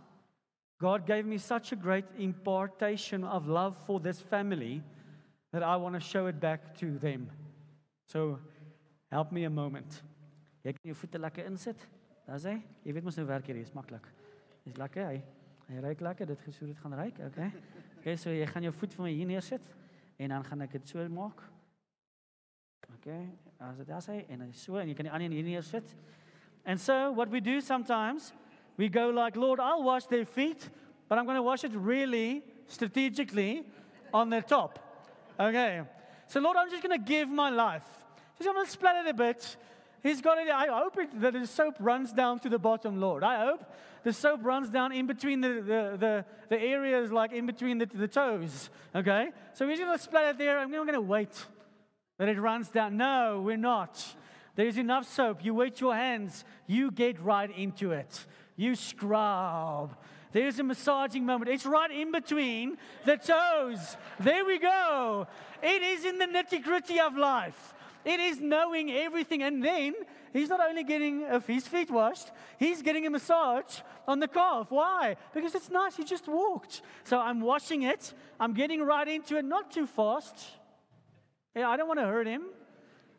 God 0.80 1.06
gave 1.06 1.24
me 1.24 1.38
such 1.38 1.72
a 1.72 1.76
great 1.76 2.04
impartation 2.18 3.24
of 3.24 3.48
love 3.48 3.76
for 3.86 4.00
this 4.00 4.20
family 4.20 4.82
that 5.52 5.62
I 5.62 5.76
want 5.76 5.94
to 5.94 6.00
show 6.00 6.26
it 6.26 6.40
back 6.40 6.76
to 6.78 6.98
them. 6.98 7.30
So 8.06 8.38
help 9.10 9.32
me 9.32 9.44
a 9.44 9.50
moment. 9.50 10.02
Jy 10.62 10.72
kan 10.74 10.90
jou 10.90 10.96
voete 10.98 11.18
lekker 11.18 11.46
insit. 11.46 11.82
Daar's 12.26 12.46
hy. 12.46 12.56
Jy 12.86 12.94
weet 12.94 13.06
mos 13.06 13.18
nou 13.18 13.26
werk 13.28 13.46
hierdie 13.46 13.64
is 13.66 13.74
maklik. 13.74 14.06
Dis 14.66 14.78
lekker 14.78 15.10
hy. 15.10 15.18
Hy 15.66 15.82
ruik 15.82 16.02
lekker. 16.02 16.30
Dit 16.30 16.42
gesoet 16.46 16.70
dit 16.72 16.80
gaan 16.82 16.94
ruik. 16.98 17.18
Okay. 17.30 17.50
Okay, 18.00 18.16
so 18.18 18.30
jy 18.34 18.46
gaan 18.50 18.66
jou 18.66 18.72
voet 18.78 18.94
vir 18.94 19.06
my 19.06 19.12
hier 19.14 19.30
neersit 19.30 19.74
en 20.22 20.32
dan 20.32 20.44
gaan 20.46 20.62
ek 20.64 20.76
dit 20.78 20.90
so 20.90 21.02
maak. 21.12 21.42
Okay. 22.96 23.24
As 23.58 23.78
dit 23.78 23.90
as 23.94 24.06
hy 24.10 24.20
en 24.30 24.44
dan 24.44 24.52
so 24.54 24.78
en 24.78 24.90
jy 24.90 24.94
kan 24.98 25.08
die 25.08 25.14
ander 25.14 25.34
hier 25.34 25.46
neersit. 25.46 25.94
And 26.66 26.80
so 26.82 27.10
what 27.14 27.30
we 27.30 27.40
do 27.40 27.60
sometimes 27.60 28.32
we 28.76 28.88
go 28.88 29.10
like, 29.10 29.36
Lord, 29.36 29.60
I'll 29.60 29.82
wash 29.82 30.06
their 30.06 30.26
feet, 30.26 30.68
but 31.08 31.18
I'm 31.18 31.24
going 31.24 31.38
to 31.38 31.42
wash 31.42 31.64
it 31.64 31.72
really 31.74 32.42
strategically 32.66 33.64
on 34.12 34.30
their 34.30 34.42
top. 34.42 34.78
Okay. 35.38 35.82
So, 36.28 36.40
Lord, 36.40 36.56
I'm 36.56 36.70
just 36.70 36.82
going 36.82 36.98
to 36.98 37.04
give 37.04 37.28
my 37.28 37.50
life. 37.50 37.84
Just 38.38 38.48
I'm 38.48 38.54
going 38.54 38.66
to 38.66 38.72
splatter 38.72 39.06
it 39.06 39.10
a 39.10 39.14
bit. 39.14 39.56
He's 40.02 40.20
got 40.20 40.38
it. 40.38 40.48
I 40.48 40.66
hope 40.66 40.98
it, 40.98 41.20
that 41.20 41.32
the 41.32 41.46
soap 41.46 41.76
runs 41.80 42.12
down 42.12 42.38
to 42.40 42.48
the 42.48 42.58
bottom, 42.58 43.00
Lord. 43.00 43.22
I 43.22 43.44
hope 43.44 43.64
the 44.02 44.12
soap 44.12 44.40
runs 44.44 44.70
down 44.70 44.92
in 44.92 45.06
between 45.06 45.40
the, 45.40 45.48
the, 45.48 45.96
the, 45.98 46.24
the 46.48 46.60
areas, 46.60 47.10
like 47.10 47.32
in 47.32 47.46
between 47.46 47.78
the, 47.78 47.86
the 47.86 48.08
toes. 48.08 48.70
Okay? 48.94 49.30
So 49.54 49.66
we're 49.66 49.72
just 49.72 49.84
going 49.84 49.96
to 49.96 50.02
splatter 50.02 50.30
it 50.30 50.38
there. 50.38 50.58
I'm 50.58 50.70
not 50.70 50.86
going 50.86 50.94
to 50.94 51.00
wait 51.00 51.30
that 52.18 52.28
it 52.28 52.38
runs 52.38 52.68
down. 52.68 52.96
No, 52.96 53.42
we're 53.44 53.56
not. 53.56 54.04
There's 54.54 54.78
enough 54.78 55.10
soap. 55.10 55.44
You 55.44 55.54
wet 55.54 55.80
your 55.80 55.94
hands, 55.94 56.44
you 56.66 56.90
get 56.90 57.20
right 57.20 57.50
into 57.56 57.92
it 57.92 58.26
you 58.56 58.74
scrub. 58.74 59.94
There's 60.36 60.58
a 60.58 60.62
massaging 60.62 61.24
moment. 61.24 61.50
It's 61.50 61.64
right 61.64 61.90
in 61.90 62.12
between 62.12 62.76
the 63.06 63.16
toes. 63.16 63.96
There 64.20 64.44
we 64.44 64.58
go. 64.58 65.26
It 65.62 65.80
is 65.80 66.04
in 66.04 66.18
the 66.18 66.26
nitty 66.26 66.62
gritty 66.62 67.00
of 67.00 67.16
life. 67.16 67.72
It 68.04 68.20
is 68.20 68.38
knowing 68.38 68.90
everything. 68.90 69.42
And 69.42 69.64
then 69.64 69.94
he's 70.34 70.50
not 70.50 70.60
only 70.60 70.84
getting 70.84 71.24
his 71.46 71.66
feet 71.66 71.90
washed, 71.90 72.32
he's 72.58 72.82
getting 72.82 73.06
a 73.06 73.10
massage 73.10 73.78
on 74.06 74.20
the 74.20 74.28
calf. 74.28 74.66
Why? 74.68 75.16
Because 75.32 75.54
it's 75.54 75.70
nice. 75.70 75.96
He 75.96 76.04
just 76.04 76.28
walked. 76.28 76.82
So 77.04 77.18
I'm 77.18 77.40
washing 77.40 77.84
it. 77.84 78.12
I'm 78.38 78.52
getting 78.52 78.82
right 78.82 79.08
into 79.08 79.38
it, 79.38 79.44
not 79.46 79.72
too 79.72 79.86
fast. 79.86 80.36
Yeah, 81.54 81.70
I 81.70 81.78
don't 81.78 81.88
want 81.88 82.00
to 82.00 82.06
hurt 82.06 82.26
him. 82.26 82.42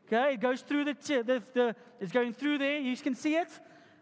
Okay, 0.06 0.36
it 0.36 0.40
goes 0.40 0.62
through 0.62 0.86
the, 0.86 0.94
t- 0.94 1.24
the, 1.24 1.42
the, 1.56 1.76
it's 2.00 2.12
going 2.12 2.34
through 2.34 2.60
there. 2.60 2.78
You 2.78 2.96
can 2.96 3.16
see 3.16 3.38
it. 3.38 3.50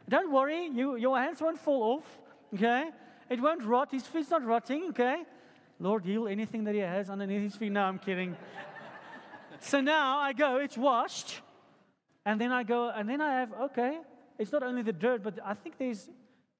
Don't 0.09 0.33
worry, 0.33 0.67
you, 0.67 0.97
your 0.97 1.17
hands 1.17 1.39
won't 1.39 1.57
fall 1.57 1.95
off, 1.95 2.19
okay? 2.53 2.89
It 3.29 3.41
won't 3.41 3.63
rot. 3.63 3.91
His 3.91 4.05
feet's 4.05 4.29
not 4.29 4.45
rotting, 4.45 4.89
okay? 4.89 5.23
Lord, 5.79 6.05
heal 6.05 6.27
anything 6.27 6.63
that 6.65 6.75
he 6.75 6.81
has 6.81 7.09
underneath 7.09 7.41
his 7.41 7.55
feet. 7.55 7.71
No, 7.71 7.81
I'm 7.81 7.99
kidding. 7.99 8.35
so 9.59 9.81
now 9.81 10.19
I 10.19 10.33
go, 10.33 10.57
it's 10.57 10.77
washed. 10.77 11.41
And 12.25 12.39
then 12.39 12.51
I 12.51 12.63
go, 12.63 12.89
and 12.89 13.09
then 13.09 13.21
I 13.21 13.39
have, 13.39 13.53
okay, 13.53 13.99
it's 14.39 14.51
not 14.51 14.63
only 14.63 14.81
the 14.81 14.93
dirt, 14.93 15.23
but 15.23 15.39
I 15.43 15.53
think 15.53 15.77
there's, 15.77 16.09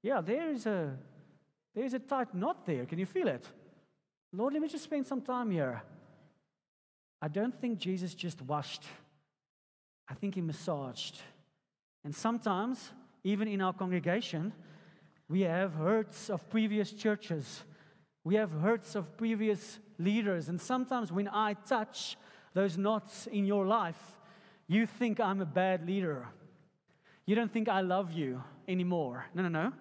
yeah, 0.03 0.21
there 0.21 0.51
is 0.51 0.65
a, 0.65 0.95
there's 1.73 1.93
a 1.93 1.99
tight 1.99 2.33
knot 2.33 2.65
there. 2.65 2.85
Can 2.85 2.99
you 2.99 3.05
feel 3.05 3.27
it? 3.27 3.47
Lord, 4.31 4.53
let 4.53 4.61
me 4.61 4.67
just 4.67 4.83
spend 4.83 5.07
some 5.07 5.21
time 5.21 5.51
here. 5.51 5.81
I 7.21 7.27
don't 7.27 7.59
think 7.59 7.79
Jesus 7.79 8.13
just 8.13 8.41
washed. 8.41 8.83
I 10.07 10.13
think 10.13 10.35
he 10.35 10.41
massaged. 10.41 11.19
And 12.03 12.13
sometimes 12.13 12.91
even 13.23 13.47
in 13.47 13.61
our 13.61 13.73
congregation, 13.73 14.53
we 15.27 15.41
have 15.41 15.73
hurts 15.73 16.29
of 16.29 16.47
previous 16.49 16.91
churches. 16.91 17.63
We 18.23 18.35
have 18.35 18.51
hurts 18.51 18.95
of 18.95 19.17
previous 19.17 19.79
leaders. 19.97 20.49
And 20.49 20.59
sometimes 20.59 21.11
when 21.11 21.27
I 21.27 21.53
touch 21.53 22.17
those 22.53 22.77
knots 22.77 23.27
in 23.27 23.45
your 23.45 23.65
life, 23.65 24.19
you 24.67 24.85
think 24.85 25.19
I'm 25.19 25.41
a 25.41 25.45
bad 25.45 25.85
leader. 25.85 26.27
You 27.25 27.35
don't 27.35 27.51
think 27.51 27.67
I 27.67 27.81
love 27.81 28.11
you 28.11 28.43
anymore. 28.67 29.25
No, 29.33 29.43
no, 29.43 29.49
no. 29.49 29.73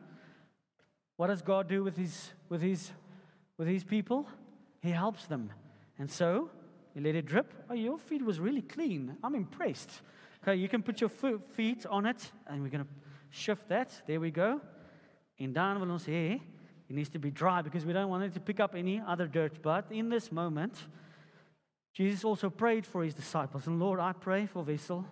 What 1.17 1.29
does 1.29 1.43
God 1.43 1.69
do 1.69 1.85
with 1.85 1.97
his, 1.97 2.31
with 2.49 2.61
his, 2.61 2.91
with 3.57 3.69
his 3.69 3.85
people? 3.85 4.27
He 4.81 4.91
helps 4.91 5.27
them. 5.27 5.51
And 5.99 6.11
so, 6.11 6.51
you 6.95 7.03
let 7.03 7.15
it 7.15 7.27
drip. 7.27 7.53
Oh, 7.71 7.75
your 7.75 7.99
feet 7.99 8.25
was 8.25 8.41
really 8.41 8.63
clean. 8.63 9.17
I'm 9.23 9.35
impressed. 9.35 9.91
Okay, 10.43 10.57
you 10.57 10.69
can 10.69 10.83
put 10.83 11.01
your 11.01 11.11
feet 11.11 11.87
on 11.87 12.07
it, 12.07 12.31
and 12.47 12.63
we're 12.63 12.69
going 12.69 12.85
to 12.85 12.91
shift 13.31 13.69
that. 13.69 14.03
There 14.07 14.21
we 14.21 14.31
go. 14.31 14.61
In 15.39 15.53
dan 15.53 15.81
wil 15.81 15.91
ons 15.91 16.07
hê 16.07 16.41
it 16.89 16.95
needs 16.95 17.09
to 17.11 17.19
be 17.19 17.31
dry 17.31 17.63
because 17.63 17.85
we 17.85 17.93
don't 17.93 18.11
want 18.11 18.25
it 18.25 18.35
to 18.35 18.41
pick 18.41 18.61
up 18.61 18.75
any 18.75 19.01
other 19.07 19.27
dirt. 19.27 19.63
But 19.63 19.87
in 19.91 20.11
this 20.11 20.31
moment, 20.31 20.77
Jesus 21.95 22.25
also 22.25 22.51
prayed 22.51 22.85
for 22.85 23.03
his 23.03 23.15
disciples. 23.15 23.67
And 23.67 23.81
Lord, 23.81 24.01
I 24.01 24.13
pray 24.13 24.47
for 24.47 24.63
Wessel. 24.63 25.07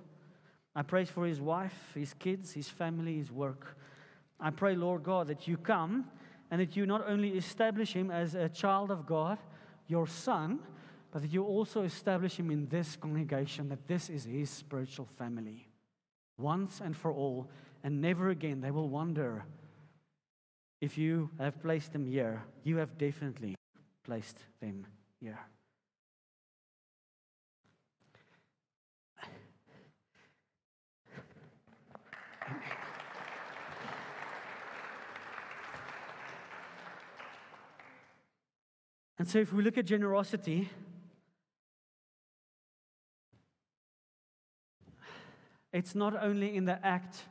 I 0.74 0.82
pray 0.82 1.04
for 1.04 1.26
his 1.26 1.40
wife, 1.40 1.92
his 1.94 2.14
kids, 2.14 2.52
his 2.52 2.68
family, 2.68 3.16
his 3.16 3.30
work. 3.30 3.76
I 4.40 4.50
pray, 4.50 4.74
Lord 4.74 5.02
God, 5.02 5.28
that 5.28 5.46
you 5.46 5.56
come 5.56 6.06
and 6.50 6.60
that 6.60 6.76
you 6.76 6.84
not 6.86 7.08
only 7.08 7.30
establish 7.30 7.92
him 7.92 8.10
as 8.10 8.34
a 8.34 8.48
child 8.48 8.90
of 8.90 9.06
God, 9.06 9.38
your 9.86 10.06
son, 10.06 10.58
but 11.10 11.22
that 11.22 11.32
you 11.32 11.44
also 11.44 11.82
establish 11.82 12.36
him 12.36 12.50
in 12.50 12.68
this 12.68 12.96
congregation, 12.96 13.68
that 13.68 13.86
this 13.86 14.10
is 14.10 14.24
his 14.24 14.50
spiritual 14.50 15.06
family. 15.18 15.68
Once 16.38 16.80
and 16.82 16.96
for 16.96 17.12
all, 17.12 17.48
and 17.84 18.00
never 18.00 18.30
again 18.30 18.60
they 18.60 18.70
will 18.70 18.88
wonder 18.88 19.44
if 20.82 20.98
you 20.98 21.30
have 21.38 21.62
placed 21.62 21.92
them 21.92 22.04
here. 22.04 22.42
You 22.64 22.78
have 22.78 22.98
definitely 22.98 23.54
placed 24.04 24.38
them 24.60 24.84
here. 25.20 25.38
And 39.20 39.28
so, 39.28 39.38
if 39.38 39.52
we 39.52 39.62
look 39.62 39.78
at 39.78 39.86
generosity, 39.86 40.68
it's 45.72 45.94
not 45.94 46.20
only 46.20 46.56
in 46.56 46.64
the 46.64 46.84
act 46.84 47.22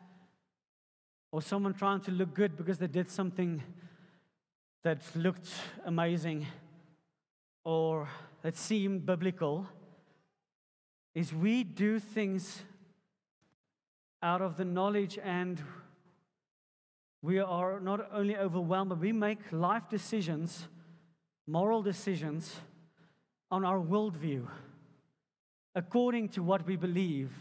or 1.32 1.42
someone 1.42 1.74
trying 1.74 2.02
to 2.02 2.12
look 2.12 2.34
good 2.34 2.58
because 2.58 2.78
they 2.78 2.88
did 2.88 3.10
something 3.10 3.62
that 4.84 5.02
looked 5.16 5.50
amazing 5.86 6.46
or 7.64 8.10
that 8.42 8.58
seemed 8.58 9.06
biblical 9.06 9.68
is 11.14 11.34
we 11.34 11.64
do 11.64 12.00
things 12.00 12.64
out 14.24 14.42
of 14.42 14.58
the 14.58 14.66
knowledge 14.66 15.20
and 15.24 15.62
we 17.22 17.40
are 17.40 17.80
not 17.80 18.10
only 18.14 18.36
overwhelmed, 18.36 18.90
but 18.90 19.00
we 19.00 19.12
make 19.12 19.40
life 19.52 19.84
decisions, 19.90 20.68
moral 21.46 21.82
decisions 21.82 22.56
on 23.52 23.64
our 23.64 23.80
worldview. 23.80 24.48
According 25.76 26.30
to 26.30 26.44
what 26.44 26.66
we 26.66 26.76
believe, 26.76 27.32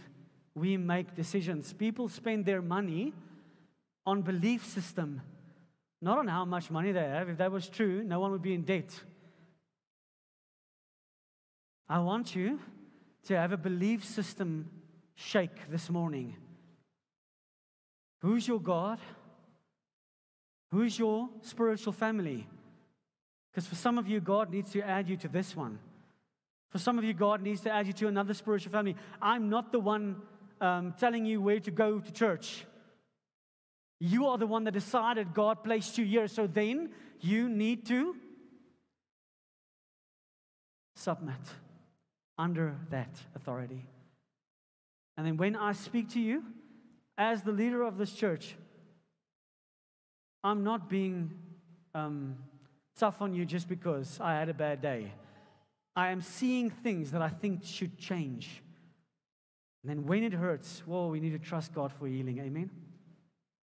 we 0.54 0.76
make 0.76 1.14
decisions. 1.14 1.72
People 1.72 2.08
spend 2.08 2.44
their 2.44 2.60
money 2.60 3.14
on 4.10 4.22
belief 4.22 4.66
system, 4.66 5.22
not 6.02 6.18
on 6.18 6.26
how 6.26 6.44
much 6.44 6.68
money 6.68 6.90
they 6.90 7.00
have. 7.00 7.28
If 7.28 7.38
that 7.38 7.52
was 7.52 7.68
true, 7.68 8.02
no 8.02 8.18
one 8.18 8.32
would 8.32 8.42
be 8.42 8.54
in 8.54 8.62
debt. 8.62 8.92
I 11.88 12.00
want 12.00 12.34
you 12.34 12.58
to 13.26 13.36
have 13.36 13.52
a 13.52 13.56
belief 13.56 14.04
system 14.04 14.68
shake 15.14 15.70
this 15.70 15.88
morning. 15.88 16.36
Who's 18.22 18.48
your 18.48 18.60
God? 18.60 18.98
Who's 20.72 20.98
your 20.98 21.28
spiritual 21.42 21.92
family? 21.92 22.48
Because 23.50 23.66
for 23.68 23.76
some 23.76 23.96
of 23.96 24.08
you, 24.08 24.20
God 24.20 24.50
needs 24.50 24.72
to 24.72 24.82
add 24.82 25.08
you 25.08 25.16
to 25.18 25.28
this 25.28 25.54
one. 25.54 25.78
For 26.70 26.78
some 26.78 26.98
of 26.98 27.04
you, 27.04 27.14
God 27.14 27.42
needs 27.42 27.60
to 27.62 27.70
add 27.70 27.86
you 27.86 27.92
to 27.94 28.08
another 28.08 28.34
spiritual 28.34 28.72
family. 28.72 28.96
I'm 29.22 29.48
not 29.48 29.70
the 29.70 29.80
one 29.80 30.16
um, 30.60 30.94
telling 30.98 31.24
you 31.26 31.40
where 31.40 31.60
to 31.60 31.70
go 31.70 32.00
to 32.00 32.12
church. 32.12 32.64
You 34.00 34.28
are 34.28 34.38
the 34.38 34.46
one 34.46 34.64
that 34.64 34.72
decided 34.72 35.34
God 35.34 35.62
placed 35.62 35.98
you 35.98 36.06
here. 36.06 36.26
So 36.26 36.46
then 36.46 36.90
you 37.20 37.48
need 37.50 37.86
to 37.86 38.16
submit 40.96 41.34
under 42.38 42.74
that 42.88 43.10
authority. 43.34 43.86
And 45.18 45.26
then 45.26 45.36
when 45.36 45.54
I 45.54 45.72
speak 45.72 46.08
to 46.10 46.20
you 46.20 46.42
as 47.18 47.42
the 47.42 47.52
leader 47.52 47.82
of 47.82 47.98
this 47.98 48.12
church, 48.12 48.56
I'm 50.42 50.64
not 50.64 50.88
being 50.88 51.32
um, 51.94 52.36
tough 52.96 53.20
on 53.20 53.34
you 53.34 53.44
just 53.44 53.68
because 53.68 54.18
I 54.22 54.32
had 54.32 54.48
a 54.48 54.54
bad 54.54 54.80
day. 54.80 55.12
I 55.94 56.10
am 56.10 56.22
seeing 56.22 56.70
things 56.70 57.10
that 57.10 57.20
I 57.20 57.28
think 57.28 57.64
should 57.64 57.98
change. 57.98 58.62
And 59.82 59.90
then 59.90 60.06
when 60.06 60.22
it 60.22 60.32
hurts, 60.32 60.82
whoa, 60.86 61.08
we 61.08 61.20
need 61.20 61.32
to 61.32 61.38
trust 61.38 61.74
God 61.74 61.92
for 61.92 62.06
healing. 62.06 62.38
Amen. 62.38 62.70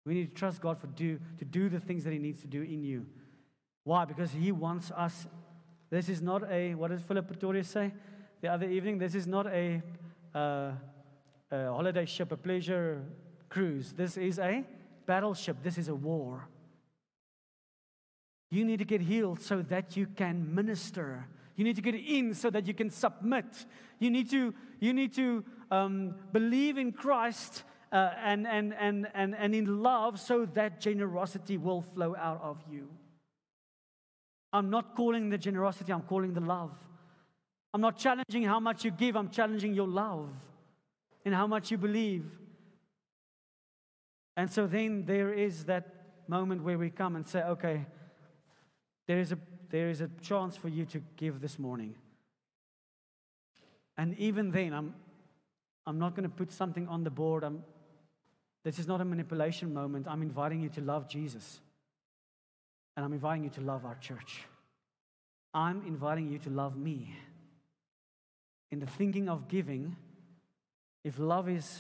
We 0.08 0.14
need 0.14 0.30
to 0.30 0.40
trust 0.40 0.62
God 0.62 0.80
for 0.80 0.88
do, 0.88 1.20
to 1.38 1.44
do 1.44 1.68
the 1.68 1.82
things 1.82 2.06
that 2.06 2.14
He 2.14 2.18
needs 2.18 2.40
to 2.40 2.48
do 2.48 2.62
in 2.62 2.82
you. 2.82 3.06
Why? 3.84 4.06
Because 4.06 4.32
He 4.32 4.54
wants 4.54 4.90
us. 4.92 5.28
This 5.90 6.08
is 6.08 6.22
not 6.22 6.50
a, 6.50 6.76
what 6.76 6.92
did 6.92 7.02
Philip 7.02 7.28
Pretorius 7.28 7.68
say 7.68 7.94
the 8.42 8.48
other 8.48 8.70
evening? 8.70 9.00
This 9.00 9.16
is 9.16 9.28
not 9.28 9.48
a, 9.48 9.82
uh, 10.34 10.72
a 11.52 11.66
holiday 11.66 12.06
ship, 12.06 12.32
a 12.32 12.38
pleasure 12.38 13.04
cruise. 13.50 13.92
This 13.92 14.16
is 14.16 14.40
a 14.40 14.64
battleship. 15.06 15.58
This 15.62 15.78
is 15.78 15.90
a 15.90 15.96
war. 15.96 16.48
You 18.50 18.64
need 18.64 18.80
to 18.80 18.86
get 18.86 19.02
healed 19.02 19.42
so 19.42 19.62
that 19.62 19.98
you 19.98 20.08
can 20.08 20.56
minister. 20.56 21.28
You 21.58 21.66
need 21.66 21.76
to 21.76 21.82
get 21.82 21.96
in 21.96 22.34
so 22.34 22.50
that 22.50 22.66
you 22.66 22.74
can 22.74 22.90
submit. 22.90 23.66
You 24.00 24.10
need 24.10 24.30
to, 24.32 24.54
you 24.80 24.94
need 24.94 25.14
to 25.16 25.44
um, 25.70 26.16
believe 26.32 26.78
in 26.78 26.94
Christ 26.94 27.64
uh, 27.92 28.12
and, 28.24 28.48
and, 28.48 28.74
and, 28.74 29.08
and, 29.14 29.36
and 29.36 29.56
in 29.56 29.82
love 29.82 30.20
so 30.20 30.46
that 30.46 30.82
generosity 30.82 31.58
will 31.58 31.82
flow 31.82 32.16
out 32.16 32.42
of 32.42 32.58
you. 32.70 32.88
I'm 34.54 34.70
not 34.70 34.96
calling 34.96 35.30
the 35.30 35.38
generosity, 35.38 35.92
I'm 35.94 36.02
calling 36.02 36.34
the 36.34 36.42
love. 36.42 36.72
I'm 37.74 37.82
not 37.82 37.98
challenging 37.98 38.44
how 38.44 38.60
much 38.60 38.86
you 38.86 38.92
give, 38.92 39.16
I'm 39.16 39.30
challenging 39.30 39.74
your 39.74 39.88
love 39.88 40.30
and 41.26 41.36
how 41.36 41.48
much 41.48 41.72
you 41.72 41.78
believe. 41.78 42.26
And 44.36 44.52
so 44.52 44.68
then 44.68 45.06
there 45.06 45.34
is 45.34 45.66
that 45.66 45.94
moment 46.28 46.64
where 46.64 46.78
we 46.78 46.90
come 46.90 47.16
and 47.16 47.28
say, 47.28 47.42
okay, 47.44 47.86
there 49.08 49.20
is 49.20 49.32
a, 49.32 49.40
there 49.70 49.90
is 49.90 50.02
a 50.02 50.10
chance 50.22 50.56
for 50.56 50.70
you 50.70 50.86
to 50.86 51.02
give 51.16 51.42
this 51.42 51.58
morning. 51.58 51.96
And 53.98 54.18
even 54.18 54.52
then, 54.52 54.74
I'm, 54.74 54.94
I'm 55.86 55.98
not 55.98 56.16
going 56.16 56.30
to 56.30 56.36
put 56.36 56.52
something 56.52 56.88
on 56.88 57.04
the 57.04 57.10
board. 57.10 57.44
I'm, 57.44 57.64
this 58.68 58.80
is 58.80 58.88
not 58.88 59.00
a 59.00 59.06
manipulation 59.06 59.74
moment. 59.74 60.08
I'm 60.10 60.22
inviting 60.22 60.60
you 60.60 60.68
to 60.72 60.82
love 60.82 61.08
Jesus. 61.08 61.62
And 62.98 63.06
I'm 63.06 63.14
inviting 63.14 63.46
you 63.46 63.50
to 63.52 63.62
love 63.62 63.86
our 63.86 63.96
church. 63.96 64.44
I'm 65.54 65.84
inviting 65.88 66.30
you 66.30 66.38
to 66.40 66.50
love 66.50 66.76
me. 66.76 67.16
In 68.70 68.80
the 68.80 68.86
thinking 68.86 69.30
of 69.30 69.48
giving, 69.48 69.96
if 71.06 71.18
love 71.18 71.48
is, 71.48 71.80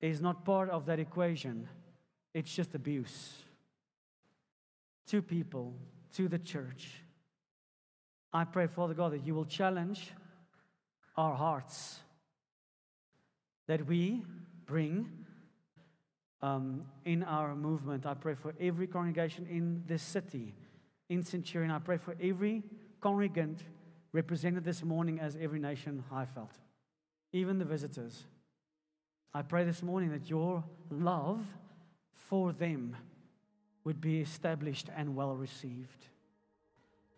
is 0.00 0.20
not 0.20 0.44
part 0.44 0.70
of 0.70 0.86
that 0.86 1.00
equation, 1.00 1.68
it's 2.32 2.54
just 2.54 2.76
abuse. 2.76 3.32
To 5.08 5.22
people 5.22 5.74
to 6.12 6.28
the 6.28 6.38
church. 6.38 7.02
I 8.32 8.44
pray, 8.44 8.68
Father 8.68 8.94
God, 8.94 9.10
that 9.10 9.26
you 9.26 9.34
will 9.34 9.44
challenge 9.44 10.12
our 11.16 11.34
hearts, 11.34 11.98
that 13.66 13.84
we 13.88 14.22
bring 14.66 15.23
um, 16.44 16.82
in 17.06 17.22
our 17.22 17.54
movement. 17.54 18.04
I 18.04 18.12
pray 18.12 18.34
for 18.34 18.54
every 18.60 18.86
congregation 18.86 19.46
in 19.46 19.82
this 19.86 20.02
city, 20.02 20.54
in 21.08 21.22
Centurion. 21.22 21.70
I 21.70 21.78
pray 21.78 21.96
for 21.96 22.14
every 22.20 22.62
congregant 23.00 23.62
represented 24.12 24.62
this 24.62 24.84
morning 24.84 25.18
as 25.20 25.36
every 25.40 25.58
nation 25.58 26.04
I 26.12 26.26
felt, 26.26 26.52
even 27.32 27.58
the 27.58 27.64
visitors. 27.64 28.26
I 29.32 29.40
pray 29.40 29.64
this 29.64 29.82
morning 29.82 30.10
that 30.10 30.28
your 30.28 30.62
love 30.90 31.40
for 32.12 32.52
them 32.52 32.94
would 33.84 34.00
be 34.00 34.20
established 34.20 34.88
and 34.94 35.16
well 35.16 35.34
received. 35.34 36.08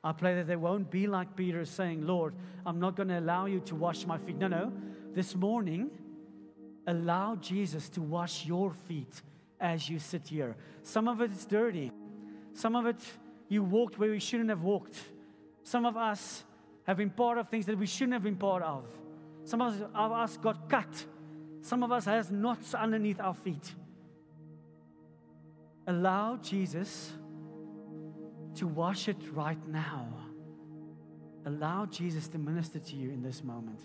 I 0.05 0.13
pray 0.13 0.37
that 0.37 0.47
they 0.47 0.57
won't 0.57 0.89
be 0.89 1.09
like 1.09 1.35
Peter 1.35 1.65
saying, 1.65 2.07
Lord, 2.07 2.35
I'm 2.65 2.79
not 2.79 2.95
going 2.95 3.09
to 3.09 3.19
allow 3.19 3.47
you 3.47 3.59
to 3.61 3.75
wash 3.75 4.07
my 4.07 4.19
feet. 4.19 4.37
No, 4.37 4.47
no. 4.47 4.73
This 5.15 5.35
morning, 5.35 5.91
allow 6.87 7.37
Jesus 7.37 7.89
to 7.91 8.03
wash 8.03 8.47
your 8.47 8.73
feet 8.73 9.23
as 9.61 9.89
you 9.89 9.99
sit 9.99 10.29
here. 10.29 10.55
Some 10.83 11.09
of 11.09 11.21
it 11.21 11.33
is 11.33 11.45
dirty. 11.45 11.93
Some 12.55 12.77
of 12.77 12.87
it 12.87 12.97
you 13.49 13.63
walked 13.63 13.99
where 13.99 14.11
we 14.11 14.21
shouldn't 14.21 14.51
have 14.51 14.63
walked. 14.63 14.97
Some 15.63 15.87
of 15.87 15.97
us 15.97 16.45
have 16.87 16.97
been 16.97 17.11
part 17.11 17.39
of 17.39 17.49
things 17.49 17.67
that 17.67 17.79
we 17.79 17.87
shouldn't 17.87 18.13
have 18.13 18.23
been 18.23 18.37
part 18.37 18.63
of. 18.63 18.85
Some 19.45 19.61
of 19.61 19.81
us 19.95 20.37
got 20.37 20.69
cut. 20.69 21.07
Some 21.63 21.83
of 21.83 21.91
us 21.93 22.05
has 22.05 22.31
knots 22.31 22.75
underneath 22.75 23.21
our 23.21 23.35
feet. 23.35 23.75
Allow 25.87 26.37
Jesus 26.37 27.13
to 28.57 28.67
wash 28.67 29.09
it 29.09 29.17
right 29.33 29.69
now. 29.69 30.09
Allow 31.45 31.87
Jesus 31.87 32.29
to 32.29 32.39
minister 32.39 32.79
to 32.79 32.97
you 32.97 33.11
in 33.11 33.23
this 33.23 33.45
moment. 33.45 33.81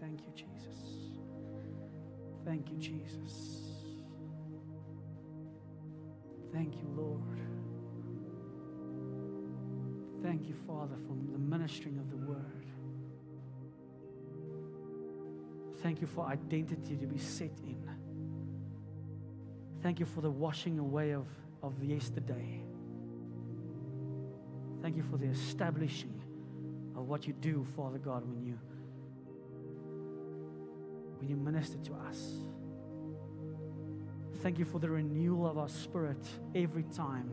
Thank 0.00 0.20
you, 0.20 0.32
Jesus. 0.34 0.78
Thank 2.44 2.70
you, 2.70 2.76
Jesus. 2.78 3.60
Thank 6.52 6.74
you, 6.74 6.88
Lord. 6.96 7.20
Thank 10.22 10.48
you, 10.48 10.54
Father, 10.66 10.96
for 11.06 11.14
the 11.32 11.38
ministering 11.38 11.98
of 11.98 12.10
the 12.10 12.16
word. 12.16 12.66
Thank 15.82 16.00
you 16.00 16.06
for 16.06 16.26
identity 16.26 16.96
to 16.96 17.06
be 17.06 17.18
set 17.18 17.52
in. 17.64 18.09
Thank 19.82 19.98
you 19.98 20.06
for 20.06 20.20
the 20.20 20.30
washing 20.30 20.78
away 20.78 21.12
of, 21.12 21.26
of 21.62 21.82
yesterday. 21.82 22.62
Thank 24.82 24.96
you 24.96 25.02
for 25.02 25.16
the 25.16 25.26
establishing 25.26 26.20
of 26.96 27.08
what 27.08 27.26
you 27.26 27.32
do, 27.32 27.66
Father 27.76 27.98
God, 27.98 28.24
when 28.26 28.44
you 28.44 28.58
when 31.18 31.28
you 31.28 31.36
minister 31.36 31.76
to 31.84 31.92
us. 32.08 32.32
Thank 34.42 34.58
you 34.58 34.64
for 34.64 34.78
the 34.78 34.88
renewal 34.88 35.46
of 35.46 35.58
our 35.58 35.68
spirit 35.68 36.26
every 36.54 36.84
time 36.84 37.30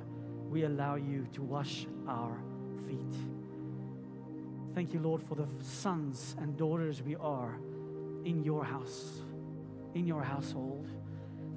we 0.50 0.64
allow 0.64 0.96
you 0.96 1.26
to 1.34 1.42
wash 1.42 1.88
our 2.06 2.38
feet. 2.86 3.16
Thank 4.76 4.94
you, 4.94 5.00
Lord, 5.00 5.24
for 5.24 5.36
the 5.36 5.48
sons 5.62 6.36
and 6.40 6.58
daughters 6.58 7.02
we 7.02 7.16
are 7.16 7.58
in 8.26 8.44
your 8.44 8.66
house, 8.66 9.22
in 9.96 10.06
your 10.06 10.22
household. 10.22 10.88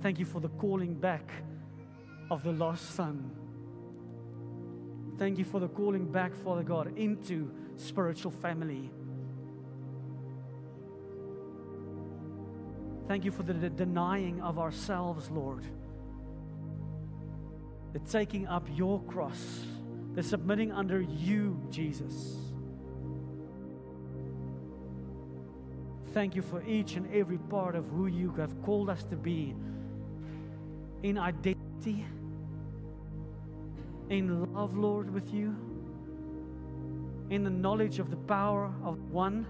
Thank 0.02 0.18
you 0.18 0.24
for 0.24 0.40
the 0.40 0.48
calling 0.48 0.94
back 0.94 1.30
of 2.30 2.42
the 2.42 2.52
lost 2.52 2.94
son. 2.94 3.30
Thank 5.18 5.38
you 5.38 5.44
for 5.44 5.60
the 5.60 5.68
calling 5.68 6.10
back, 6.10 6.34
Father 6.34 6.62
God, 6.62 6.96
into 6.96 7.50
spiritual 7.76 8.30
family. 8.30 8.90
Thank 13.06 13.26
you 13.26 13.30
for 13.30 13.42
the 13.42 13.52
denying 13.68 14.40
of 14.40 14.58
ourselves, 14.58 15.30
Lord. 15.30 15.66
The 17.92 17.98
taking 17.98 18.46
up 18.46 18.68
your 18.72 19.02
cross, 19.02 19.66
the 20.14 20.22
submitting 20.22 20.72
under 20.72 21.02
you, 21.02 21.60
Jesus. 21.70 22.36
Thank 26.14 26.34
you 26.34 26.42
for 26.42 26.62
each 26.64 26.94
and 26.96 27.12
every 27.12 27.38
part 27.38 27.74
of 27.74 27.88
who 27.88 28.06
you 28.06 28.30
have 28.32 28.62
called 28.62 28.88
us 28.88 29.04
to 29.04 29.16
be 29.16 29.54
in 31.02 31.18
identity, 31.18 32.04
in 34.08 34.52
love, 34.52 34.76
Lord, 34.76 35.12
with 35.12 35.32
you, 35.32 35.56
in 37.30 37.44
the 37.44 37.50
knowledge 37.50 37.98
of 37.98 38.10
the 38.10 38.16
power 38.16 38.72
of 38.84 39.10
one 39.10 39.46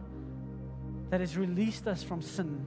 that 1.11 1.20
has 1.20 1.36
released 1.36 1.86
us 1.86 2.03
from 2.03 2.22
sin 2.22 2.64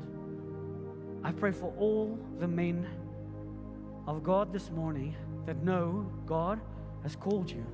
I 1.24 1.32
pray 1.32 1.52
for 1.52 1.74
all 1.78 2.20
the 2.40 2.48
men 2.48 2.86
of 4.08 4.24
God 4.24 4.52
this 4.52 4.70
morning 4.70 5.16
that 5.46 5.64
know 5.64 6.12
God 6.26 6.60
has 7.02 7.16
called 7.16 7.50
you 7.50 7.66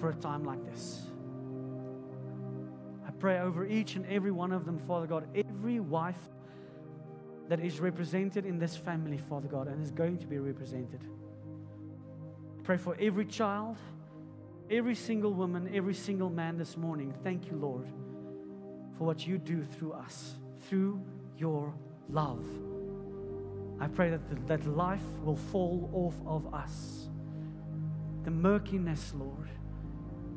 for 0.00 0.10
a 0.10 0.14
time 0.14 0.42
like 0.42 0.64
this. 0.64 1.02
I 3.06 3.12
pray 3.12 3.38
over 3.38 3.64
each 3.64 3.94
and 3.94 4.04
every 4.06 4.32
one 4.32 4.50
of 4.50 4.66
them, 4.66 4.80
Father 4.80 5.06
God, 5.06 5.28
every 5.32 5.78
wife 5.78 6.18
that 7.48 7.60
is 7.60 7.80
represented 7.80 8.44
in 8.44 8.58
this 8.58 8.76
family, 8.76 9.18
Father 9.18 9.48
God, 9.48 9.68
and 9.68 9.82
is 9.82 9.90
going 9.90 10.18
to 10.18 10.26
be 10.26 10.38
represented. 10.38 11.00
Pray 12.64 12.76
for 12.76 12.96
every 13.00 13.24
child, 13.24 13.76
every 14.70 14.94
single 14.94 15.32
woman, 15.32 15.70
every 15.72 15.94
single 15.94 16.30
man 16.30 16.58
this 16.58 16.76
morning. 16.76 17.14
Thank 17.22 17.50
you, 17.50 17.56
Lord, 17.56 17.86
for 18.98 19.04
what 19.04 19.26
you 19.26 19.38
do 19.38 19.62
through 19.62 19.92
us, 19.92 20.34
through 20.68 21.00
your 21.38 21.72
love. 22.08 22.44
I 23.78 23.86
pray 23.86 24.10
that, 24.10 24.28
the, 24.28 24.34
that 24.46 24.66
life 24.66 25.04
will 25.22 25.36
fall 25.36 25.90
off 25.92 26.16
of 26.26 26.52
us. 26.52 27.08
The 28.24 28.30
murkiness, 28.30 29.12
Lord, 29.14 29.48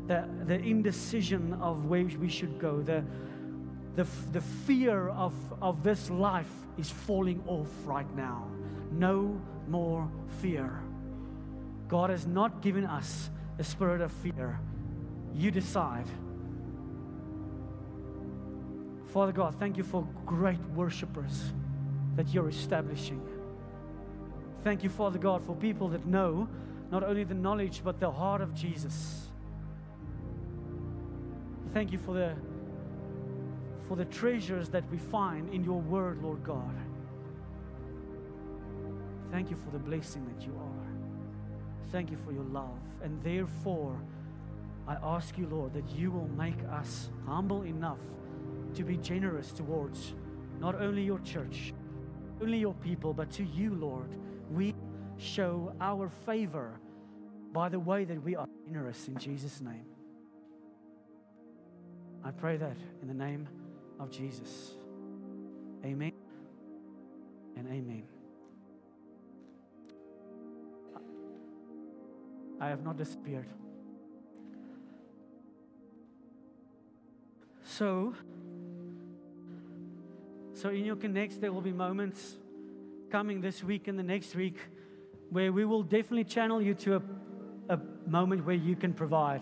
the, 0.08 0.28
the 0.46 0.60
indecision 0.60 1.54
of 1.54 1.86
where 1.86 2.04
we 2.04 2.30
should 2.30 2.60
go, 2.60 2.82
the, 2.82 3.04
the, 4.00 4.08
the 4.32 4.40
fear 4.40 5.10
of, 5.10 5.34
of 5.62 5.84
this 5.84 6.10
life 6.10 6.50
is 6.78 6.90
falling 6.90 7.44
off 7.48 7.68
right 7.84 8.10
now. 8.16 8.48
No 8.94 9.42
more 9.68 10.10
fear. 10.42 10.82
God 11.90 12.10
has 12.10 12.26
not 12.26 12.62
given 12.62 12.86
us 12.86 13.30
a 13.58 13.64
spirit 13.66 14.00
of 14.00 14.14
fear. 14.14 14.58
You 15.34 15.52
decide. 15.52 16.06
Father 19.12 19.34
God, 19.34 19.56
thank 19.60 19.76
you 19.76 19.84
for 19.84 20.08
great 20.26 20.62
worshipers 20.74 21.52
that 22.16 22.34
you're 22.34 22.48
establishing. 22.48 23.22
Thank 24.64 24.82
you, 24.82 24.90
Father 24.90 25.20
God, 25.20 25.46
for 25.46 25.58
people 25.58 25.90
that 25.90 26.06
know 26.06 26.48
not 26.90 27.04
only 27.04 27.26
the 27.26 27.34
knowledge 27.34 27.82
but 27.84 28.00
the 28.00 28.12
heart 28.12 28.40
of 28.40 28.56
Jesus. 28.56 29.28
Thank 31.74 31.92
you 31.92 31.98
for 31.98 32.14
the 32.14 32.38
for 33.90 33.96
the 33.96 34.06
treasures 34.06 34.70
that 34.70 34.90
we 34.92 35.00
find 35.00 35.52
in 35.52 35.64
your 35.64 35.82
word, 35.82 36.22
Lord 36.22 36.44
God. 36.44 36.76
Thank 39.32 39.50
you 39.50 39.58
for 39.58 39.72
the 39.72 39.80
blessing 39.80 40.26
that 40.32 40.46
you 40.46 40.54
are. 40.56 41.90
Thank 41.92 42.12
you 42.12 42.18
for 42.18 42.32
your 42.32 42.44
love. 42.44 42.78
And 43.02 43.22
therefore, 43.24 44.00
I 44.88 44.96
ask 45.02 45.40
you, 45.40 45.48
Lord, 45.48 45.74
that 45.74 45.90
you 45.90 46.12
will 46.12 46.28
make 46.30 46.60
us 46.72 47.10
humble 47.26 47.64
enough 47.64 47.98
to 48.76 48.84
be 48.84 48.96
generous 48.98 49.52
towards 49.52 50.14
not 50.60 50.80
only 50.80 51.02
your 51.02 51.20
church, 51.20 51.74
only 52.44 52.60
your 52.60 52.76
people, 52.76 53.12
but 53.12 53.32
to 53.32 53.44
you, 53.44 53.74
Lord. 53.74 54.16
We 54.52 54.76
show 55.18 55.74
our 55.82 56.10
favor 56.28 56.80
by 57.52 57.70
the 57.70 57.80
way 57.80 58.06
that 58.06 58.22
we 58.22 58.36
are 58.36 58.48
generous 58.68 59.08
in 59.08 59.18
Jesus' 59.18 59.62
name. 59.62 59.86
I 62.24 62.30
pray 62.30 62.58
that 62.58 62.78
in 63.02 63.08
the 63.08 63.14
name 63.16 63.48
of 64.00 64.12
Jesus. 64.12 64.74
Amen 65.84 66.14
and 67.56 67.68
amen. 67.68 68.04
I 72.62 72.68
have 72.68 72.84
not 72.84 72.98
disappeared. 72.98 73.48
So, 77.64 78.14
so 80.54 80.70
in 80.70 80.84
your 80.84 80.98
connects, 80.98 81.38
there 81.38 81.54
will 81.54 81.62
be 81.62 81.72
moments 81.72 82.36
coming 83.10 83.40
this 83.40 83.64
week 83.64 83.88
and 83.88 83.98
the 83.98 84.04
next 84.04 84.36
week 84.36 84.58
where 85.30 85.54
we 85.54 85.64
will 85.64 85.84
definitely 85.84 86.26
channel 86.26 86.62
you 86.62 86.74
to 86.74 86.96
a, 86.98 87.02
a 87.70 87.80
moment 88.08 88.46
where 88.46 88.56
you 88.56 88.76
can 88.76 88.94
provide, 88.94 89.42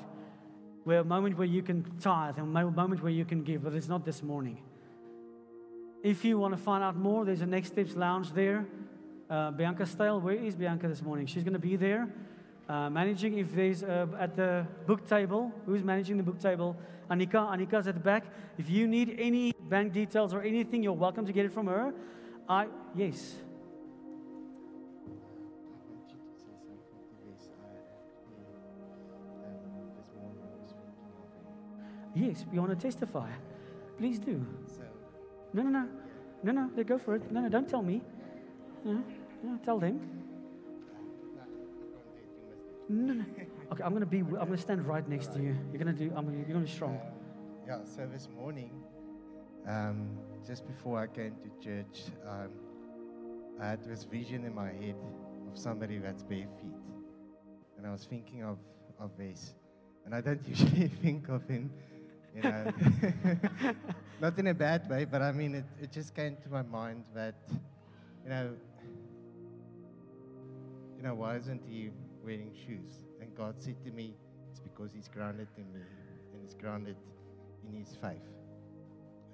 where 0.88 1.02
a 1.02 1.04
moment 1.04 1.38
where 1.38 1.46
you 1.46 1.62
can 1.62 1.84
tithe, 2.00 2.38
and 2.38 2.56
a 2.58 2.72
moment 2.72 3.04
where 3.04 3.12
you 3.12 3.26
can 3.26 3.44
give, 3.44 3.62
but 3.62 3.74
it's 3.74 3.90
not 3.90 4.06
this 4.06 4.24
morning. 4.24 4.58
If 6.02 6.24
you 6.24 6.40
want 6.40 6.54
to 6.54 6.58
find 6.58 6.82
out 6.82 6.96
more, 6.96 7.26
there's 7.26 7.42
a 7.42 7.46
Next 7.46 7.74
Steps 7.74 7.94
Lounge 7.94 8.32
there. 8.32 8.66
Uh, 9.30 9.52
Bianca 9.52 9.86
Stale, 9.86 10.22
where 10.22 10.36
is 10.36 10.56
Bianca 10.56 10.88
this 10.88 11.02
morning? 11.02 11.26
She's 11.26 11.44
going 11.44 11.52
to 11.56 11.60
be 11.60 11.76
there. 11.76 12.08
Uh, 12.70 12.90
managing, 12.90 13.38
if 13.38 13.54
there's 13.54 13.84
uh, 13.84 14.08
at 14.18 14.38
the 14.38 14.66
book 14.86 15.06
table, 15.06 15.52
who's 15.66 15.84
managing 15.84 16.16
the 16.16 16.24
book 16.24 16.40
table? 16.40 16.78
Anika, 17.12 17.54
Anika's 17.54 17.90
at 17.90 17.96
the 17.96 18.00
back. 18.00 18.24
If 18.58 18.70
you 18.70 18.88
need 18.88 19.18
any 19.20 19.54
bank 19.68 19.92
details 19.92 20.34
or 20.34 20.42
anything, 20.42 20.84
you're 20.84 20.94
welcome 20.94 21.26
to 21.26 21.34
get 21.34 21.44
it 21.44 21.52
from 21.52 21.68
her. 21.68 21.94
I, 22.48 22.68
yes. 22.96 23.36
Yes, 32.18 32.45
you 32.51 32.59
want 32.59 32.72
to 32.72 32.82
testify? 32.88 33.30
Please 33.97 34.18
do. 34.18 34.43
No, 35.53 35.61
no, 35.61 35.70
no. 35.70 35.88
No, 36.43 36.51
no, 36.51 36.70
they 36.76 36.84
go 36.84 36.97
for 36.97 37.15
it. 37.15 37.32
No, 37.32 37.41
no, 37.41 37.49
don't 37.49 37.70
tell 37.70 37.82
me. 37.82 38.01
No, 38.84 39.03
no, 39.43 39.59
tell 39.63 39.80
them. 39.80 39.99
no. 42.89 43.13
No. 43.13 43.26
Okay, 43.72 43.84
I'm 43.84 43.93
gonna 43.93 44.05
be. 44.05 44.20
I'm 44.20 44.34
gonna 44.34 44.57
stand 44.57 44.88
right 44.88 45.07
next 45.07 45.34
to 45.34 45.39
you. 45.39 45.55
You're 45.72 45.80
gonna 45.80 45.93
do. 45.93 46.11
I'm. 46.15 46.26
You're 46.34 46.45
gonna 46.45 46.61
be 46.61 46.72
strong. 46.72 46.99
Yeah, 47.68 47.80
so 47.84 48.07
this 48.11 48.30
morning, 48.36 48.72
um, 49.68 50.18
just 50.45 50.65
before 50.65 50.99
I 50.99 51.07
came 51.07 51.36
to 51.43 51.63
church, 51.63 52.05
um, 52.26 52.49
I 53.59 53.68
had 53.68 53.84
this 53.84 54.05
vision 54.05 54.45
in 54.45 54.55
my 54.55 54.72
head 54.72 54.95
of 55.51 55.57
somebody 55.57 55.97
that's 55.97 56.24
bare 56.24 56.47
feet. 56.61 56.78
And 57.78 57.86
I 57.86 57.91
was 57.91 58.05
thinking 58.05 58.43
of, 58.43 58.57
of 58.99 59.11
this. 59.18 59.53
And 60.05 60.15
I 60.15 60.22
don't 60.22 60.39
usually 60.47 60.88
think 60.88 61.28
of 61.28 61.45
him, 61.47 61.72
you 62.38 62.44
know, 62.44 62.72
not 64.22 64.38
in 64.38 64.48
a 64.48 64.54
bad 64.54 64.88
way, 64.90 65.06
but 65.06 65.22
I 65.22 65.32
mean, 65.32 65.56
it, 65.56 65.66
it 65.82 65.92
just 65.92 66.16
came 66.16 66.38
to 66.44 66.50
my 66.50 66.62
mind 66.62 67.06
that, 67.16 67.36
you 68.24 68.30
know, 68.30 68.52
you 70.98 71.04
know, 71.04 71.16
why 71.16 71.36
isn't 71.38 71.62
he 71.68 71.90
wearing 72.24 72.52
shoes? 72.66 72.94
And 73.20 73.36
God 73.36 73.56
said 73.58 73.84
to 73.86 73.92
me, 73.92 74.14
it's 74.52 74.60
because 74.60 74.92
he's 74.94 75.08
grounded 75.08 75.48
in 75.58 75.72
me 75.74 75.80
and 76.34 76.42
he's 76.44 76.54
grounded 76.54 76.96
in 77.68 77.80
his 77.80 77.96
faith. 77.96 78.22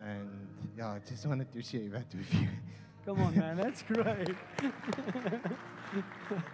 And 0.01 0.47
yeah, 0.77 0.93
I 0.93 0.99
just 0.99 1.25
wanted 1.25 1.51
to 1.51 1.61
share 1.61 1.89
that 1.89 2.13
with 2.15 2.33
you. 2.33 2.47
Come 3.05 3.21
on, 3.21 3.37
man. 3.37 3.57
That's 3.57 3.83
great. 3.83 4.35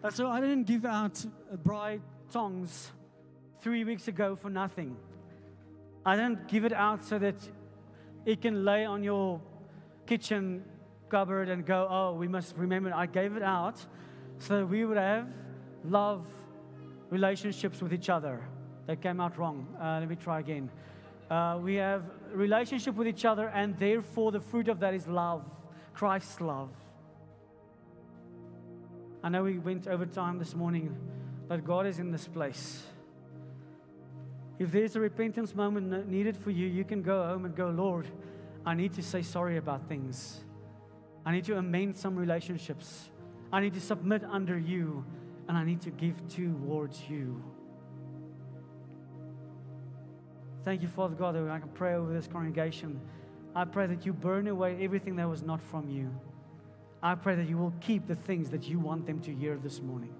Uh, 0.00 0.08
so 0.10 0.28
I 0.28 0.40
didn't 0.40 0.62
give 0.62 0.84
out 0.84 1.26
braai 1.64 2.00
tongs 2.30 2.92
three 3.60 3.84
weeks 3.84 4.08
ago 4.08 4.36
for 4.36 4.50
nothing. 4.50 4.96
I 6.04 6.16
don't 6.16 6.46
give 6.48 6.64
it 6.64 6.72
out 6.72 7.04
so 7.04 7.18
that 7.18 7.36
it 8.24 8.40
can 8.40 8.64
lay 8.64 8.84
on 8.84 9.02
your 9.02 9.40
kitchen 10.06 10.64
cupboard 11.08 11.48
and 11.48 11.64
go, 11.64 11.86
oh, 11.90 12.14
we 12.14 12.28
must 12.28 12.56
remember. 12.56 12.92
I 12.94 13.06
gave 13.06 13.36
it 13.36 13.42
out 13.42 13.78
so 14.38 14.58
that 14.58 14.66
we 14.66 14.84
would 14.84 14.96
have 14.96 15.28
love 15.84 16.26
relationships 17.10 17.82
with 17.82 17.92
each 17.92 18.08
other. 18.08 18.46
That 18.86 19.02
came 19.02 19.20
out 19.20 19.36
wrong. 19.38 19.66
Uh, 19.80 19.98
let 20.00 20.08
me 20.08 20.16
try 20.16 20.40
again. 20.40 20.70
Uh, 21.30 21.58
we 21.62 21.74
have 21.74 22.04
relationship 22.32 22.94
with 22.94 23.06
each 23.06 23.24
other, 23.24 23.48
and 23.48 23.78
therefore 23.78 24.32
the 24.32 24.40
fruit 24.40 24.68
of 24.68 24.80
that 24.80 24.94
is 24.94 25.06
love, 25.06 25.44
Christ's 25.92 26.40
love. 26.40 26.70
I 29.22 29.28
know 29.28 29.42
we 29.42 29.58
went 29.58 29.86
over 29.88 30.06
time 30.06 30.38
this 30.38 30.54
morning, 30.54 30.96
but 31.48 31.64
God 31.66 31.86
is 31.86 31.98
in 31.98 32.12
this 32.12 32.26
place. 32.26 32.82
If 34.58 34.72
there's 34.72 34.96
a 34.96 35.00
repentance 35.00 35.54
moment 35.54 36.08
needed 36.08 36.36
for 36.36 36.50
you, 36.50 36.66
you 36.66 36.84
can 36.84 37.02
go 37.02 37.24
home 37.24 37.44
and 37.44 37.54
go, 37.54 37.68
Lord, 37.68 38.06
I 38.66 38.74
need 38.74 38.92
to 38.94 39.02
say 39.02 39.22
sorry 39.22 39.56
about 39.56 39.88
things. 39.88 40.40
I 41.24 41.32
need 41.32 41.44
to 41.44 41.56
amend 41.56 41.96
some 41.96 42.16
relationships. 42.16 43.10
I 43.52 43.60
need 43.60 43.74
to 43.74 43.80
submit 43.80 44.24
under 44.24 44.58
you, 44.58 45.04
and 45.48 45.56
I 45.56 45.64
need 45.64 45.80
to 45.82 45.90
give 45.90 46.16
towards 46.28 47.08
you. 47.08 47.42
Thank 50.64 50.82
you, 50.82 50.88
Father 50.88 51.14
God, 51.14 51.34
that 51.34 51.48
I 51.48 51.58
can 51.60 51.70
pray 51.70 51.94
over 51.94 52.12
this 52.12 52.26
congregation. 52.26 53.00
I 53.54 53.64
pray 53.64 53.86
that 53.86 54.04
you 54.04 54.12
burn 54.12 54.48
away 54.48 54.76
everything 54.82 55.16
that 55.16 55.28
was 55.28 55.42
not 55.42 55.62
from 55.62 55.88
you. 55.88 56.10
I 57.02 57.14
pray 57.14 57.36
that 57.36 57.48
you 57.48 57.56
will 57.56 57.72
keep 57.80 58.06
the 58.06 58.16
things 58.16 58.50
that 58.50 58.64
you 58.64 58.78
want 58.80 59.06
them 59.06 59.20
to 59.20 59.34
hear 59.34 59.56
this 59.56 59.80
morning. 59.80 60.12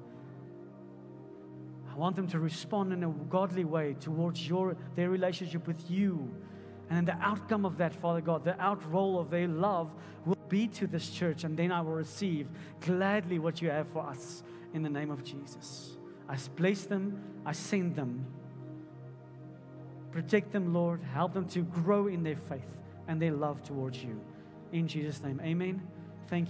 I 1.99 2.01
want 2.01 2.15
them 2.15 2.29
to 2.29 2.39
respond 2.39 2.93
in 2.93 3.03
a 3.03 3.09
godly 3.29 3.65
way 3.65 3.97
towards 3.99 4.49
your 4.49 4.77
their 4.95 5.11
relationship 5.11 5.67
with 5.67 5.91
you. 5.91 6.33
And 6.91 7.09
the 7.09 7.17
outcome 7.21 7.65
of 7.65 7.77
that, 7.79 7.93
Father 7.93 8.21
God, 8.21 8.45
the 8.45 8.53
outroll 8.53 9.19
of 9.19 9.31
their 9.31 9.49
love 9.49 9.93
will 10.25 10.39
be 10.49 10.69
to 10.69 10.87
this 10.87 11.11
church, 11.11 11.43
and 11.43 11.57
then 11.57 11.73
I 11.73 11.81
will 11.81 11.95
receive 11.95 12.47
gladly 12.83 13.41
what 13.41 13.61
you 13.61 13.71
have 13.71 13.89
for 13.89 14.07
us 14.07 14.45
in 14.75 14.83
the 14.85 14.89
name 14.89 15.11
of 15.11 15.25
Jesus. 15.25 15.97
I 16.29 16.37
bless 16.55 16.85
them, 16.85 17.21
I 17.45 17.51
send 17.51 17.97
them. 17.97 18.25
Protect 20.13 20.53
them, 20.53 20.73
Lord. 20.73 21.03
Help 21.03 21.35
them 21.35 21.49
to 21.49 21.63
grow 21.63 22.07
in 22.07 22.23
their 22.23 22.37
faith 22.37 22.77
and 23.09 23.21
their 23.21 23.33
love 23.33 23.65
towards 23.65 24.05
you. 24.05 24.21
In 24.73 24.87
Jesus' 24.87 25.21
name, 25.21 25.41
amen. 25.43 25.83
Thank 26.29 26.43
you. 26.43 26.47